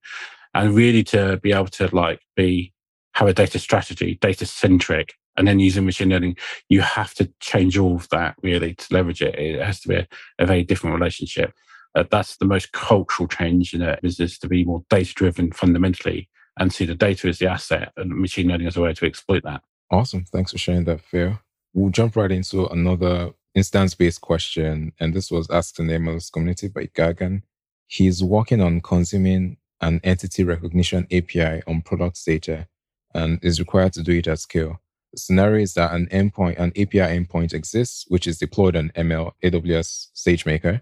And 0.53 0.75
really 0.75 1.03
to 1.05 1.37
be 1.37 1.51
able 1.51 1.67
to 1.67 1.93
like 1.95 2.21
be 2.35 2.73
have 3.15 3.27
a 3.27 3.33
data 3.33 3.59
strategy, 3.59 4.17
data 4.21 4.45
centric, 4.45 5.13
and 5.37 5.47
then 5.47 5.59
using 5.59 5.85
machine 5.85 6.09
learning, 6.09 6.37
you 6.69 6.81
have 6.81 7.13
to 7.15 7.31
change 7.39 7.77
all 7.77 7.95
of 7.95 8.09
that 8.09 8.35
really 8.43 8.75
to 8.75 8.93
leverage 8.93 9.21
it. 9.21 9.35
It 9.35 9.61
has 9.61 9.81
to 9.81 9.87
be 9.87 9.95
a, 9.95 10.07
a 10.39 10.45
very 10.45 10.63
different 10.63 10.95
relationship. 10.95 11.53
Uh, 11.95 12.03
that's 12.09 12.37
the 12.37 12.45
most 12.45 12.71
cultural 12.71 13.27
change 13.27 13.73
in 13.73 13.81
a 13.81 13.97
business 14.01 14.39
to 14.39 14.47
be 14.47 14.65
more 14.65 14.83
data 14.89 15.13
driven 15.13 15.51
fundamentally 15.51 16.29
and 16.59 16.73
see 16.73 16.85
the 16.85 16.95
data 16.95 17.27
as 17.27 17.39
the 17.39 17.47
asset 17.47 17.91
and 17.97 18.11
machine 18.19 18.47
learning 18.47 18.67
as 18.67 18.77
a 18.77 18.81
way 18.81 18.93
to 18.93 19.05
exploit 19.05 19.43
that. 19.43 19.61
Awesome. 19.91 20.25
Thanks 20.25 20.51
for 20.51 20.57
sharing 20.57 20.85
that, 20.85 21.01
Phil. 21.01 21.39
We'll 21.73 21.91
jump 21.91 22.15
right 22.15 22.31
into 22.31 22.67
another 22.67 23.33
instance 23.55 23.95
based 23.95 24.21
question. 24.21 24.93
And 24.99 25.13
this 25.13 25.31
was 25.31 25.49
asked 25.49 25.79
in 25.79 25.87
the 25.87 25.93
MLOps 25.93 26.31
community 26.31 26.67
by 26.67 26.87
Gagan. 26.87 27.43
He's 27.87 28.23
working 28.23 28.61
on 28.61 28.81
consuming 28.81 29.57
an 29.81 29.99
entity 30.03 30.43
recognition 30.43 31.07
API 31.11 31.61
on 31.67 31.81
product 31.81 32.23
data 32.25 32.67
and 33.13 33.39
is 33.43 33.59
required 33.59 33.93
to 33.93 34.03
do 34.03 34.13
it 34.13 34.27
at 34.27 34.39
scale. 34.39 34.79
The 35.13 35.19
scenario 35.19 35.61
is 35.61 35.75
that 35.75 35.93
an 35.93 36.07
endpoint, 36.07 36.57
an 36.57 36.71
API 36.71 36.97
endpoint 36.97 37.53
exists, 37.53 38.05
which 38.07 38.25
is 38.25 38.39
deployed 38.39 38.75
on 38.75 38.91
ML 38.95 39.33
AWS 39.43 40.07
SageMaker. 40.15 40.81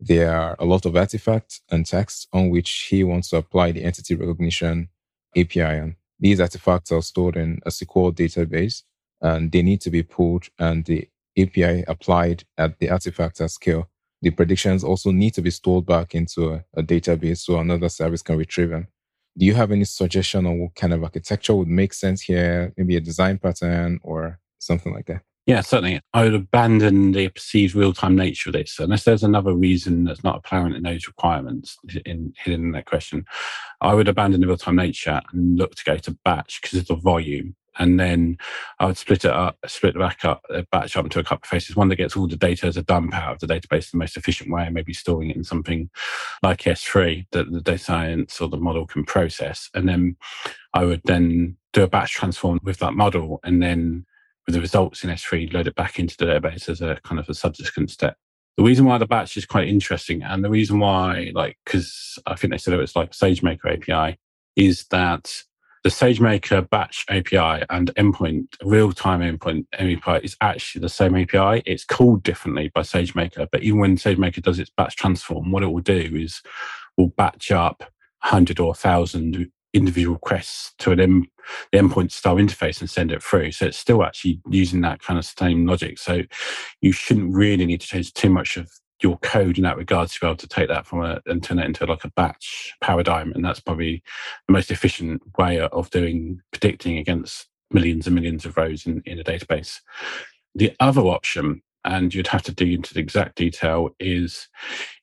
There 0.00 0.34
are 0.34 0.56
a 0.58 0.64
lot 0.64 0.84
of 0.84 0.96
artifacts 0.96 1.60
and 1.70 1.86
text 1.86 2.26
on 2.32 2.50
which 2.50 2.88
he 2.90 3.04
wants 3.04 3.30
to 3.30 3.36
apply 3.36 3.70
the 3.70 3.84
entity 3.84 4.16
recognition 4.16 4.88
API 5.36 5.62
on. 5.62 5.96
These 6.18 6.40
artifacts 6.40 6.90
are 6.90 7.02
stored 7.02 7.36
in 7.36 7.60
a 7.64 7.70
SQL 7.70 8.12
database 8.12 8.82
and 9.20 9.52
they 9.52 9.62
need 9.62 9.80
to 9.82 9.90
be 9.90 10.02
pulled 10.02 10.48
and 10.58 10.84
the 10.84 11.08
API 11.38 11.84
applied 11.86 12.42
at 12.56 12.80
the 12.80 12.90
artifact 12.90 13.40
at 13.40 13.52
scale. 13.52 13.88
The 14.22 14.30
predictions 14.30 14.82
also 14.82 15.12
need 15.12 15.34
to 15.34 15.42
be 15.42 15.52
stored 15.52 15.86
back 15.86 16.16
into 16.16 16.52
a, 16.52 16.64
a 16.74 16.82
database 16.82 17.38
so 17.38 17.60
another 17.60 17.88
service 17.88 18.22
can 18.22 18.38
retrieve 18.38 18.70
them. 18.70 18.88
Do 19.38 19.46
you 19.46 19.54
have 19.54 19.70
any 19.70 19.84
suggestion 19.84 20.46
on 20.46 20.58
what 20.58 20.74
kind 20.74 20.92
of 20.92 21.04
architecture 21.04 21.54
would 21.54 21.68
make 21.68 21.94
sense 21.94 22.22
here? 22.22 22.72
Maybe 22.76 22.96
a 22.96 23.00
design 23.00 23.38
pattern 23.38 24.00
or 24.02 24.40
something 24.58 24.92
like 24.92 25.06
that? 25.06 25.22
Yeah, 25.46 25.62
certainly. 25.62 26.00
I 26.12 26.24
would 26.24 26.34
abandon 26.34 27.12
the 27.12 27.28
perceived 27.28 27.74
real 27.74 27.94
time 27.94 28.16
nature 28.16 28.50
of 28.50 28.54
this, 28.54 28.78
unless 28.78 29.04
there's 29.04 29.22
another 29.22 29.54
reason 29.54 30.04
that's 30.04 30.22
not 30.22 30.36
apparent 30.36 30.76
in 30.76 30.82
those 30.82 31.06
requirements 31.06 31.78
in, 32.04 32.34
hidden 32.36 32.66
in 32.66 32.72
that 32.72 32.84
question. 32.84 33.24
I 33.80 33.94
would 33.94 34.08
abandon 34.08 34.42
the 34.42 34.46
real 34.46 34.58
time 34.58 34.76
nature 34.76 35.22
and 35.32 35.56
look 35.56 35.74
to 35.76 35.84
go 35.84 35.96
to 35.96 36.18
batch 36.24 36.60
because 36.60 36.80
of 36.80 36.86
the 36.88 36.96
volume 36.96 37.54
and 37.78 37.98
then 37.98 38.36
I 38.78 38.86
would 38.86 38.96
split 38.96 39.24
it 39.24 39.30
up, 39.30 39.56
split 39.66 39.96
it 39.96 39.98
back 39.98 40.24
up, 40.24 40.44
uh, 40.52 40.62
batch 40.70 40.96
up 40.96 41.04
into 41.04 41.20
a 41.20 41.24
couple 41.24 41.44
of 41.44 41.48
phases. 41.48 41.76
One 41.76 41.88
that 41.88 41.96
gets 41.96 42.16
all 42.16 42.26
the 42.26 42.36
data 42.36 42.66
as 42.66 42.76
a 42.76 42.82
dump 42.82 43.14
out 43.14 43.34
of 43.34 43.40
the 43.40 43.46
database 43.46 43.90
the 43.90 43.98
most 43.98 44.16
efficient 44.16 44.50
way, 44.50 44.68
maybe 44.70 44.92
storing 44.92 45.30
it 45.30 45.36
in 45.36 45.44
something 45.44 45.88
like 46.42 46.62
S3 46.62 47.26
that 47.32 47.50
the 47.50 47.60
data 47.60 47.78
science 47.78 48.40
or 48.40 48.48
the 48.48 48.56
model 48.56 48.86
can 48.86 49.04
process. 49.04 49.70
And 49.74 49.88
then 49.88 50.16
I 50.74 50.84
would 50.84 51.02
then 51.04 51.56
do 51.72 51.82
a 51.82 51.88
batch 51.88 52.12
transform 52.12 52.60
with 52.62 52.78
that 52.78 52.94
model, 52.94 53.40
and 53.44 53.62
then 53.62 54.06
with 54.46 54.54
the 54.54 54.60
results 54.60 55.04
in 55.04 55.10
S3, 55.10 55.52
load 55.52 55.66
it 55.66 55.74
back 55.74 55.98
into 55.98 56.16
the 56.16 56.26
database 56.26 56.68
as 56.68 56.80
a 56.80 56.98
kind 57.04 57.20
of 57.20 57.28
a 57.28 57.34
subsequent 57.34 57.90
step. 57.90 58.16
The 58.56 58.64
reason 58.64 58.86
why 58.86 58.98
the 58.98 59.06
batch 59.06 59.36
is 59.36 59.46
quite 59.46 59.68
interesting, 59.68 60.22
and 60.22 60.42
the 60.42 60.50
reason 60.50 60.80
why, 60.80 61.30
like, 61.34 61.58
because 61.64 62.18
I 62.26 62.34
think 62.34 62.52
they 62.52 62.58
said 62.58 62.74
it 62.74 62.78
was 62.78 62.96
like 62.96 63.12
SageMaker 63.12 63.88
API, 63.88 64.18
is 64.56 64.86
that 64.86 65.44
the 65.88 66.06
SageMaker 66.06 66.68
batch 66.68 67.06
API 67.08 67.64
and 67.70 67.90
endpoint, 67.94 68.46
real 68.62 68.92
time 68.92 69.20
endpoint 69.20 69.64
API 69.72 70.22
is 70.22 70.36
actually 70.42 70.82
the 70.82 70.88
same 70.90 71.16
API. 71.16 71.62
It's 71.64 71.86
called 71.86 72.22
differently 72.22 72.70
by 72.74 72.82
SageMaker, 72.82 73.48
but 73.50 73.62
even 73.62 73.78
when 73.78 73.96
SageMaker 73.96 74.42
does 74.42 74.58
its 74.58 74.70
batch 74.76 74.96
transform, 74.96 75.50
what 75.50 75.62
it 75.62 75.68
will 75.68 75.80
do 75.80 76.10
is 76.14 76.42
will 76.98 77.08
batch 77.08 77.50
up 77.50 77.80
100 78.20 78.60
or 78.60 78.66
1,000 78.66 79.50
individual 79.72 80.16
requests 80.16 80.74
to 80.80 80.90
an 80.90 80.98
the 81.72 81.78
endpoint 81.78 82.12
style 82.12 82.36
interface 82.36 82.80
and 82.80 82.90
send 82.90 83.10
it 83.10 83.22
through. 83.22 83.52
So 83.52 83.64
it's 83.64 83.78
still 83.78 84.04
actually 84.04 84.42
using 84.50 84.82
that 84.82 85.00
kind 85.00 85.18
of 85.18 85.24
same 85.24 85.64
logic. 85.64 85.98
So 85.98 86.20
you 86.82 86.92
shouldn't 86.92 87.34
really 87.34 87.64
need 87.64 87.80
to 87.80 87.86
change 87.86 88.12
too 88.12 88.28
much 88.28 88.58
of 88.58 88.70
your 89.02 89.18
code 89.18 89.58
in 89.58 89.64
that 89.64 89.76
regard 89.76 90.08
to 90.08 90.20
be 90.20 90.26
able 90.26 90.36
to 90.36 90.48
take 90.48 90.68
that 90.68 90.86
from 90.86 91.04
a 91.04 91.20
and 91.26 91.42
turn 91.42 91.58
it 91.58 91.66
into 91.66 91.86
like 91.86 92.04
a 92.04 92.10
batch 92.10 92.74
paradigm 92.80 93.32
and 93.32 93.44
that's 93.44 93.60
probably 93.60 94.02
the 94.46 94.52
most 94.52 94.70
efficient 94.70 95.22
way 95.38 95.60
of 95.60 95.90
doing 95.90 96.40
predicting 96.52 96.98
against 96.98 97.46
millions 97.70 98.06
and 98.06 98.14
millions 98.14 98.44
of 98.44 98.56
rows 98.56 98.86
in, 98.86 99.02
in 99.06 99.18
a 99.18 99.24
database. 99.24 99.80
The 100.54 100.74
other 100.80 101.02
option 101.02 101.62
and 101.84 102.12
you'd 102.12 102.26
have 102.26 102.42
to 102.42 102.52
dig 102.52 102.72
into 102.72 102.94
the 102.94 103.00
exact 103.00 103.36
detail 103.36 103.90
is 104.00 104.48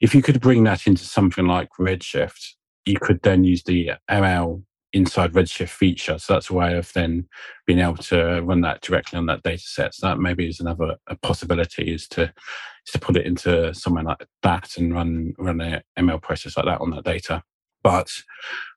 if 0.02 0.14
you 0.14 0.22
could 0.22 0.41
bring 0.41 0.64
that 0.66 0.88
into 0.88 1.04
something 1.04 1.48
like 1.48 1.70
redshift 1.80 2.54
you 2.86 2.98
could 3.00 3.22
then 3.24 3.43
use 3.43 3.64
the 3.64 3.91
ml 4.12 4.64
inside 4.96 5.34
Redshift 5.34 5.70
feature. 5.70 6.18
So 6.18 6.34
that's 6.34 6.50
a 6.50 6.54
way 6.54 6.78
of 6.78 6.91
then 6.93 7.28
being 7.68 7.80
able 7.80 7.98
to 7.98 8.41
run 8.41 8.62
that 8.62 8.82
directly 8.82 9.18
on 9.18 9.26
that 9.26 9.43
data 9.43 9.64
set. 9.64 9.93
So 9.93 10.08
that 10.08 10.20
maybe 10.20 10.48
is 10.48 10.62
another 10.62 10.96
possibility 11.22 11.93
is 11.93 12.08
to 12.10 12.24
is 12.24 12.91
to 12.93 13.00
put 13.00 13.18
it 13.18 13.26
into 13.26 13.74
somewhere 13.74 14.04
like 14.04 14.26
that 14.41 14.78
and 14.78 14.93
run 14.93 15.34
run 15.38 15.62
an 15.62 15.82
ML 16.00 16.22
process 16.22 16.56
like 16.56 16.66
that 16.66 16.82
on 16.82 16.91
that 16.91 17.04
data. 17.04 17.43
But 17.84 18.10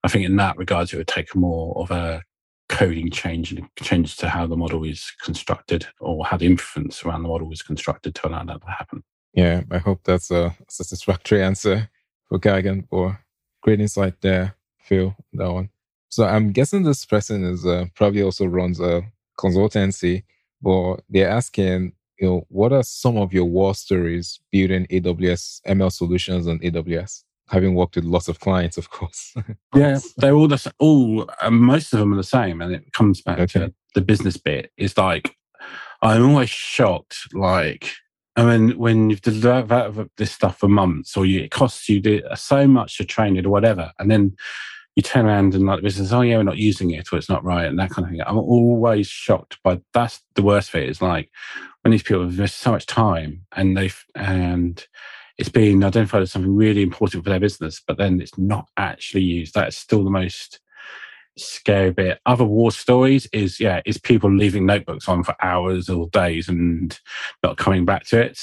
I 0.03 0.09
think 0.09 0.25
in 0.27 0.37
that 0.37 0.59
regards, 0.59 0.93
it 0.93 0.99
would 0.99 1.07
take 1.07 1.35
more 1.35 1.79
of 1.79 1.91
a 1.91 2.23
coding 2.69 3.11
change 3.11 3.53
and 3.53 3.67
change 3.81 4.17
to 4.17 4.29
how 4.29 4.47
the 4.47 4.57
model 4.57 4.85
is 4.85 5.11
constructed 5.23 5.87
or 6.01 6.27
how 6.27 6.37
the 6.37 6.47
inference 6.47 7.03
around 7.05 7.23
the 7.23 7.29
model 7.29 7.51
is 7.51 7.63
constructed 7.63 8.15
to 8.17 8.29
allow 8.29 8.45
that 8.45 8.61
to 8.61 8.67
happen. 8.67 9.03
Yeah, 9.33 9.63
I 9.71 9.79
hope 9.79 10.01
that's 10.05 10.31
a 10.31 10.55
satisfactory 10.69 11.43
answer 11.43 11.89
for 12.29 12.39
Gagan 12.39 12.87
or 12.91 13.21
great 13.63 13.81
insight 13.81 14.21
there, 14.21 14.57
Phil, 14.81 15.17
that 15.33 15.51
one. 15.51 15.71
So 16.09 16.25
I'm 16.25 16.53
guessing 16.53 16.83
this 16.83 17.05
person 17.05 17.45
is 17.45 17.67
uh, 17.67 17.87
probably 17.95 18.23
also 18.23 18.47
runs 18.47 18.81
a 18.81 19.03
consultancy, 19.39 20.25
but 20.63 20.97
they're 21.09 21.29
asking, 21.29 21.93
you 22.19 22.27
know, 22.27 22.47
what 22.49 22.73
are 22.73 22.83
some 22.83 23.17
of 23.17 23.33
your 23.33 23.45
war 23.45 23.75
stories 23.75 24.41
building 24.51 24.87
AWS 24.87 25.61
ML 25.67 25.93
solutions 25.93 26.49
on 26.49 26.59
AWS? 26.61 27.25
Having 27.51 27.75
worked 27.75 27.97
with 27.97 28.05
lots 28.05 28.29
of 28.29 28.41
clients, 28.41 28.77
of 28.77 28.91
course. 28.91 29.35
yeah, 29.75 29.99
they're 30.19 30.35
all 30.35 30.49
the 30.49 30.73
all. 30.79 31.31
Uh, 31.41 31.51
most 31.51 31.95
of 31.95 31.99
them 31.99 32.13
are 32.13 32.17
the 32.17 32.23
same, 32.23 32.61
and 32.61 32.75
it 32.75 32.93
comes 32.93 33.23
back 33.23 33.39
okay. 33.39 33.61
to 33.61 33.75
the 33.95 34.03
business 34.03 34.37
bit. 34.37 34.71
It's 34.77 34.99
like 34.99 35.35
I'm 36.03 36.29
always 36.29 36.51
shocked. 36.51 37.17
Like 37.33 37.91
I 38.37 38.45
mean, 38.45 38.79
when 38.79 39.09
you've 39.09 39.23
developed 39.23 40.17
this 40.19 40.31
stuff 40.31 40.59
for 40.59 40.69
months, 40.69 41.17
or 41.17 41.25
you, 41.25 41.41
it 41.41 41.51
costs 41.51 41.89
you 41.89 42.23
so 42.37 42.69
much 42.69 42.99
to 42.99 43.05
train 43.05 43.39
it 43.39 43.47
or 43.47 43.51
whatever, 43.51 43.93
and 43.99 44.11
then 44.11 44.37
you 44.99 45.03
turn 45.03 45.27
around 45.27 45.55
and 45.55 45.65
like 45.65 45.79
the 45.79 45.83
business, 45.85 46.11
oh 46.11 46.23
yeah, 46.23 46.39
we're 46.39 46.43
not 46.43 46.57
using 46.57 46.91
it 46.91 47.13
or 47.13 47.19
it's 47.19 47.29
not 47.29 47.45
right 47.45 47.67
and 47.67 47.79
that 47.79 47.91
kind 47.91 48.05
of 48.05 48.11
thing. 48.11 48.21
I'm 48.27 48.37
always 48.37 49.07
shocked 49.07 49.57
by 49.63 49.81
that's 49.95 50.21
the 50.35 50.43
worst 50.43 50.71
of 50.71 50.83
it. 50.83 50.89
Is 50.89 51.01
like 51.01 51.31
when 51.83 51.93
these 51.93 52.03
people 52.03 52.29
have 52.29 52.51
so 52.51 52.73
much 52.73 52.85
time 52.85 53.47
and 53.55 53.77
they've 53.77 54.05
and 54.17 54.85
it's 55.39 55.51
being 55.51 55.85
identified 55.85 56.23
as 56.23 56.33
something 56.33 56.53
really 56.53 56.83
important 56.83 57.23
for 57.23 57.31
their 57.31 57.39
business, 57.39 57.81
but 57.87 57.97
then 57.97 58.21
it's 58.21 58.37
not 58.37 58.69
actually 58.77 59.23
used. 59.23 59.55
That's 59.55 59.77
still 59.77 60.03
the 60.03 60.11
most 60.11 60.59
scary 61.39 61.91
bit. 61.91 62.21
Other 62.27 62.45
war 62.45 62.71
stories 62.71 63.27
is 63.33 63.61
yeah, 63.61 63.81
is 63.85 63.99
people 63.99 64.31
leaving 64.31 64.67
notebooks 64.67 65.09
on 65.09 65.23
for 65.23 65.35
hours 65.43 65.89
or 65.89 66.09
days 66.09 66.49
and 66.49 66.99
not 67.43 67.57
coming 67.57 67.85
back 67.85 68.05
to 68.07 68.21
it. 68.21 68.41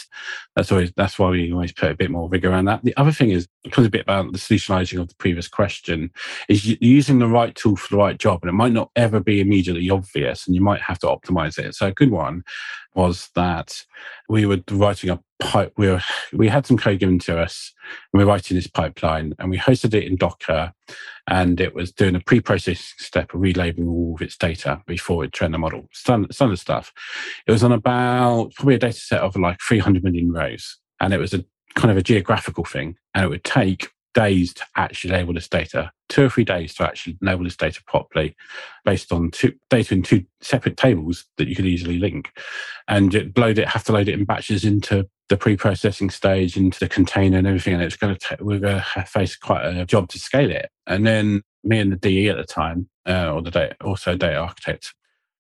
That's 0.55 0.71
always 0.71 0.91
that's 0.95 1.19
why 1.19 1.29
we 1.29 1.51
always 1.51 1.71
put 1.71 1.91
a 1.91 1.95
bit 1.95 2.11
more 2.11 2.29
vigor 2.29 2.49
around 2.49 2.65
that. 2.65 2.83
The 2.83 2.95
other 2.97 3.11
thing 3.11 3.31
is 3.31 3.47
because 3.63 3.85
a 3.85 3.89
bit 3.89 4.01
about 4.01 4.31
the 4.31 4.37
solutionizing 4.37 4.99
of 4.99 5.09
the 5.09 5.15
previous 5.15 5.47
question 5.47 6.11
is 6.49 6.65
using 6.81 7.19
the 7.19 7.27
right 7.27 7.53
tool 7.55 7.75
for 7.75 7.89
the 7.89 7.97
right 7.97 8.17
job, 8.17 8.39
and 8.43 8.49
it 8.49 8.53
might 8.53 8.73
not 8.73 8.91
ever 8.95 9.19
be 9.19 9.41
immediately 9.41 9.89
obvious, 9.89 10.45
and 10.45 10.55
you 10.55 10.61
might 10.61 10.81
have 10.81 10.99
to 10.99 11.07
optimize 11.07 11.57
it. 11.57 11.75
So 11.75 11.87
a 11.87 11.91
good 11.91 12.11
one 12.11 12.43
was 12.95 13.29
that 13.35 13.83
we 14.29 14.45
were 14.45 14.59
writing 14.71 15.09
a 15.09 15.19
pipe. 15.39 15.73
We 15.77 15.89
were, 15.89 16.01
we 16.33 16.47
had 16.47 16.65
some 16.65 16.77
code 16.77 16.99
given 16.99 17.19
to 17.19 17.39
us, 17.39 17.73
and 18.13 18.19
we 18.19 18.25
were 18.25 18.31
writing 18.31 18.55
this 18.55 18.67
pipeline, 18.67 19.33
and 19.39 19.49
we 19.49 19.57
hosted 19.57 19.93
it 19.93 20.05
in 20.05 20.15
Docker, 20.15 20.73
and 21.27 21.59
it 21.59 21.75
was 21.75 21.91
doing 21.91 22.15
a 22.15 22.19
pre-processing 22.19 22.95
step 22.97 23.33
of 23.33 23.41
relabeling 23.41 23.87
all 23.87 24.15
of 24.15 24.21
its 24.21 24.37
data 24.37 24.81
before 24.87 25.23
it 25.23 25.33
trained 25.33 25.53
the 25.53 25.57
model. 25.57 25.87
Standard, 25.91 26.33
standard 26.33 26.59
stuff. 26.59 26.93
It 27.47 27.51
was 27.51 27.63
on 27.63 27.71
about 27.71 28.53
probably 28.55 28.75
a 28.75 28.79
data 28.79 28.99
set 28.99 29.21
of 29.21 29.35
like 29.35 29.59
300 29.61 30.03
million 30.03 30.31
rows, 30.31 30.77
and 30.99 31.13
it 31.13 31.19
was 31.19 31.33
a 31.33 31.43
kind 31.75 31.91
of 31.91 31.97
a 31.97 32.03
geographical 32.03 32.63
thing, 32.63 32.95
and 33.13 33.25
it 33.25 33.29
would 33.29 33.43
take 33.43 33.91
days 34.16 34.53
to 34.53 34.66
actually 34.76 35.11
label 35.11 35.34
this 35.34 35.47
data, 35.47 35.91
two 36.09 36.26
or 36.26 36.30
three 36.30 36.45
days 36.45 36.74
to 36.74 36.84
actually 36.84 37.18
label 37.22 37.43
this 37.43 37.57
data 37.57 37.84
properly 37.86 38.36
based 38.84 39.11
on 39.11 39.30
two 39.30 39.53
data 39.70 39.93
in 39.93 40.01
two 40.01 40.26
separate 40.41 40.78
tables 40.78 41.26
that 41.38 41.47
you 41.47 41.55
could 41.55 41.66
easily 41.66 41.99
link. 41.99 42.32
And 42.88 43.13
it 43.13 43.38
load 43.38 43.59
it, 43.59 43.68
have 43.68 43.84
to 43.84 43.91
load 43.91 44.07
it 44.07 44.18
in 44.18 44.26
batches 44.26 44.66
into 44.66 45.07
the 45.30 45.38
pre-processing 45.38 46.09
stage, 46.09 46.55
into 46.57 46.80
the 46.80 46.89
container 46.89 47.38
and 47.38 47.45
everything. 47.45 47.74
And 47.74 47.84
it's 47.84 47.97
going 47.97 48.16
to, 48.16 48.20
take 48.20 48.39
we're 48.39 48.59
going 48.59 48.82
to 48.82 49.01
face 49.03 49.36
quite 49.36 49.66
a 49.66 49.86
job 49.86 50.09
to 50.09 50.20
scale 50.20 50.49
it. 50.49 50.70
And 50.88 51.05
then 51.05 51.43
me 51.63 51.80
and 51.80 51.91
the 51.91 51.97
DE 51.97 52.30
at 52.30 52.38
the 52.38 52.43
time, 52.43 52.89
uh, 53.07 53.34
or 53.34 53.41
the 53.41 53.51
data, 53.51 53.76
also 53.84 54.16
data 54.16 54.38
architect, 54.38 54.93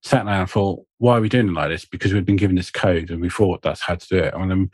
sat 0.03 0.25
down 0.25 0.41
and 0.41 0.49
thought, 0.49 0.83
why 0.97 1.17
are 1.17 1.21
we 1.21 1.29
doing 1.29 1.47
it 1.47 1.53
like 1.53 1.69
this? 1.69 1.85
Because 1.85 2.13
we'd 2.13 2.25
been 2.25 2.35
given 2.35 2.55
this 2.55 2.71
code 2.71 3.09
and 3.09 3.21
we 3.21 3.29
thought 3.29 3.61
that's 3.61 3.81
how 3.81 3.95
to 3.95 4.07
do 4.07 4.17
it. 4.17 4.33
And 4.33 4.51
um, 4.51 4.71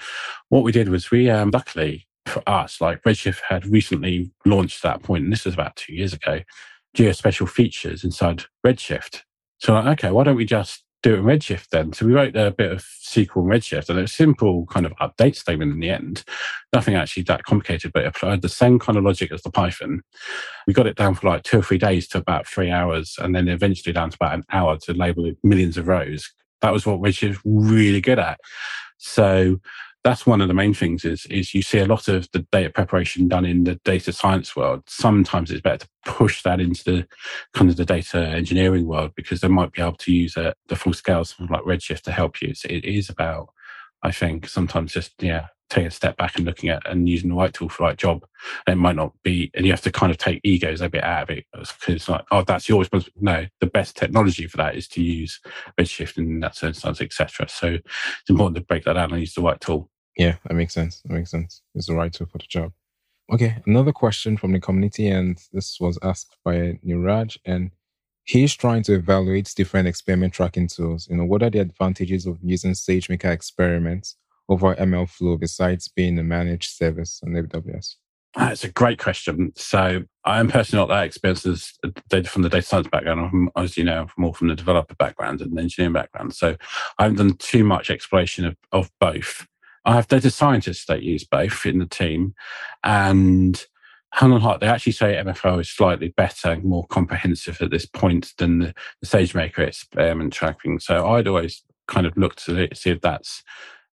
what 0.50 0.64
we 0.64 0.72
did 0.72 0.90
was 0.90 1.12
we, 1.12 1.30
um, 1.30 1.52
luckily, 1.52 2.08
for 2.26 2.44
us, 2.48 2.82
like 2.82 3.04
Redshift 3.04 3.40
had 3.48 3.66
recently 3.66 4.32
launched 4.46 4.84
that 4.84 5.04
point, 5.04 5.24
and 5.24 5.34
this 5.34 5.46
was 5.46 5.54
about 5.54 5.76
two 5.76 5.94
years 5.94 6.14
ago, 6.14 6.42
geospatial 6.96 7.50
features 7.50 8.04
inside 8.04 8.46
Redshift. 8.66 9.22
So, 9.60 9.74
like, 9.74 10.00
okay, 10.00 10.12
why 10.12 10.24
don't 10.24 10.36
we 10.36 10.46
just 10.46 10.84
do 11.04 11.16
it 11.16 11.20
in 11.20 11.26
Redshift 11.26 11.70
then. 11.70 11.94
So 11.94 12.06
we 12.06 12.14
wrote 12.14 12.36
a 12.36 12.52
bit 12.52 12.72
of 12.72 12.80
SQL 12.80 13.44
in 13.44 13.50
Redshift 13.50 13.90
and 13.90 14.00
a 14.00 14.08
simple 14.08 14.66
kind 14.68 14.86
of 14.86 14.94
update 15.02 15.36
statement 15.36 15.72
in 15.72 15.80
the 15.80 15.90
end. 15.90 16.24
Nothing 16.74 16.96
actually 16.96 17.24
that 17.24 17.44
complicated, 17.44 17.92
but 17.94 18.04
it 18.04 18.08
applied 18.08 18.42
the 18.42 18.50
same 18.50 18.78
kind 18.78 18.98
of 18.98 19.04
logic 19.04 19.32
as 19.32 19.42
the 19.42 19.52
Python. 19.52 20.02
We 20.68 20.74
got 20.74 20.88
it 20.88 20.96
down 20.96 21.16
for 21.16 21.28
like 21.28 21.44
two 21.44 21.60
or 21.60 21.64
three 21.64 21.80
days 21.80 22.08
to 22.10 22.20
about 22.20 22.48
three 22.48 22.70
hours 22.70 23.16
and 23.20 23.36
then 23.36 23.48
eventually 23.48 23.94
down 23.94 24.12
to 24.12 24.18
about 24.20 24.36
an 24.36 24.44
hour 24.52 24.78
to 24.84 24.94
label 24.94 25.32
millions 25.44 25.78
of 25.78 25.88
rows. 25.88 26.32
That 26.62 26.74
was 26.74 26.86
what 26.86 27.00
Redshift 27.00 27.40
really 27.44 28.02
good 28.02 28.20
at. 28.20 28.40
So 28.98 29.60
that's 30.04 30.26
one 30.26 30.42
of 30.42 30.48
the 30.48 30.54
main 30.54 30.74
things 30.74 31.06
is 31.06 31.26
is 31.28 31.54
you 31.54 31.62
see 31.62 31.80
a 31.80 31.86
lot 31.86 32.08
of 32.08 32.30
the 32.32 32.40
data 32.52 32.70
preparation 32.70 33.28
done 33.28 33.46
in 33.46 33.64
the 33.64 33.76
data 33.86 34.12
science 34.12 34.56
world. 34.56 34.84
Sometimes 34.88 35.52
it's 35.52 35.62
better 35.62 35.86
to 35.86 35.90
push 36.06 36.42
that 36.44 36.60
into 36.60 36.84
the 36.84 37.08
kind 37.54 37.70
of 37.70 37.78
the 37.78 37.86
data 37.86 38.28
engineering 38.28 38.88
world 38.88 39.12
because 39.16 39.42
they 39.42 39.48
might 39.48 39.72
be 39.72 39.82
able 39.82 39.94
to 39.94 40.12
use 40.12 40.36
a, 40.38 40.54
the 40.68 40.76
full 40.76 40.94
scale 40.94 41.24
something 41.24 41.54
like 41.54 41.66
redshift 41.66 42.02
to 42.02 42.12
help 42.12 42.42
you. 42.42 42.54
So 42.56 42.68
it 42.70 42.86
is 42.86 43.10
about 43.10 43.50
i 44.04 44.12
think 44.12 44.48
sometimes 44.48 44.94
just 44.94 45.12
yeah 45.22 45.48
taking 45.72 45.88
a 45.88 45.92
step 45.92 46.18
back 46.18 46.36
and 46.36 46.46
looking 46.46 46.70
at 46.70 46.88
and 46.88 47.10
using 47.10 47.30
the 47.30 47.36
right 47.36 47.54
tool 47.54 47.70
for 47.70 47.84
the 47.84 47.88
right 47.88 47.98
job 47.98 48.24
and 48.68 48.74
it 48.74 48.82
might 48.82 48.96
not 48.96 49.14
be 49.24 49.50
and 49.56 49.66
you 49.66 49.72
have 49.72 49.82
to 49.82 49.92
kind 49.92 50.12
of 50.12 50.18
take 50.18 50.40
egos 50.44 50.82
a 50.82 50.90
bit 50.90 51.04
out 51.04 51.24
of 51.24 51.38
it 51.38 51.46
because 51.52 51.74
it's 51.88 52.10
like 52.10 52.26
oh 52.32 52.44
that's 52.44 52.68
your 52.68 52.80
responsibility 52.80 53.26
no 53.26 53.46
the 53.62 53.68
best 53.68 53.96
technology 53.96 54.48
for 54.48 54.58
that 54.58 54.76
is 54.76 54.88
to 54.88 55.02
use 55.02 55.40
redshift 55.80 56.18
in 56.18 56.40
that 56.42 56.56
circumstance 56.56 57.02
etc 57.02 57.48
so 57.48 57.68
it's 57.68 58.30
important 58.30 58.56
to 58.56 58.62
break 58.62 58.84
that 58.84 58.94
down 58.94 59.12
and 59.12 59.22
use 59.22 59.34
the 59.34 59.42
right 59.42 59.60
tool 59.62 59.90
yeah, 60.18 60.36
that 60.46 60.54
makes 60.54 60.74
sense. 60.74 61.02
That 61.02 61.14
makes 61.14 61.32
sense. 61.32 61.62
It's 61.76 61.88
the 61.88 61.96
right 61.96 62.12
tool 62.12 62.28
for 62.28 62.38
the 62.38 62.46
job. 62.48 62.72
Okay, 63.34 63.58
another 63.66 63.94
question 63.94 64.36
from 64.36 64.52
the 64.52 64.60
community, 64.60 65.08
and 65.08 65.40
this 65.54 65.80
was 65.80 65.98
asked 66.04 66.36
by 66.44 66.80
Niraj, 66.86 67.38
and 67.46 67.72
he's 68.24 68.54
trying 68.54 68.84
to 68.84 68.96
evaluate 68.96 69.54
different 69.56 69.88
experiment 69.88 70.34
tracking 70.34 70.68
tools. 70.68 71.08
You 71.10 71.18
know, 71.18 71.26
what 71.26 71.44
are 71.44 71.50
the 71.50 71.60
advantages 71.60 72.26
of 72.26 72.38
using 72.44 72.74
SageMaker 72.74 73.32
experiments 73.32 74.18
over 74.50 74.76
MLflow 74.76 75.40
besides 75.40 75.88
being 75.88 76.18
a 76.20 76.24
managed 76.24 76.72
service 76.72 77.22
on 77.24 77.34
AWS? 77.34 77.96
That's 78.36 78.64
ah, 78.64 78.68
a 78.68 78.72
great 78.72 78.98
question. 78.98 79.52
So 79.56 80.04
I'm 80.24 80.48
personally 80.48 80.82
not 80.82 80.94
that 80.94 81.06
experienced 81.06 81.46
as 81.46 81.74
data 82.10 82.30
from 82.30 82.44
the 82.44 82.50
data 82.50 82.66
science 82.66 82.88
background. 82.88 83.20
I'm, 83.20 83.50
as 83.62 83.76
you 83.76 83.84
know, 83.84 84.08
more 84.18 84.34
from 84.34 84.48
the 84.48 84.56
developer 84.56 84.96
background 84.96 85.42
and 85.42 85.56
the 85.56 85.62
engineering 85.62 85.94
background. 85.94 86.34
So 86.34 86.56
I 86.98 87.04
haven't 87.04 87.18
done 87.18 87.34
too 87.38 87.66
much 87.66 87.90
exploration 87.90 88.46
of, 88.46 88.56
of 88.72 88.90
both. 89.00 89.48
I 89.84 89.96
have 89.96 90.08
data 90.08 90.30
scientists 90.30 90.86
that 90.86 91.02
use 91.02 91.26
both 91.26 91.66
in 91.66 91.80
the 91.80 91.88
team, 91.88 92.36
and 92.84 93.66
hand 94.14 94.34
on 94.34 94.42
heart, 94.42 94.60
they 94.60 94.68
actually 94.68 94.92
say 94.92 95.16
MLflow 95.16 95.62
is 95.62 95.70
slightly 95.70 96.10
better, 96.10 96.58
more 96.62 96.86
comprehensive 96.88 97.62
at 97.62 97.72
this 97.72 97.86
point 97.86 98.34
than 98.38 98.60
the, 98.60 98.74
the 99.02 99.08
SageMaker 99.08 99.60
experiment 99.60 100.34
tracking. 100.34 100.80
So 100.80 101.08
I'd 101.08 101.28
always 101.28 101.64
kind 101.88 102.06
of 102.06 102.16
look 102.18 102.36
to 102.36 102.68
see 102.74 102.92
if 102.92 103.02
that's 103.02 103.44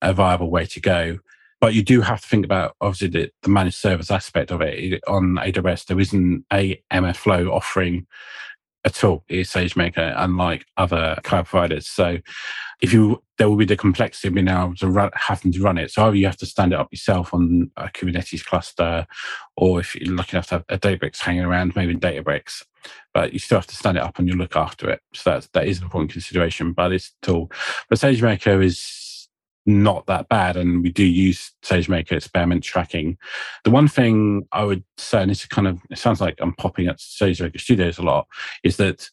a 0.03 0.13
viable 0.13 0.51
way 0.51 0.67
to 0.67 0.81
go. 0.81 1.19
But 1.61 1.75
you 1.75 1.83
do 1.83 2.01
have 2.03 2.21
to 2.21 2.29
think 2.29 2.45
about 2.45 2.77
obviously 2.81 3.09
the, 3.09 3.31
the 3.43 3.49
managed 3.49 3.77
service 3.77 4.11
aspect 4.11 4.53
of 4.53 4.61
it. 4.61 5.03
On 5.09 5.35
AWS, 5.35 5.87
there 5.87 5.99
isn't 5.99 6.45
a 6.53 6.81
MLflow 6.93 7.51
offering 7.51 8.07
at 8.85 9.05
all 9.05 9.25
is 9.29 9.51
SageMaker, 9.51 10.15
unlike 10.17 10.65
other 10.77 11.19
cloud 11.25 11.47
providers. 11.47 11.87
So 11.87 12.19
if 12.81 12.93
you 12.93 13.23
there 13.37 13.49
will 13.49 13.57
be 13.57 13.65
the 13.65 13.77
complexity 13.77 14.29
of 14.29 14.35
being 14.35 14.49
able 14.49 14.75
to 14.77 14.89
run, 14.89 15.11
having 15.15 15.53
to 15.53 15.63
run 15.63 15.79
it. 15.79 15.93
So 15.93 16.07
either 16.07 16.17
you 16.17 16.27
have 16.27 16.37
to 16.39 16.47
stand 16.47 16.73
it 16.73 16.79
up 16.79 16.89
yourself 16.91 17.33
on 17.33 17.71
a 17.77 17.89
Kubernetes 17.89 18.45
cluster, 18.45 19.07
or 19.57 19.79
if 19.79 19.95
you're 19.95 20.15
lucky 20.15 20.37
enough 20.37 20.49
to 20.49 20.55
have 20.57 20.65
a 20.69 20.79
Databricks 20.79 21.21
hanging 21.21 21.45
around, 21.45 21.77
maybe 21.77 21.95
Databricks, 21.95 22.65
but 23.15 23.33
you 23.33 23.39
still 23.39 23.59
have 23.59 23.67
to 23.69 23.77
stand 23.77 23.97
it 23.97 24.03
up 24.03 24.19
and 24.19 24.27
you 24.27 24.35
look 24.35 24.57
after 24.57 24.91
it. 24.91 25.01
So 25.13 25.31
that's 25.31 25.49
that 25.49 25.67
is 25.67 25.79
an 25.79 25.85
important 25.85 26.13
consideration. 26.13 26.73
But 26.73 26.93
it's 26.93 27.13
tool. 27.23 27.51
But 27.89 27.99
SageMaker 27.99 28.63
is 28.65 28.79
not 29.69 30.07
that 30.07 30.29
bad. 30.29 30.57
And 30.57 30.83
we 30.83 30.91
do 30.91 31.05
use 31.05 31.53
SageMaker 31.63 32.13
experiment 32.13 32.65
tracking. 32.65 33.19
The 33.65 33.71
one 33.71 33.87
thing 33.87 34.49
I 34.51 34.65
would 34.65 34.83
say, 34.97 35.23
and 35.23 35.31
it's 35.31 35.47
kind 35.47 35.69
of, 35.69 35.79
it 35.91 35.99
sounds 35.99 36.21
like 36.21 36.37
I'm 36.41 36.55
popping 36.55 36.89
at 36.89 36.97
SageMaker 36.97 37.61
Studios 37.61 37.99
a 37.99 38.03
lot, 38.03 38.27
is 38.65 38.79
that 38.79 39.09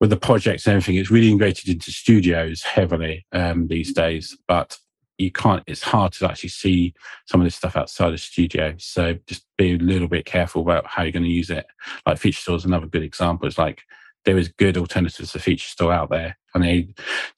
with 0.00 0.10
the 0.10 0.16
projects 0.16 0.66
and 0.66 0.76
everything, 0.76 0.94
it's 0.94 1.10
really 1.10 1.28
integrated 1.28 1.68
into 1.68 1.90
studios 1.90 2.62
heavily 2.62 3.26
um, 3.32 3.66
these 3.66 3.92
days. 3.92 4.38
But 4.46 4.78
you 5.18 5.32
can't, 5.32 5.64
it's 5.66 5.82
hard 5.82 6.12
to 6.12 6.30
actually 6.30 6.50
see 6.50 6.94
some 7.26 7.40
of 7.40 7.44
this 7.44 7.56
stuff 7.56 7.76
outside 7.76 8.12
of 8.12 8.20
studio. 8.20 8.76
So 8.78 9.18
just 9.26 9.44
be 9.56 9.72
a 9.72 9.78
little 9.78 10.06
bit 10.06 10.26
careful 10.26 10.62
about 10.62 10.86
how 10.86 11.02
you're 11.02 11.10
going 11.10 11.24
to 11.24 11.28
use 11.28 11.50
it. 11.50 11.66
Like 12.06 12.18
Feature 12.18 12.40
Store 12.40 12.56
is 12.56 12.64
another 12.64 12.86
good 12.86 13.02
example. 13.02 13.48
It's 13.48 13.58
like 13.58 13.82
there 14.24 14.38
is 14.38 14.48
good 14.48 14.76
alternatives 14.76 15.32
to 15.32 15.38
Feature 15.38 15.68
Store 15.68 15.92
out 15.92 16.10
there. 16.10 16.36
And 16.54 16.64
the 16.64 16.88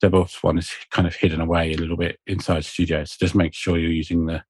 DevOps 0.01 0.43
one 0.43 0.57
is 0.57 0.71
kind 0.89 1.07
of 1.07 1.15
hidden 1.15 1.41
away 1.41 1.73
a 1.73 1.77
little 1.77 1.97
bit 1.97 2.19
inside 2.27 2.65
Studio. 2.65 3.03
So 3.03 3.17
just 3.19 3.35
make 3.35 3.53
sure 3.53 3.77
you're 3.77 3.91
using 3.91 4.25
the, 4.25 4.43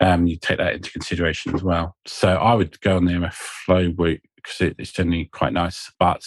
um, 0.00 0.26
you 0.26 0.36
take 0.36 0.58
that 0.58 0.74
into 0.74 0.90
consideration 0.90 1.54
as 1.54 1.62
well. 1.62 1.96
So 2.06 2.28
I 2.28 2.54
would 2.54 2.80
go 2.80 2.96
on 2.96 3.04
the 3.04 3.12
MLflow 3.12 3.98
route 3.98 4.22
because 4.36 4.60
it, 4.60 4.76
it's 4.78 4.92
generally 4.92 5.26
quite 5.32 5.52
nice. 5.52 5.92
But 5.98 6.22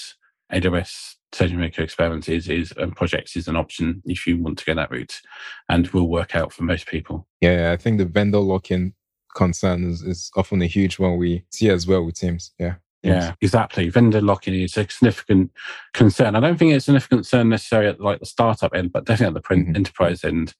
AWS 0.54 1.16
SageMaker 1.34 1.80
experiments 1.80 2.30
is, 2.30 2.48
is 2.48 2.72
and 2.78 2.96
projects 2.96 3.36
is 3.36 3.48
an 3.48 3.58
option 3.58 4.02
if 4.06 4.26
you 4.26 4.42
want 4.42 4.58
to 4.60 4.66
go 4.66 4.76
that 4.76 4.92
route 4.92 5.20
and 5.68 5.88
will 5.90 6.08
work 6.08 6.36
out 6.36 6.54
for 6.54 6.64
most 6.64 6.88
people. 6.88 7.28
Yeah, 7.42 7.72
I 7.74 7.78
think 7.78 7.98
the 7.98 8.06
vendor 8.06 8.40
lock-in 8.40 8.94
concern 9.36 9.84
is, 9.84 10.02
is 10.02 10.32
often 10.36 10.62
a 10.62 10.68
huge 10.68 10.98
one 10.98 11.18
we 11.18 11.46
see 11.52 11.70
as 11.70 11.86
well 11.86 12.04
with 12.06 12.16
teams. 12.16 12.54
Yeah. 12.58 12.76
Yeah, 13.06 13.34
exactly. 13.42 13.90
Vendor 13.90 14.22
lock-in 14.22 14.54
is 14.54 14.78
a 14.78 14.88
significant 14.90 15.52
concern. 15.94 16.36
I 16.36 16.40
don't 16.40 16.58
think 16.58 16.74
it's 16.74 16.84
a 16.84 16.86
significant 16.86 17.20
concern 17.20 17.50
necessarily 17.50 17.90
at 17.90 18.02
like 18.02 18.20
the 18.20 18.26
startup 18.26 18.74
end, 18.74 18.92
but 18.92 19.06
definitely 19.06 19.28
at 19.28 19.34
the 19.36 19.42
print 19.42 19.68
mm-hmm. 19.68 19.76
enterprise 19.76 20.24
end. 20.24 20.56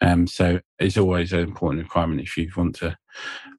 Um, 0.00 0.26
so 0.26 0.60
it's 0.78 0.96
always 0.96 1.32
an 1.32 1.40
important 1.40 1.82
requirement 1.82 2.20
if 2.20 2.36
you 2.36 2.50
want 2.56 2.76
to 2.76 2.96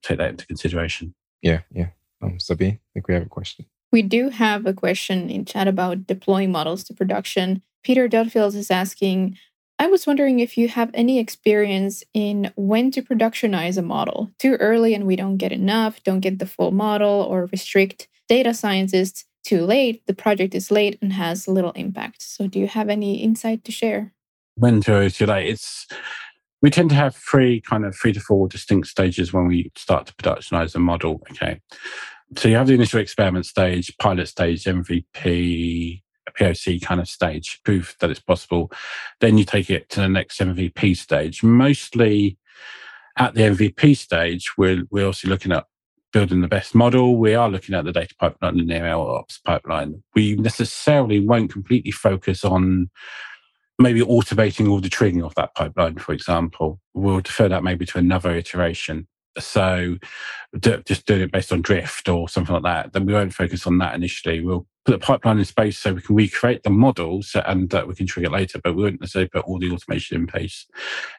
take 0.01 0.17
that 0.17 0.31
into 0.31 0.45
consideration. 0.45 1.15
Yeah, 1.41 1.61
yeah. 1.71 1.89
Um, 2.21 2.39
Sabine, 2.39 2.73
I 2.73 2.79
think 2.93 3.07
we 3.07 3.13
have 3.13 3.23
a 3.23 3.29
question. 3.29 3.65
We 3.91 4.01
do 4.01 4.29
have 4.29 4.65
a 4.65 4.73
question 4.73 5.29
in 5.29 5.45
chat 5.45 5.67
about 5.67 6.07
deploying 6.07 6.51
models 6.51 6.83
to 6.85 6.93
production. 6.93 7.61
Peter 7.83 8.09
Dudfield 8.09 8.55
is 8.55 8.69
asking, 8.69 9.37
I 9.77 9.87
was 9.87 10.07
wondering 10.07 10.39
if 10.39 10.57
you 10.57 10.69
have 10.69 10.89
any 10.93 11.19
experience 11.19 12.03
in 12.13 12.51
when 12.55 12.91
to 12.91 13.01
productionize 13.01 13.77
a 13.77 13.81
model. 13.81 14.31
Too 14.39 14.55
early 14.55 14.93
and 14.93 15.05
we 15.05 15.15
don't 15.15 15.37
get 15.37 15.51
enough, 15.51 16.03
don't 16.03 16.21
get 16.21 16.39
the 16.39 16.45
full 16.45 16.71
model, 16.71 17.25
or 17.29 17.45
restrict 17.51 18.07
data 18.27 18.53
scientists 18.53 19.25
too 19.43 19.65
late, 19.65 20.05
the 20.07 20.13
project 20.13 20.55
is 20.55 20.71
late 20.71 20.97
and 21.01 21.13
has 21.13 21.47
little 21.47 21.71
impact. 21.71 22.21
So, 22.21 22.47
do 22.47 22.59
you 22.59 22.67
have 22.67 22.89
any 22.89 23.17
insight 23.17 23.63
to 23.65 23.71
share? 23.71 24.13
When 24.55 24.81
to 24.81 25.09
too 25.09 25.25
late? 25.25 25.49
It's 25.49 25.87
we 26.61 26.69
tend 26.69 26.89
to 26.89 26.95
have 26.95 27.15
three 27.15 27.61
kind 27.61 27.85
of 27.85 27.95
three 27.95 28.13
to 28.13 28.19
four 28.19 28.47
distinct 28.47 28.87
stages 28.87 29.33
when 29.33 29.47
we 29.47 29.71
start 29.75 30.07
to 30.07 30.13
productionize 30.15 30.75
a 30.75 30.79
model. 30.79 31.21
Okay, 31.31 31.61
so 32.37 32.47
you 32.47 32.55
have 32.55 32.67
the 32.67 32.73
initial 32.73 32.99
experiment 32.99 33.45
stage, 33.45 33.95
pilot 33.99 34.27
stage, 34.27 34.63
MVP, 34.63 36.01
POC 36.37 36.81
kind 36.81 36.99
of 36.99 37.07
stage, 37.07 37.61
proof 37.63 37.95
that 37.99 38.09
it's 38.09 38.19
possible. 38.19 38.71
Then 39.19 39.37
you 39.37 39.45
take 39.45 39.69
it 39.69 39.89
to 39.89 40.01
the 40.01 40.09
next 40.09 40.39
MVP 40.39 40.97
stage. 40.97 41.43
Mostly 41.43 42.37
at 43.17 43.33
the 43.33 43.41
MVP 43.41 43.95
stage, 43.95 44.51
we're, 44.57 44.83
we're 44.89 45.05
also 45.05 45.27
looking 45.27 45.51
at 45.51 45.65
building 46.15 46.39
the 46.39 46.47
best 46.47 46.73
model. 46.73 47.17
We 47.17 47.35
are 47.35 47.49
looking 47.49 47.75
at 47.75 47.83
the 47.83 47.91
data 47.91 48.15
pipeline 48.17 48.57
and 48.57 48.69
the 48.69 48.73
ML 48.75 49.19
ops 49.19 49.37
pipeline. 49.39 50.01
We 50.15 50.37
necessarily 50.37 51.19
won't 51.19 51.51
completely 51.51 51.91
focus 51.91 52.45
on 52.45 52.89
maybe 53.79 53.99
automating 53.99 54.69
all 54.69 54.79
the 54.79 54.87
triggering 54.87 55.25
of 55.25 55.35
that 55.35 55.53
pipeline, 55.55 55.97
for 55.97 56.13
example. 56.13 56.79
We'll 56.93 57.19
defer 57.19 57.49
that 57.49 57.65
maybe 57.65 57.85
to 57.87 57.97
another 57.97 58.33
iteration. 58.33 59.09
So 59.37 59.97
just 60.85 61.05
doing 61.05 61.23
it 61.23 61.33
based 61.33 61.51
on 61.51 61.61
drift 61.61 62.07
or 62.07 62.29
something 62.29 62.53
like 62.53 62.63
that, 62.63 62.93
then 62.93 63.05
we 63.05 63.11
won't 63.11 63.33
focus 63.33 63.67
on 63.67 63.77
that 63.79 63.93
initially. 63.93 64.39
We'll 64.39 64.65
put 64.85 64.91
the 64.91 64.99
pipeline 64.99 65.39
in 65.39 65.45
space 65.45 65.79
so 65.79 65.93
we 65.93 66.01
can 66.01 66.15
recreate 66.15 66.63
the 66.63 66.69
models 66.69 67.35
and 67.47 67.69
that 67.71 67.87
we 67.87 67.95
can 67.95 68.05
trigger 68.05 68.29
later, 68.29 68.59
but 68.63 68.75
we 68.75 68.83
won't 68.83 69.01
necessarily 69.01 69.29
put 69.29 69.43
all 69.45 69.57
the 69.57 69.71
automation 69.71 70.15
in 70.15 70.27
place. 70.27 70.67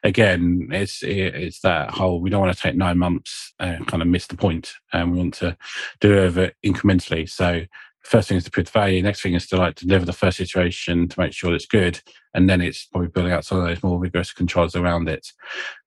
Again, 0.03 0.69
it's 0.71 1.03
it's 1.03 1.59
that 1.61 1.91
whole 1.91 2.21
we 2.21 2.29
don't 2.29 2.41
want 2.41 2.55
to 2.55 2.61
take 2.61 2.75
nine 2.75 2.97
months 2.97 3.53
and 3.59 3.85
kind 3.87 4.01
of 4.01 4.07
miss 4.07 4.27
the 4.27 4.37
point, 4.37 4.73
and 4.93 5.11
we 5.11 5.17
want 5.17 5.33
to 5.35 5.57
do 5.99 6.13
it 6.13 6.55
incrementally. 6.65 7.29
So 7.29 7.65
first 8.03 8.29
thing 8.29 8.37
is 8.37 8.45
to 8.45 8.51
prove 8.51 8.67
the 8.67 8.71
value. 8.71 9.01
Next 9.01 9.21
thing 9.21 9.33
is 9.33 9.47
to 9.47 9.57
like 9.57 9.75
deliver 9.75 10.05
the 10.05 10.13
first 10.13 10.39
iteration 10.39 11.09
to 11.09 11.19
make 11.19 11.33
sure 11.33 11.53
it's 11.53 11.65
good, 11.65 11.99
and 12.33 12.49
then 12.49 12.61
it's 12.61 12.85
probably 12.85 13.09
building 13.09 13.33
out 13.33 13.45
some 13.45 13.59
of 13.59 13.65
those 13.65 13.83
more 13.83 13.99
rigorous 13.99 14.31
controls 14.31 14.75
around 14.75 15.09
it. 15.09 15.33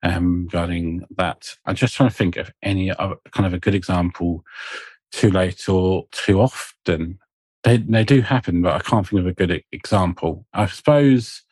Um, 0.02 0.44
regarding 0.44 1.04
that, 1.16 1.56
I'm 1.64 1.76
just 1.76 1.94
trying 1.94 2.10
to 2.10 2.14
think 2.14 2.36
of 2.36 2.52
any 2.62 2.90
other 2.90 3.16
kind 3.32 3.46
of 3.46 3.54
a 3.54 3.58
good 3.58 3.74
example. 3.74 4.44
Too 5.12 5.30
late 5.30 5.68
or 5.68 6.06
too 6.12 6.40
often, 6.40 7.18
they 7.64 7.78
they 7.78 8.04
do 8.04 8.22
happen, 8.22 8.62
but 8.62 8.74
I 8.74 8.80
can't 8.80 9.06
think 9.06 9.20
of 9.20 9.26
a 9.26 9.32
good 9.32 9.62
example. 9.72 10.46
I 10.52 10.66
suppose 10.66 11.42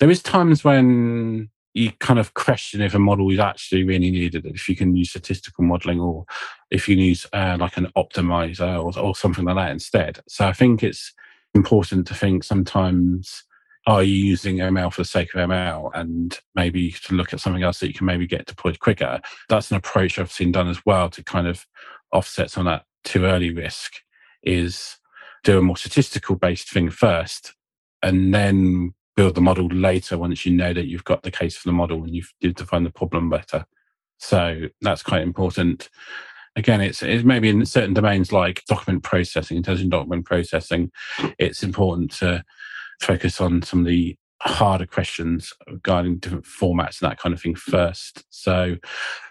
there 0.00 0.10
is 0.10 0.22
times 0.22 0.64
when 0.64 1.50
you 1.74 1.92
kind 2.00 2.18
of 2.18 2.34
question 2.34 2.80
if 2.80 2.94
a 2.94 2.98
model 2.98 3.30
is 3.30 3.38
actually 3.38 3.84
really 3.84 4.10
needed, 4.10 4.44
if 4.46 4.68
you 4.68 4.74
can 4.74 4.96
use 4.96 5.10
statistical 5.10 5.64
modeling 5.64 6.00
or 6.00 6.24
if 6.70 6.88
you 6.88 6.96
use 6.96 7.26
uh, 7.32 7.56
like 7.60 7.76
an 7.76 7.86
optimizer 7.96 8.82
or, 8.82 8.98
or 9.00 9.14
something 9.14 9.44
like 9.44 9.56
that 9.56 9.70
instead. 9.70 10.20
So 10.26 10.46
I 10.46 10.52
think 10.52 10.82
it's 10.82 11.12
important 11.54 12.06
to 12.08 12.14
think 12.14 12.42
sometimes 12.42 13.44
are 13.86 14.02
you 14.02 14.14
using 14.14 14.56
ML 14.56 14.92
for 14.92 15.02
the 15.02 15.06
sake 15.06 15.34
of 15.34 15.48
ML 15.48 15.90
and 15.94 16.38
maybe 16.54 16.90
to 16.90 17.14
look 17.14 17.32
at 17.32 17.40
something 17.40 17.62
else 17.62 17.80
that 17.80 17.88
you 17.88 17.94
can 17.94 18.06
maybe 18.06 18.26
get 18.26 18.46
deployed 18.46 18.80
quicker? 18.80 19.20
That's 19.48 19.70
an 19.70 19.76
approach 19.76 20.18
I've 20.18 20.32
seen 20.32 20.52
done 20.52 20.68
as 20.68 20.84
well 20.84 21.08
to 21.10 21.22
kind 21.22 21.46
of 21.46 21.64
offset 22.12 22.50
some 22.50 22.66
of 22.66 22.72
that 22.72 22.84
too 23.04 23.24
early 23.24 23.50
risk 23.50 23.94
is 24.42 24.96
do 25.44 25.58
a 25.58 25.62
more 25.62 25.76
statistical 25.76 26.36
based 26.36 26.70
thing 26.70 26.90
first 26.90 27.54
and 28.02 28.34
then 28.34 28.94
build 29.16 29.34
the 29.34 29.40
model 29.40 29.66
later 29.66 30.16
once 30.16 30.46
you 30.46 30.52
know 30.52 30.72
that 30.72 30.86
you've 30.86 31.04
got 31.04 31.22
the 31.22 31.30
case 31.30 31.56
for 31.56 31.68
the 31.68 31.72
model 31.72 32.04
and 32.04 32.14
you've 32.14 32.32
defined 32.54 32.86
the 32.86 32.90
problem 32.90 33.28
better. 33.28 33.66
So 34.18 34.62
that's 34.80 35.02
quite 35.02 35.22
important. 35.22 35.88
Again, 36.56 36.80
it's, 36.80 37.02
it's 37.02 37.24
maybe 37.24 37.48
in 37.48 37.64
certain 37.66 37.94
domains 37.94 38.32
like 38.32 38.64
document 38.66 39.02
processing, 39.02 39.56
intelligent 39.56 39.90
document 39.90 40.24
processing, 40.24 40.90
it's 41.38 41.62
important 41.62 42.12
to 42.12 42.44
focus 43.00 43.40
on 43.40 43.62
some 43.62 43.80
of 43.80 43.86
the 43.86 44.16
harder 44.40 44.86
questions 44.86 45.52
regarding 45.66 46.18
different 46.18 46.44
formats 46.44 47.00
and 47.00 47.10
that 47.10 47.18
kind 47.18 47.34
of 47.34 47.40
thing 47.40 47.54
first. 47.54 48.24
So, 48.30 48.76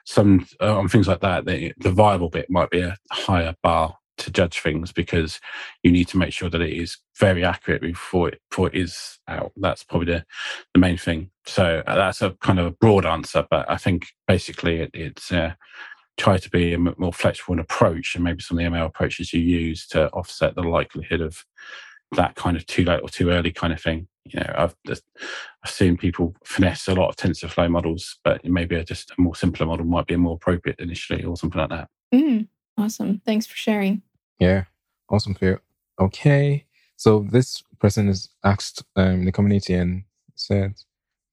some 0.05 0.45
uh, 0.62 0.78
on 0.78 0.88
things 0.88 1.08
like 1.08 1.22
that, 1.22 1.45
the, 1.45 1.74
the 1.78 1.91
viable 1.91 2.30
bit 2.30 2.49
might 2.49 2.70
be 2.70 2.82
a 2.82 2.97
higher 3.12 3.55
bar 3.64 3.97
to 4.18 4.32
judge 4.32 4.59
things 4.59 4.91
because 4.91 5.39
you 5.84 5.91
need 5.91 6.07
to 6.09 6.18
make 6.18 6.34
sure 6.34 6.49
that 6.49 6.61
it 6.61 6.74
is 6.74 6.97
very 7.20 7.43
accurate 7.43 7.82
before 7.82 8.30
it, 8.30 8.41
before 8.49 8.68
it 8.68 8.76
is 8.76 9.20
out. 9.28 9.51
That's 9.55 9.84
probably 9.84 10.13
the, 10.13 10.26
the 10.74 10.80
main 10.80 10.97
thing. 10.97 11.32
So 11.45 11.84
uh, 11.86 11.95
that's 11.95 12.22
a 12.22 12.32
kind 12.41 12.59
of 12.59 12.65
a 12.65 12.72
broad 12.72 13.05
answer, 13.05 13.45
but 13.49 13.70
I 13.70 13.78
think 13.78 14.07
basically 14.28 14.82
it, 14.82 14.91
it's 14.93 15.32
uh, 15.32 15.53
try 16.18 16.38
to 16.38 16.49
be 16.49 16.74
a 16.74 16.80
more 16.80 17.13
flexible 17.13 17.53
in 17.53 17.59
approach 17.59 18.15
and 18.15 18.24
maybe 18.24 18.41
some 18.41 18.57
of 18.57 18.63
the 18.63 18.70
ML 18.70 18.88
approaches 18.88 19.34
you 19.34 19.39
use 19.39 19.88
to 19.88 20.09
offset 20.09 20.55
the 20.55 20.63
likelihood 20.63 21.22
of 21.22 21.45
that 22.13 22.36
kind 22.36 22.57
of 22.57 22.65
too 22.65 22.84
late 22.84 23.01
or 23.01 23.09
too 23.09 23.30
early 23.30 23.51
kind 23.51 23.74
of 23.74 23.82
thing. 23.82 24.07
You 24.26 24.41
know, 24.41 24.53
I've 24.57 24.76
I've 24.89 25.70
seen 25.70 25.95
people 25.95 26.36
finesse 26.43 26.88
a 26.88 26.95
lot 26.95 27.09
of 27.09 27.15
TensorFlow 27.15 27.70
models, 27.70 28.18
but 28.24 28.43
maybe 28.43 28.76
a, 28.76 28.84
just 28.84 29.11
a 29.11 29.22
more 29.22 29.36
simpler 29.36 29.65
model 29.65 29.86
might 29.86 30.07
be 30.07 30.15
more 30.15 30.36
appropriate 30.36 30.80
initially 30.80 31.24
or 31.24 31.38
something 31.38 31.61
like 31.61 31.70
that. 31.70 31.88
Mm, 32.13 32.47
awesome. 32.78 33.22
Thanks 33.26 33.46
for 33.46 33.56
sharing. 33.56 34.02
Yeah, 34.40 34.66
awesome, 35.10 35.34
Phil. 35.34 35.58
Okay, 36.00 36.66
so 36.96 37.26
this 37.32 37.64
person 37.80 38.08
is 38.08 38.30
asked 38.44 38.84
um, 38.96 39.26
the 39.26 39.32
community 39.32 39.74
and 39.74 40.04
said, 40.36 40.76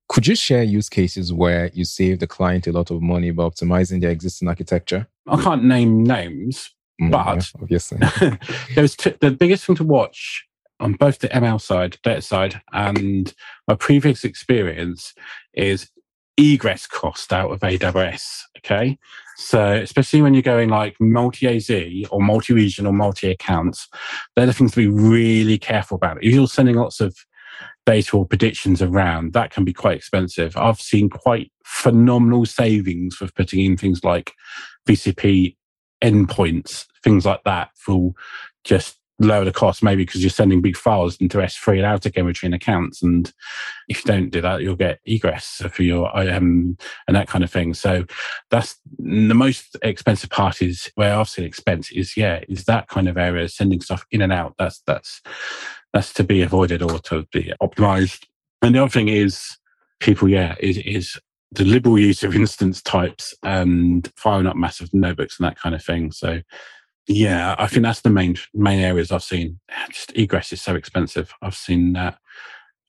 could 0.09 0.27
you 0.27 0.37
share 0.37 0.63
use 0.63 0.89
cases 0.89 1.33
where 1.33 1.71
you 1.73 1.85
saved 1.85 2.21
the 2.21 2.27
client 2.27 2.67
a 2.67 2.73
lot 2.73 2.91
of 2.91 3.03
money 3.03 3.31
by 3.31 3.45
optimizing 3.45 4.01
their 4.01 4.11
existing 4.11 4.49
architecture? 4.49 5.07
I 5.27 5.43
can't 5.43 5.65
name 5.65 6.05
names, 6.05 6.71
mm, 7.01 7.11
but 7.11 7.37
yeah, 7.37 7.61
obviously, 7.63 7.99
there's 8.75 8.97
t- 8.97 9.15
the 9.21 9.31
biggest 9.31 9.65
thing 9.65 9.77
to 9.77 9.85
watch 9.85 10.47
on 10.81 10.93
both 10.93 11.21
the 11.21 11.29
ML 11.29 11.61
side, 11.61 11.99
data 12.03 12.21
side, 12.21 12.61
and 12.73 13.33
my 13.67 13.75
previous 13.75 14.25
experience 14.25 15.15
is 15.55 15.91
egress 16.37 16.87
cost 16.87 17.33
out 17.33 17.51
of 17.51 17.61
AWS. 17.61 18.43
Okay. 18.59 18.99
So, 19.37 19.73
especially 19.75 20.23
when 20.23 20.35
you're 20.35 20.43
going 20.43 20.69
like 20.69 20.97
multi 21.01 21.49
AZ 21.49 21.71
or 22.11 22.21
multi 22.21 22.53
region 22.53 22.87
or 22.87 22.93
multi 22.93 23.31
accounts, 23.31 23.89
they're 24.35 24.47
the 24.47 24.53
things 24.53 24.73
to 24.73 24.77
be 24.77 24.87
really 24.87 25.59
careful 25.59 25.97
about. 25.97 26.23
If 26.23 26.33
you're 26.33 26.47
sending 26.47 26.77
lots 26.77 27.01
of 27.01 27.17
data 27.87 28.17
or 28.17 28.27
predictions 28.27 28.81
around, 28.81 29.33
that 29.33 29.51
can 29.51 29.65
be 29.65 29.73
quite 29.73 29.97
expensive. 29.97 30.57
I've 30.57 30.81
seen 30.81 31.11
quite 31.11 31.51
phenomenal 31.65 32.47
savings 32.47 33.17
for 33.17 33.29
putting 33.33 33.65
in 33.65 33.77
things 33.77 34.05
like 34.05 34.33
VPC 34.89 35.57
endpoints, 36.03 36.87
things 37.03 37.27
like 37.27 37.43
that, 37.45 37.71
for 37.77 38.13
just 38.63 38.99
lower 39.21 39.45
the 39.45 39.53
cost, 39.53 39.83
maybe 39.83 40.05
because 40.05 40.23
you're 40.23 40.31
sending 40.31 40.61
big 40.61 40.77
files 40.77 41.17
into 41.19 41.39
S3 41.39 41.77
and 41.77 41.87
out 41.87 42.07
again 42.07 42.27
between 42.27 42.53
accounts. 42.53 43.03
And 43.03 43.33
if 43.89 44.05
you 44.05 44.13
don't 44.13 44.31
do 44.31 44.41
that, 44.41 44.61
you'll 44.61 44.77
get 44.77 45.01
egress 45.05 45.63
for 45.71 45.83
your 45.83 46.11
IM 46.19 46.77
and 47.07 47.17
that 47.17 47.29
kind 47.29 47.45
of 47.45 47.51
thing. 47.51 47.75
So 47.75 48.05
that's 48.51 48.77
the 48.99 49.35
most 49.35 49.77
expensive 49.83 50.31
part 50.31 50.63
is 50.63 50.91
where 50.97 51.15
I've 51.15 51.29
seen 51.29 51.45
expense 51.45 51.93
is, 51.93 52.17
yeah, 52.17 52.41
is 52.49 52.65
that 52.65 52.89
kind 52.89 53.09
of 53.09 53.17
area, 53.17 53.49
sending 53.49 53.81
stuff 53.81 54.05
in 54.11 54.23
and 54.23 54.33
out. 54.33 54.55
That's, 54.59 54.81
that's, 54.87 55.23
that's 55.93 56.13
to 56.15 56.25
be 56.25 56.43
avoided 56.43 56.83
or 56.83 56.99
to 56.99 57.27
be 57.33 57.53
optimized. 57.63 58.25
And 58.63 58.75
the 58.75 58.83
other 58.83 58.91
thing 58.91 59.09
is 59.09 59.57
people, 60.01 60.29
yeah, 60.29 60.57
is, 60.59 60.79
is 60.79 61.19
the 61.53 61.65
liberal 61.65 61.99
use 61.99 62.25
of 62.25 62.35
instance 62.35 62.83
types 62.83 63.33
and 63.45 64.11
firing 64.17 64.47
up 64.47 64.57
massive 64.57 64.93
notebooks 64.93 65.39
and 65.39 65.47
that 65.47 65.59
kind 65.59 65.75
of 65.75 65.85
thing. 65.85 66.11
So 66.11 66.41
yeah, 67.07 67.55
I 67.59 67.67
think 67.67 67.83
that's 67.83 68.01
the 68.01 68.11
main 68.11 68.37
main 68.55 68.81
areas 68.81 69.13
I've 69.13 69.23
seen. 69.23 69.61
Just 69.91 70.13
egress 70.17 70.53
is 70.53 70.63
so 70.63 70.75
expensive. 70.75 71.33
I've 71.43 71.55
seen 71.55 71.93
that 71.95 72.19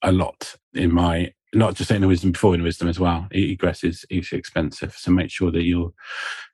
a 0.01 0.11
lot 0.11 0.55
in 0.73 0.93
my 0.93 1.33
not 1.53 1.75
just 1.75 1.89
Inawisdom 1.89 2.33
before 2.33 2.53
Inawisdom 2.53 2.89
as 2.89 2.99
well. 2.99 3.27
Egress 3.31 3.83
is, 3.83 4.05
is 4.09 4.31
expensive, 4.33 4.93
so 4.93 5.11
make 5.11 5.31
sure 5.31 5.51
that 5.51 5.63
you're 5.63 5.93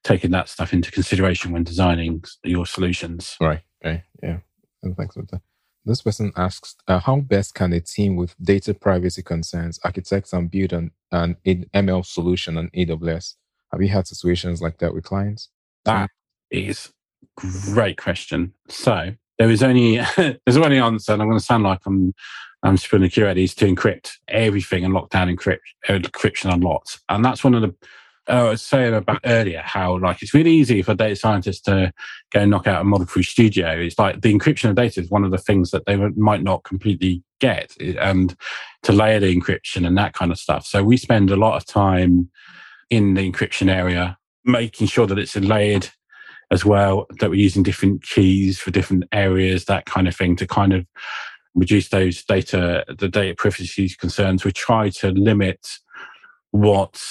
taking 0.03 0.32
that 0.32 0.47
stuff 0.47 0.74
into 0.74 0.91
consideration 0.91 1.51
when 1.51 1.64
designing 1.64 2.24
your 2.43 2.66
solutions. 2.66 3.36
Right. 3.41 3.62
Right. 3.84 4.03
Yeah. 4.22 4.38
And 4.84 4.95
thanks 4.95 5.16
for 5.16 5.24
that. 5.32 5.41
This 5.84 6.03
person 6.03 6.32
asks, 6.38 6.76
uh, 6.88 6.99
how 6.99 7.22
best 7.22 7.55
can 7.55 7.74
a 7.74 7.80
team 7.80 8.16
with 8.16 8.36
data 8.39 8.76
privacy 8.76 9.24
concerns 9.24 9.80
architect 9.84 10.32
and 10.34 10.51
build 10.51 10.74
an, 10.74 10.91
an 11.12 11.36
ML 11.45 12.05
solution 12.05 12.57
on 12.57 12.70
AWS? 12.70 13.34
Have 13.72 13.82
you 13.82 13.89
had 13.89 14.05
situations 14.05 14.62
like 14.62 14.78
that 14.78 14.93
with 14.93 15.05
clients? 15.05 15.49
That 15.86 16.12
is 16.51 16.91
Great 17.74 17.97
question. 17.97 18.53
So 18.67 19.13
there 19.39 19.49
is 19.49 19.63
only 19.63 19.97
there's 20.17 20.57
only 20.57 20.80
answer, 20.80 21.13
and 21.13 21.22
I'm 21.22 21.28
going 21.28 21.39
to 21.39 21.45
sound 21.45 21.63
like 21.63 21.82
I'm 21.86 22.13
I'm 22.63 22.78
spinning 22.78 23.11
a 23.15 23.32
is 23.36 23.55
to 23.55 23.65
encrypt 23.65 24.11
everything 24.28 24.86
and 24.86 24.93
lock 24.93 25.09
down 25.09 25.36
encrypt, 25.36 25.59
encryption 25.88 26.53
unlocked. 26.53 26.99
And 27.09 27.26
that's 27.26 27.43
one 27.43 27.55
of 27.55 27.61
the 27.61 27.76
uh, 28.30 28.34
I 28.34 28.49
was 28.49 28.61
saying 28.61 28.93
about 28.93 29.19
earlier 29.26 29.61
how 29.65 29.97
like 29.97 30.22
it's 30.22 30.34
really 30.34 30.51
easy 30.51 30.84
for 30.84 30.93
data 30.93 31.15
scientists 31.15 31.61
to 31.61 31.91
go 32.32 32.45
knock 32.45 32.67
out 32.67 32.82
a 32.82 32.84
model 32.84 33.07
through 33.07 33.24
Studio. 33.24 33.72
It's 33.80 33.97
like 33.97 34.22
the 34.22 34.34
encryption 34.34 34.69
of 34.69 34.76
data 34.76 35.01
is 35.01 35.09
one 35.09 35.24
of 35.24 35.32
the 35.32 35.39
things 35.39 35.72
that 35.72 35.86
they 35.86 35.95
might 35.95 36.43
not 36.43 36.63
completely 36.63 37.24
get, 37.39 37.76
and 37.80 38.36
to 38.84 38.91
layer 38.91 39.19
the 39.19 39.36
encryption 39.36 39.88
and 39.88 39.97
that 39.97 40.13
kind 40.13 40.32
of 40.32 40.38
stuff. 40.38 40.65
So 40.67 40.84
we 40.84 40.97
spend 40.97 41.32
a 41.32 41.36
lot 41.36 41.57
of 41.57 41.65
time 41.65 42.30
in 42.91 43.15
the 43.15 43.32
encryption 43.32 43.69
area 43.69 44.17
making 44.45 44.88
sure 44.88 45.07
that 45.07 45.19
it's 45.19 45.36
layered 45.36 45.89
as 46.52 46.66
well, 46.66 47.08
that 47.20 47.30
we're 47.30 47.36
using 47.36 47.64
different 47.64 48.04
keys 48.04 48.60
for 48.60 48.72
different 48.72 49.06
areas, 49.12 49.66
that 49.66 49.86
kind 49.86 50.08
of 50.08 50.16
thing 50.16 50.36
to 50.36 50.45
kind 50.45 50.74
of 50.74 50.86
reduce 51.56 51.89
those 51.89 52.24
data, 52.24 52.86
the 52.97 53.08
data 53.08 53.36
privacy 53.36 53.89
concerns. 53.99 54.43
We 54.43 54.52
try 54.52 54.89
to 54.89 55.12
limit 55.12 55.68
what 56.52 57.02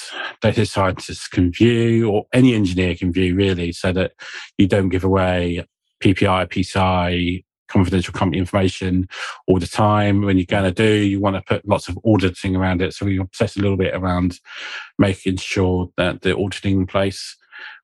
data 0.41 0.65
scientists 0.65 1.27
can 1.27 1.51
view 1.51 2.09
or 2.09 2.25
any 2.31 2.53
engineer 2.53 2.95
can 2.95 3.11
view 3.11 3.35
really 3.35 3.71
so 3.71 3.91
that 3.91 4.11
you 4.57 4.67
don't 4.67 4.89
give 4.89 5.03
away 5.03 5.65
PPI, 6.01 6.47
PCI, 6.47 7.43
confidential 7.67 8.13
company 8.13 8.37
information 8.37 9.07
all 9.47 9.57
the 9.57 9.67
time. 9.67 10.21
When 10.21 10.37
you're 10.37 10.45
going 10.45 10.65
to 10.65 10.71
do, 10.71 10.93
you 10.93 11.19
want 11.19 11.37
to 11.37 11.41
put 11.41 11.67
lots 11.67 11.87
of 11.87 11.97
auditing 12.05 12.55
around 12.55 12.81
it. 12.81 12.93
So 12.93 13.05
we 13.05 13.17
obsess 13.17 13.55
a 13.55 13.61
little 13.61 13.77
bit 13.77 13.95
around 13.95 14.39
making 14.99 15.37
sure 15.37 15.89
that 15.97 16.21
the 16.21 16.35
auditing 16.37 16.81
in 16.81 16.87
place. 16.87 17.37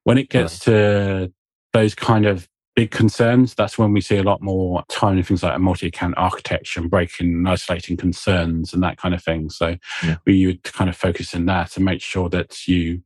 When 0.04 0.18
it 0.18 0.30
gets 0.30 0.68
right. 0.68 0.74
to 0.74 1.34
those 1.78 1.94
kind 1.94 2.26
of 2.26 2.48
big 2.76 2.92
concerns, 2.92 3.54
that's 3.54 3.78
when 3.78 3.94
we 3.94 4.02
see 4.02 4.18
a 4.18 4.24
lot 4.24 4.42
more 4.42 4.84
time 4.90 5.18
in 5.18 5.24
things 5.24 5.44
like 5.44 5.56
a 5.56 5.60
multi-account 5.60 6.16
architecture 6.18 6.80
and 6.80 6.90
breaking 6.90 7.28
and 7.28 7.50
isolating 7.50 7.98
concerns 7.98 8.74
and 8.74 8.82
that 8.82 8.98
kind 8.98 9.14
of 9.14 9.24
thing. 9.24 9.50
So 9.50 9.78
yeah. 10.04 10.18
we 10.26 10.46
would 10.48 10.64
kind 10.64 10.90
of 10.90 10.98
focus 10.98 11.34
in 11.34 11.46
that 11.48 11.76
and 11.76 11.86
make 11.86 12.02
sure 12.02 12.30
that 12.30 12.68
you 12.68 13.04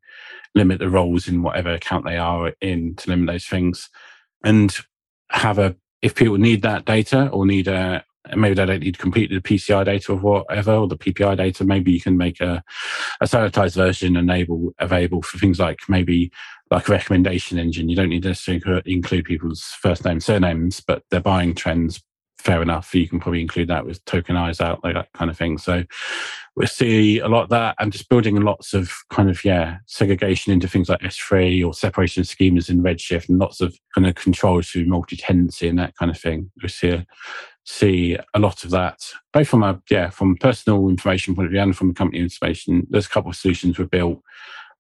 limit 0.56 0.80
the 0.80 0.90
roles 0.90 1.28
in 1.28 1.44
whatever 1.44 1.72
account 1.74 2.06
they 2.06 2.18
are 2.18 2.54
in 2.62 2.96
to 2.96 3.10
limit 3.10 3.28
those 3.28 3.46
things 3.46 3.90
and 4.44 4.76
have 5.30 5.58
a 5.58 5.76
if 6.02 6.16
people 6.16 6.38
need 6.38 6.62
that 6.64 6.86
data 6.86 7.30
or 7.30 7.46
need 7.46 7.68
a 7.68 8.04
maybe 8.36 8.54
they 8.54 8.66
don't 8.66 8.82
need 8.82 8.98
completely 8.98 9.38
the 9.38 9.42
PCI 9.42 9.86
data 9.86 10.12
or 10.12 10.18
whatever, 10.18 10.74
or 10.74 10.88
the 10.88 10.98
PPI 10.98 11.38
data. 11.38 11.64
Maybe 11.64 11.92
you 11.92 12.02
can 12.02 12.18
make 12.18 12.40
a, 12.40 12.64
a 13.20 13.26
sanitized 13.26 13.76
version 13.76 14.16
enable 14.16 14.74
available 14.80 15.22
for 15.22 15.38
things 15.38 15.60
like 15.60 15.80
maybe 15.90 16.32
like 16.72 16.88
a 16.88 16.92
recommendation 16.92 17.60
engine. 17.60 17.90
You 17.90 17.98
don't 17.98 18.10
need 18.10 18.24
to 18.24 18.30
necessarily 18.30 18.82
include 18.86 19.26
people's 19.26 19.62
first 19.62 20.06
names, 20.06 20.26
surnames, 20.26 20.80
but 20.80 21.04
their 21.12 21.20
buying 21.20 21.54
trends. 21.54 22.02
Fair 22.38 22.64
enough. 22.64 22.96
You 22.96 23.08
can 23.08 23.20
probably 23.20 23.42
include 23.42 23.68
that 23.68 23.86
with 23.86 24.04
tokenize 24.06 24.60
out, 24.60 24.84
like 24.84 24.96
that 24.96 25.14
kind 25.14 25.30
of 25.30 25.38
thing. 25.38 25.60
So 25.60 25.84
we 26.56 26.66
see 26.66 27.20
a 27.20 27.28
lot 27.28 27.44
of 27.44 27.50
that 27.50 27.76
and 27.78 27.92
just 27.92 28.10
building 28.10 28.36
lots 28.42 28.74
of 28.74 28.92
kind 29.12 29.30
of, 29.30 29.46
yeah, 29.46 29.78
segregation 29.86 30.52
into 30.52 30.68
things 30.68 30.90
like 30.90 31.02
S3 31.02 31.64
or 31.64 31.76
separation 31.76 32.24
schemas 32.24 32.68
in 32.68 32.82
Redshift 32.82 33.30
and 33.30 33.38
lots 33.38 33.62
of 33.62 33.78
kind 33.94 34.08
of 34.08 34.16
controls 34.16 34.70
through 34.70 34.86
multi 34.86 35.18
tenancy 35.18 35.68
and 35.68 35.78
that 35.78 35.96
kind 35.98 36.10
of 36.10 36.20
thing. 36.20 36.50
We 36.64 36.70
see 36.70 36.90
a, 36.90 37.06
see 37.64 38.18
a 38.34 38.40
lot 38.40 38.64
of 38.64 38.72
that, 38.72 39.02
both 39.34 39.48
from 39.48 39.62
a, 39.62 39.80
yeah, 39.92 40.10
from 40.10 40.36
personal 40.38 40.90
information 40.90 41.36
point 41.36 41.46
of 41.46 41.52
view 41.52 41.62
and 41.62 41.78
from 41.78 41.92
a 41.92 41.94
company 41.94 42.22
information. 42.22 42.88
There's 42.90 43.06
a 43.06 43.10
couple 43.10 43.30
of 43.30 43.36
solutions 43.38 43.78
we've 43.78 43.88
built 43.88 44.20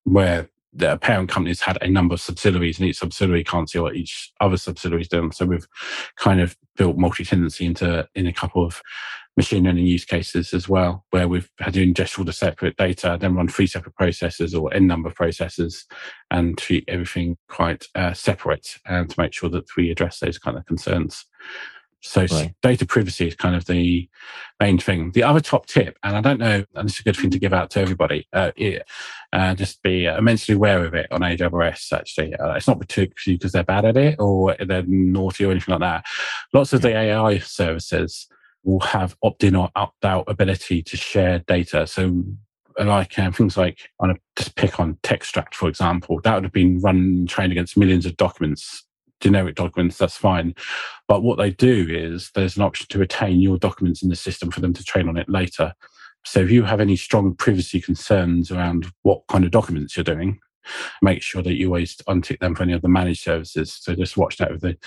where 0.04 0.50
the 0.74 0.98
parent 0.98 1.30
companies 1.30 1.62
had 1.62 1.78
a 1.82 1.90
number 1.90 2.14
of 2.14 2.22
subsidiaries 2.22 2.80
and 2.80 2.88
each 2.88 3.00
subsidiary 3.00 3.44
can't 3.44 3.70
see 3.70 3.80
what 3.80 3.96
each 3.96 4.32
other 4.40 4.58
subsidiary 4.58 5.02
is 5.02 5.10
doing. 5.10 5.32
So 5.32 5.46
we've 5.46 5.68
kind 6.16 6.40
of 6.40 6.56
built 6.78 6.98
multi-tenancy 6.98 7.66
into 7.66 8.08
in 8.16 8.26
a 8.26 8.34
couple 8.34 8.66
of 8.66 8.82
machine 9.38 9.64
learning 9.64 9.86
use 9.86 10.06
cases 10.06 10.54
as 10.54 10.70
well, 10.70 11.06
where 11.12 11.28
we've 11.28 11.50
had 11.60 11.74
to 11.74 11.86
ingest 11.86 12.18
all 12.18 12.26
the 12.26 12.34
separate 12.34 12.78
data, 12.78 13.18
then 13.20 13.36
run 13.36 13.48
three 13.48 13.68
separate 13.68 13.96
processes 13.96 14.54
or 14.54 14.74
n 14.74 14.88
number 14.88 15.10
of 15.10 15.16
processes 15.16 15.86
and 16.30 16.58
treat 16.58 16.84
everything 16.88 17.38
quite 17.48 17.86
uh, 17.96 18.14
separate 18.14 18.78
and 18.86 19.10
to 19.10 19.20
make 19.20 19.34
sure 19.34 19.50
that 19.50 19.66
we 19.76 19.92
address 19.92 20.20
those 20.20 20.38
kind 20.38 20.58
of 20.58 20.66
concerns. 20.66 21.26
So 22.02 22.26
right. 22.26 22.54
data 22.64 22.86
privacy 22.86 23.28
is 23.28 23.36
kind 23.36 23.56
of 23.56 23.66
the 23.66 24.10
main 24.60 24.80
thing. 24.80 25.12
The 25.12 25.24
other 25.24 25.40
top 25.40 25.68
tip, 25.68 25.98
and 26.04 26.18
I 26.18 26.22
don't 26.22 26.40
know, 26.40 26.66
and 26.76 26.90
it's 26.90 27.00
a 27.00 27.04
good 27.04 27.16
thing 27.16 27.30
to 27.30 27.40
give 27.40 27.54
out 27.54 27.70
to 27.72 27.80
everybody, 27.80 28.28
uh, 28.34 28.52
uh, 29.32 29.56
just 29.56 29.84
be 29.84 30.06
immensely 30.06 30.56
aware 30.56 30.84
of 30.84 30.96
it 30.96 31.08
on 31.12 31.22
AWS. 31.22 31.94
Actually, 31.94 32.36
uh, 32.36 32.54
it's 32.54 32.68
not 32.68 32.80
particularly 32.80 33.38
because 33.38 33.52
they're 33.52 33.64
bad 33.64 33.86
at 33.86 33.98
it 33.98 34.20
or 34.20 34.56
they're 34.60 34.84
naughty 34.88 35.46
or 35.46 35.52
anything 35.52 35.74
like 35.74 35.82
that. 35.82 36.06
Lots 36.54 36.74
of 36.74 36.82
the 36.82 36.96
AI 36.96 37.38
services 37.38 38.28
will 38.64 38.80
have 38.80 39.16
opt-in 39.24 39.56
or 39.56 39.70
opt-out 39.76 40.26
ability 40.28 40.82
to 40.84 40.98
share 40.98 41.40
data. 41.40 41.86
So 41.86 42.24
like 42.80 43.18
um, 43.20 43.34
things 43.34 43.58
like 43.58 43.90
on 44.00 44.12
a 44.12 44.16
just 44.36 44.56
pick 44.56 44.80
on 44.80 44.98
Textract, 45.04 45.54
for 45.54 45.70
example, 45.70 46.20
that 46.24 46.34
would 46.34 46.46
have 46.46 46.54
been 46.54 46.80
run 46.80 47.28
trained 47.28 47.52
against 47.52 47.78
millions 47.78 48.06
of 48.06 48.18
documents 48.18 48.86
generic 49.22 49.56
documents, 49.56 49.98
that's 49.98 50.18
fine. 50.18 50.54
But 51.08 51.24
what 51.24 51.38
they 51.38 51.52
do 51.52 51.88
is 51.90 52.32
there's 52.36 52.58
an 52.58 52.64
option 52.64 52.88
to 52.90 53.00
retain 53.00 53.40
your 53.40 53.58
documents 53.58 54.04
in 54.04 54.10
the 54.10 54.16
system 54.16 54.52
for 54.52 54.60
them 54.60 54.74
to 54.74 54.84
train 54.84 55.08
on 55.08 55.18
it 55.18 55.30
later. 55.30 55.74
So 56.26 56.42
if 56.42 56.52
you 56.52 56.64
have 56.64 56.82
any 56.82 56.96
strong 56.96 57.36
privacy 57.36 57.82
concerns 57.82 58.52
around 58.52 58.88
what 59.04 59.22
kind 59.28 59.46
of 59.46 59.52
documents 59.52 59.96
you're 59.96 60.04
doing, 60.04 60.40
make 61.02 61.24
sure 61.24 61.42
that 61.42 61.56
you 61.56 61.68
always 61.68 61.96
untick 62.08 62.40
them 62.40 62.54
for 62.54 62.62
any 62.62 62.74
of 62.74 62.84
the 62.84 62.88
managed 62.88 63.24
services. 63.24 63.74
So 63.82 63.96
just 63.96 64.18
watch 64.18 64.38
that 64.38 64.52
with 64.52 64.62
the, 64.62 64.78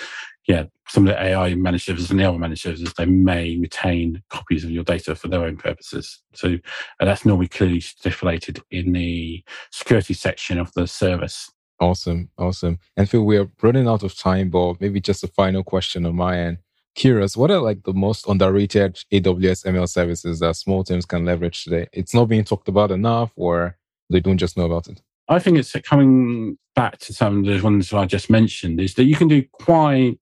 yeah, 0.47 0.67
some 0.87 1.09
of 1.09 1.13
the 1.13 1.21
AI 1.21 1.57
managed 1.57 1.87
services 1.87 2.13
and 2.13 2.21
the 2.21 2.25
other 2.25 2.39
managed 2.39 2.63
services, 2.63 2.95
they 2.95 3.07
may 3.07 3.57
retain 3.57 4.23
copies 4.31 4.63
of 4.63 4.71
your 4.71 4.85
data 4.85 5.17
for 5.17 5.27
their 5.27 5.45
own 5.45 5.57
purposes. 5.57 6.23
So 6.35 6.59
that's 7.01 7.27
normally 7.27 7.49
clearly 7.49 7.81
stipulated 7.81 8.63
in 8.71 8.93
the 8.93 9.43
security 9.73 10.15
section 10.15 10.59
of 10.59 10.73
the 10.75 10.87
service. 10.87 11.51
Awesome. 11.85 12.31
Awesome. 12.39 12.79
And 12.97 13.11
Phil, 13.11 13.27
we're 13.27 13.51
running 13.61 13.87
out 13.87 14.03
of 14.05 14.17
time, 14.17 14.49
but 14.49 14.81
maybe 14.81 15.03
just 15.03 15.23
a 15.23 15.29
final 15.29 15.63
question 15.63 16.07
on 16.07 16.17
my 16.17 16.39
end. 16.39 16.59
Curious, 16.95 17.37
what 17.37 17.51
are 17.51 17.61
like 17.61 17.83
the 17.83 17.93
most 17.93 18.27
underrated 18.27 18.95
AWS 19.13 19.67
ML 19.67 19.87
services 19.87 20.39
that 20.41 20.57
small 20.57 20.83
teams 20.83 21.05
can 21.05 21.27
leverage 21.27 21.63
today? 21.63 21.87
It's 21.93 22.15
not 22.15 22.25
being 22.25 22.43
talked 22.43 22.69
about 22.69 22.91
enough, 22.91 23.33
or 23.37 23.77
they 24.09 24.21
don't 24.21 24.39
just 24.39 24.57
know 24.57 24.65
about 24.65 24.87
it? 24.89 25.03
I 25.29 25.39
think 25.39 25.59
it's 25.59 25.77
coming 25.87 26.57
back 26.75 26.97
to 27.01 27.13
some 27.13 27.41
of 27.41 27.45
the 27.45 27.61
ones 27.61 27.93
I 27.93 28.07
just 28.07 28.31
mentioned 28.31 28.81
is 28.81 28.95
that 28.95 29.05
you 29.05 29.17
can 29.17 29.29
do 29.29 29.43
quite 29.53 30.19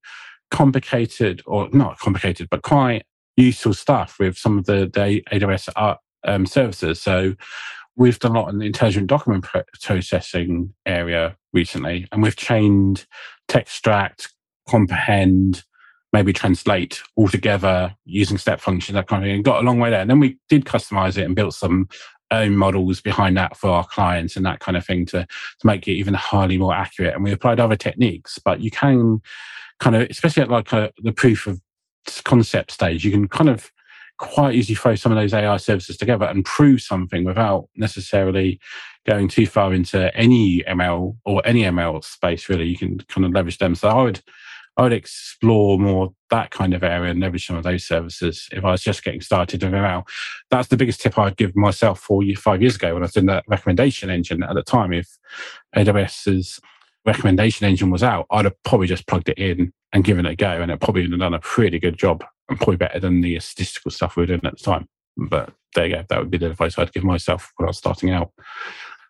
complicated 0.51 1.43
or 1.45 1.69
not 1.71 1.97
complicated, 1.97 2.49
but 2.49 2.63
quite 2.63 3.05
useful 3.37 3.73
stuff 3.73 4.17
with 4.19 4.37
some 4.37 4.57
of 4.57 4.65
the, 4.65 4.91
the 4.93 5.23
AWS 5.31 5.69
uh, 5.77 5.95
um, 6.25 6.45
services. 6.45 7.01
So 7.01 7.35
we've 7.95 8.19
done 8.19 8.35
a 8.35 8.39
lot 8.41 8.49
in 8.49 8.59
the 8.59 8.65
intelligent 8.65 9.07
document 9.07 9.45
processing 9.81 10.73
area 10.85 11.37
recently, 11.53 12.07
and 12.11 12.23
we've 12.23 12.35
chained 12.35 13.05
Textract, 13.47 14.33
comprehend, 14.67 15.63
maybe 16.11 16.31
translate 16.31 17.01
all 17.15 17.27
together 17.27 17.95
using 18.05 18.37
step 18.37 18.61
function, 18.61 18.95
that 18.95 19.07
kind 19.07 19.23
of 19.23 19.27
thing, 19.27 19.35
and 19.35 19.43
got 19.43 19.61
a 19.61 19.65
long 19.65 19.79
way 19.79 19.89
there. 19.89 20.01
And 20.01 20.09
then 20.09 20.19
we 20.19 20.37
did 20.49 20.65
customize 20.65 21.17
it 21.17 21.25
and 21.25 21.35
built 21.35 21.53
some 21.53 21.87
own 22.31 22.55
models 22.55 23.01
behind 23.01 23.37
that 23.37 23.57
for 23.57 23.69
our 23.69 23.85
clients 23.85 24.35
and 24.35 24.45
that 24.45 24.59
kind 24.59 24.77
of 24.77 24.85
thing 24.85 25.05
to, 25.07 25.25
to 25.59 25.67
make 25.67 25.87
it 25.87 25.93
even 25.93 26.13
highly 26.13 26.57
more 26.57 26.73
accurate. 26.73 27.13
And 27.13 27.23
we 27.23 27.31
applied 27.31 27.59
other 27.59 27.75
techniques, 27.75 28.39
but 28.43 28.59
you 28.59 28.71
can 28.71 29.21
kind 29.79 29.95
of, 29.95 30.09
especially 30.09 30.43
at 30.43 30.49
like 30.49 30.71
a, 30.73 30.91
the 30.99 31.11
proof 31.11 31.47
of 31.47 31.61
concept 32.23 32.71
stage, 32.71 33.05
you 33.05 33.11
can 33.11 33.27
kind 33.27 33.49
of 33.49 33.71
quite 34.17 34.55
easily 34.55 34.75
throw 34.75 34.95
some 34.95 35.11
of 35.11 35.17
those 35.17 35.33
AI 35.33 35.57
services 35.57 35.97
together 35.97 36.25
and 36.25 36.45
prove 36.45 36.81
something 36.81 37.23
without 37.23 37.67
necessarily 37.75 38.59
going 39.05 39.27
too 39.27 39.45
far 39.45 39.73
into 39.73 40.15
any 40.15 40.63
ML 40.63 41.17
or 41.25 41.41
any 41.45 41.63
ML 41.63 42.03
space. 42.03 42.47
Really, 42.49 42.65
you 42.65 42.77
can 42.77 42.99
kind 42.99 43.25
of 43.25 43.31
leverage 43.31 43.57
them. 43.57 43.75
So 43.75 43.89
I 43.89 44.03
would, 44.03 44.21
I 44.77 44.83
would 44.83 44.93
explore 44.93 45.77
more 45.77 46.13
that 46.29 46.51
kind 46.51 46.73
of 46.73 46.83
area 46.83 47.11
and 47.11 47.19
leverage 47.19 47.45
some 47.45 47.57
of 47.57 47.63
those 47.63 47.83
services 47.83 48.47
if 48.51 48.63
I 48.63 48.71
was 48.71 48.83
just 48.83 49.03
getting 49.03 49.21
started 49.21 49.63
with 49.63 49.73
ML. 49.73 50.07
That's 50.49 50.69
the 50.69 50.77
biggest 50.77 51.01
tip 51.01 51.17
I'd 51.17 51.37
give 51.37 51.55
myself 51.55 51.99
four 51.99 52.23
five 52.37 52.61
years 52.61 52.75
ago 52.75 52.93
when 52.93 53.03
I 53.03 53.07
was 53.07 53.17
in 53.17 53.25
that 53.27 53.43
recommendation 53.47 54.09
engine 54.09 54.43
at 54.43 54.55
the 54.55 54.63
time. 54.63 54.93
If 54.93 55.07
AWS's 55.75 56.59
recommendation 57.05 57.67
engine 57.67 57.89
was 57.89 58.03
out, 58.03 58.25
I'd 58.31 58.45
have 58.45 58.63
probably 58.63 58.87
just 58.87 59.07
plugged 59.07 59.29
it 59.29 59.37
in 59.37 59.73
and 59.91 60.03
given 60.03 60.25
it 60.25 60.31
a 60.31 60.35
go, 60.35 60.61
and 60.61 60.71
it 60.71 60.79
probably 60.79 61.03
would 61.03 61.11
have 61.11 61.19
done 61.19 61.33
a 61.33 61.39
pretty 61.39 61.79
good 61.79 61.97
job 61.97 62.23
probably 62.57 62.77
better 62.77 62.99
than 62.99 63.21
the 63.21 63.39
statistical 63.39 63.91
stuff 63.91 64.15
we 64.15 64.23
were 64.23 64.27
doing 64.27 64.41
at 64.43 64.57
the 64.57 64.63
time. 64.63 64.87
But 65.17 65.53
there 65.75 65.85
you 65.85 65.95
go. 65.95 66.03
That 66.09 66.19
would 66.19 66.31
be 66.31 66.37
the 66.37 66.47
advice 66.47 66.77
I'd 66.77 66.93
give 66.93 67.03
myself 67.03 67.51
when 67.57 67.67
I 67.67 67.69
was 67.69 67.77
starting 67.77 68.11
out 68.11 68.31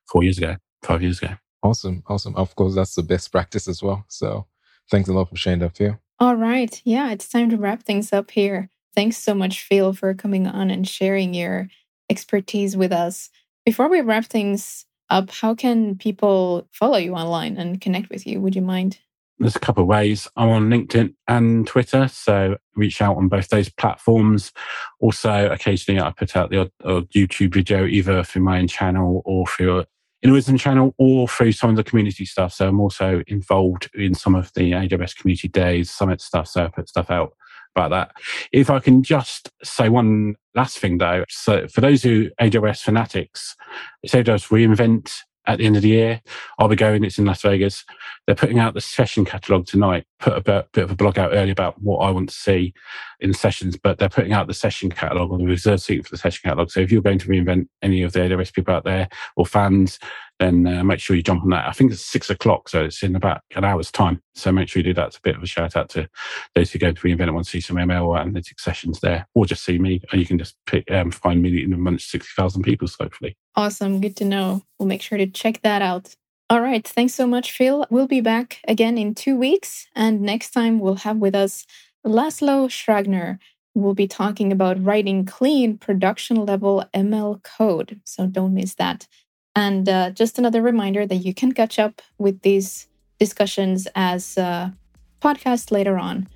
four 0.07 0.23
years 0.23 0.37
ago, 0.37 0.57
five 0.83 1.01
years 1.01 1.21
ago. 1.21 1.33
Awesome. 1.61 2.03
Awesome. 2.07 2.35
Of 2.35 2.55
course, 2.55 2.75
that's 2.75 2.95
the 2.95 3.03
best 3.03 3.31
practice 3.31 3.67
as 3.67 3.81
well. 3.81 4.03
So 4.09 4.47
thanks 4.91 5.09
a 5.09 5.13
lot 5.13 5.29
for 5.29 5.35
sharing 5.35 5.59
that, 5.59 5.77
Phil. 5.77 5.97
All 6.19 6.35
right. 6.35 6.81
Yeah, 6.83 7.11
it's 7.11 7.27
time 7.27 7.49
to 7.49 7.57
wrap 7.57 7.83
things 7.83 8.13
up 8.13 8.31
here. 8.31 8.69
Thanks 8.95 9.17
so 9.17 9.33
much, 9.33 9.63
Phil, 9.63 9.93
for 9.93 10.13
coming 10.13 10.45
on 10.45 10.69
and 10.69 10.87
sharing 10.87 11.33
your 11.33 11.69
expertise 12.09 12.77
with 12.77 12.91
us. 12.91 13.29
Before 13.65 13.89
we 13.89 14.01
wrap 14.01 14.25
things 14.25 14.85
up, 15.09 15.31
how 15.31 15.55
can 15.55 15.97
people 15.97 16.67
follow 16.71 16.97
you 16.97 17.15
online 17.15 17.57
and 17.57 17.81
connect 17.81 18.09
with 18.09 18.27
you? 18.27 18.39
Would 18.41 18.55
you 18.55 18.61
mind 18.61 18.99
there's 19.39 19.55
a 19.55 19.59
couple 19.59 19.84
of 19.84 19.88
ways. 19.88 20.27
I'm 20.36 20.49
on 20.49 20.69
LinkedIn 20.69 21.15
and 21.27 21.65
Twitter, 21.67 22.07
so 22.07 22.57
reach 22.75 23.01
out 23.01 23.17
on 23.17 23.27
both 23.27 23.49
those 23.49 23.69
platforms. 23.69 24.51
Also, 24.99 25.49
occasionally 25.51 25.99
I 25.99 26.11
put 26.11 26.36
out 26.38 26.49
the 26.49 26.61
odd, 26.61 26.71
odd 26.84 27.09
YouTube 27.09 27.53
video 27.53 27.86
either 27.86 28.23
through 28.23 28.43
my 28.43 28.59
own 28.59 28.67
channel 28.67 29.21
or 29.25 29.47
through 29.47 29.86
Inawisdom 30.23 30.57
channel 30.57 30.95
or 30.97 31.27
through 31.27 31.51
some 31.51 31.69
of 31.69 31.75
the 31.75 31.84
community 31.84 32.25
stuff. 32.25 32.53
So 32.53 32.67
I'm 32.67 32.79
also 32.79 33.23
involved 33.27 33.89
in 33.93 34.13
some 34.13 34.36
of 34.36 34.51
the 34.55 34.71
AWS 34.71 35.17
community 35.17 35.49
days, 35.49 35.91
summit 35.91 36.21
stuff. 36.21 36.47
So 36.47 36.63
I 36.63 36.67
put 36.69 36.88
stuff 36.88 37.11
out 37.11 37.36
about 37.75 37.89
that. 37.89 38.11
If 38.51 38.69
I 38.69 38.79
can 38.79 39.03
just 39.03 39.49
say 39.63 39.89
one 39.89 40.36
last 40.55 40.79
thing 40.79 40.99
though, 40.99 41.25
so 41.27 41.67
for 41.67 41.81
those 41.81 42.03
who 42.03 42.29
AWS 42.39 42.84
fanatics, 42.84 43.55
it's 44.01 44.13
AWS 44.13 44.51
re:Invent 44.51 45.23
at 45.45 45.59
the 45.59 45.65
end 45.65 45.75
of 45.75 45.81
the 45.81 45.89
year. 45.89 46.21
I'll 46.57 46.67
be 46.67 46.75
going. 46.75 47.03
It's 47.03 47.17
in 47.17 47.25
Las 47.25 47.41
Vegas. 47.41 47.85
They're 48.25 48.35
putting 48.35 48.59
out 48.59 48.73
the 48.73 48.81
session 48.81 49.25
catalog 49.25 49.65
tonight. 49.65 50.05
Put 50.19 50.37
a 50.37 50.41
bit, 50.41 50.71
bit 50.71 50.83
of 50.85 50.91
a 50.91 50.95
blog 50.95 51.19
out 51.19 51.33
early 51.33 51.51
about 51.51 51.81
what 51.81 51.99
I 51.99 52.11
want 52.11 52.29
to 52.29 52.35
see 52.35 52.73
in 53.19 53.33
sessions, 53.33 53.77
but 53.77 53.97
they're 53.97 54.09
putting 54.09 54.33
out 54.33 54.47
the 54.47 54.53
session 54.53 54.89
catalog 54.89 55.31
or 55.31 55.37
the 55.37 55.45
reserved 55.45 55.81
seat 55.81 56.05
for 56.05 56.11
the 56.11 56.17
session 56.17 56.41
catalog. 56.43 56.71
So 56.71 56.79
if 56.79 56.91
you're 56.91 57.01
going 57.01 57.19
to 57.19 57.27
re:Invent 57.27 57.69
any 57.81 58.03
of 58.03 58.13
the 58.13 58.19
AWS 58.19 58.53
people 58.53 58.73
out 58.73 58.85
there 58.85 59.09
or 59.35 59.45
fans, 59.45 59.99
then 60.43 60.67
uh, 60.67 60.83
make 60.83 60.99
sure 60.99 61.15
you 61.15 61.23
jump 61.23 61.43
on 61.43 61.49
that. 61.49 61.67
I 61.67 61.71
think 61.71 61.91
it's 61.91 62.05
six 62.05 62.29
o'clock, 62.29 62.69
so 62.69 62.83
it's 62.83 63.01
in 63.01 63.15
about 63.15 63.41
an 63.55 63.63
hour's 63.63 63.91
time. 63.91 64.21
So 64.35 64.51
make 64.51 64.67
sure 64.67 64.81
you 64.81 64.83
do 64.83 64.93
that. 64.95 65.07
It's 65.07 65.17
a 65.17 65.21
bit 65.21 65.35
of 65.35 65.43
a 65.43 65.47
shout 65.47 65.75
out 65.75 65.89
to 65.91 66.09
those 66.55 66.71
who 66.71 66.79
go 66.79 66.91
to 66.91 67.01
re:Invent 67.01 67.29
and 67.29 67.35
want 67.35 67.45
to 67.45 67.51
see 67.51 67.61
some 67.61 67.77
ML 67.77 68.05
or 68.05 68.17
analytics 68.17 68.59
sessions 68.59 68.99
there, 68.99 69.27
or 69.33 69.45
just 69.45 69.63
see 69.63 69.79
me. 69.79 70.01
And 70.11 70.19
you 70.19 70.27
can 70.27 70.37
just 70.37 70.55
pick, 70.65 70.89
um, 70.91 71.11
find 71.11 71.41
me 71.41 71.63
in 71.63 71.73
amongst 71.73 72.11
60,000 72.11 72.63
people, 72.63 72.87
hopefully. 72.99 73.37
Awesome. 73.55 74.01
Good 74.01 74.17
to 74.17 74.25
know. 74.25 74.63
We'll 74.77 74.87
make 74.87 75.01
sure 75.01 75.17
to 75.17 75.27
check 75.27 75.61
that 75.61 75.81
out. 75.81 76.15
All 76.49 76.61
right. 76.61 76.85
Thanks 76.85 77.13
so 77.13 77.25
much, 77.25 77.51
Phil. 77.51 77.85
We'll 77.89 78.07
be 78.07 78.21
back 78.21 78.59
again 78.67 78.97
in 78.97 79.15
two 79.15 79.37
weeks. 79.37 79.87
And 79.95 80.21
next 80.21 80.51
time, 80.51 80.79
we'll 80.79 80.95
have 80.95 81.17
with 81.17 81.35
us 81.35 81.65
Laszlo 82.05 82.67
Sragner. 82.69 83.39
We'll 83.75 83.95
be 83.95 84.07
talking 84.07 84.51
about 84.51 84.83
writing 84.83 85.25
clean 85.25 85.77
production 85.77 86.45
level 86.45 86.85
ML 86.93 87.41
code. 87.43 88.01
So 88.03 88.27
don't 88.27 88.53
miss 88.53 88.75
that. 88.75 89.07
And 89.56 89.88
uh, 89.88 90.10
just 90.12 90.39
another 90.39 90.62
reminder 90.62 91.06
that 91.06 91.18
you 91.18 91.34
can 91.34 91.51
catch 91.51 91.78
up 91.78 92.01
with 92.18 92.41
these 92.41 92.88
discussions 93.20 93.88
as 93.95 94.38
a 94.38 94.74
podcast 95.22 95.72
later 95.72 95.97
on. 95.97 96.28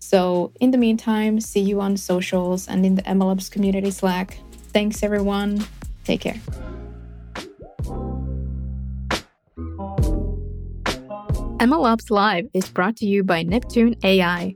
So, 0.00 0.52
in 0.60 0.70
the 0.70 0.78
meantime, 0.78 1.40
see 1.40 1.60
you 1.60 1.80
on 1.80 1.96
socials 1.96 2.68
and 2.68 2.84
in 2.84 2.96
the 2.96 3.02
MLOps 3.02 3.50
community 3.50 3.90
Slack. 3.90 4.38
Thanks, 4.72 5.02
everyone. 5.02 5.64
Take 6.04 6.20
care. 6.20 6.40
MLOps 11.64 12.10
Live 12.10 12.46
is 12.52 12.68
brought 12.68 12.96
to 12.96 13.06
you 13.06 13.24
by 13.24 13.42
Neptune 13.42 13.96
AI. 14.04 14.54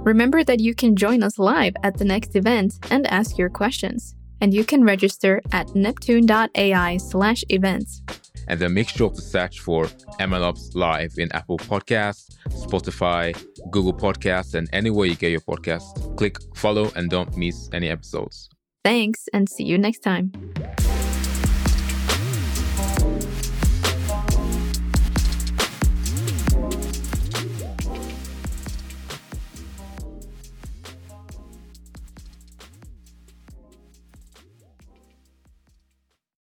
Remember 0.00 0.44
that 0.44 0.60
you 0.60 0.74
can 0.74 0.94
join 0.94 1.22
us 1.22 1.38
live 1.38 1.74
at 1.82 1.96
the 1.96 2.04
next 2.04 2.36
event 2.36 2.74
and 2.90 3.06
ask 3.06 3.38
your 3.38 3.48
questions 3.48 4.14
and 4.40 4.52
you 4.54 4.64
can 4.64 4.84
register 4.84 5.40
at 5.52 5.74
neptune.ai 5.74 6.96
slash 6.96 7.44
events. 7.48 8.02
And 8.48 8.58
then 8.58 8.74
make 8.74 8.88
sure 8.88 9.10
to 9.10 9.20
search 9.20 9.60
for 9.60 9.84
MLOps 10.18 10.74
Live 10.74 11.14
in 11.18 11.30
Apple 11.32 11.58
Podcasts, 11.58 12.36
Spotify, 12.48 13.34
Google 13.70 13.94
Podcasts, 13.94 14.54
and 14.54 14.68
anywhere 14.72 15.06
you 15.06 15.14
get 15.14 15.30
your 15.30 15.40
podcasts. 15.40 16.16
Click 16.16 16.36
follow 16.56 16.90
and 16.96 17.10
don't 17.10 17.36
miss 17.36 17.68
any 17.72 17.88
episodes. 17.88 18.48
Thanks, 18.84 19.28
and 19.32 19.48
see 19.48 19.64
you 19.64 19.78
next 19.78 20.00
time. 20.00 20.32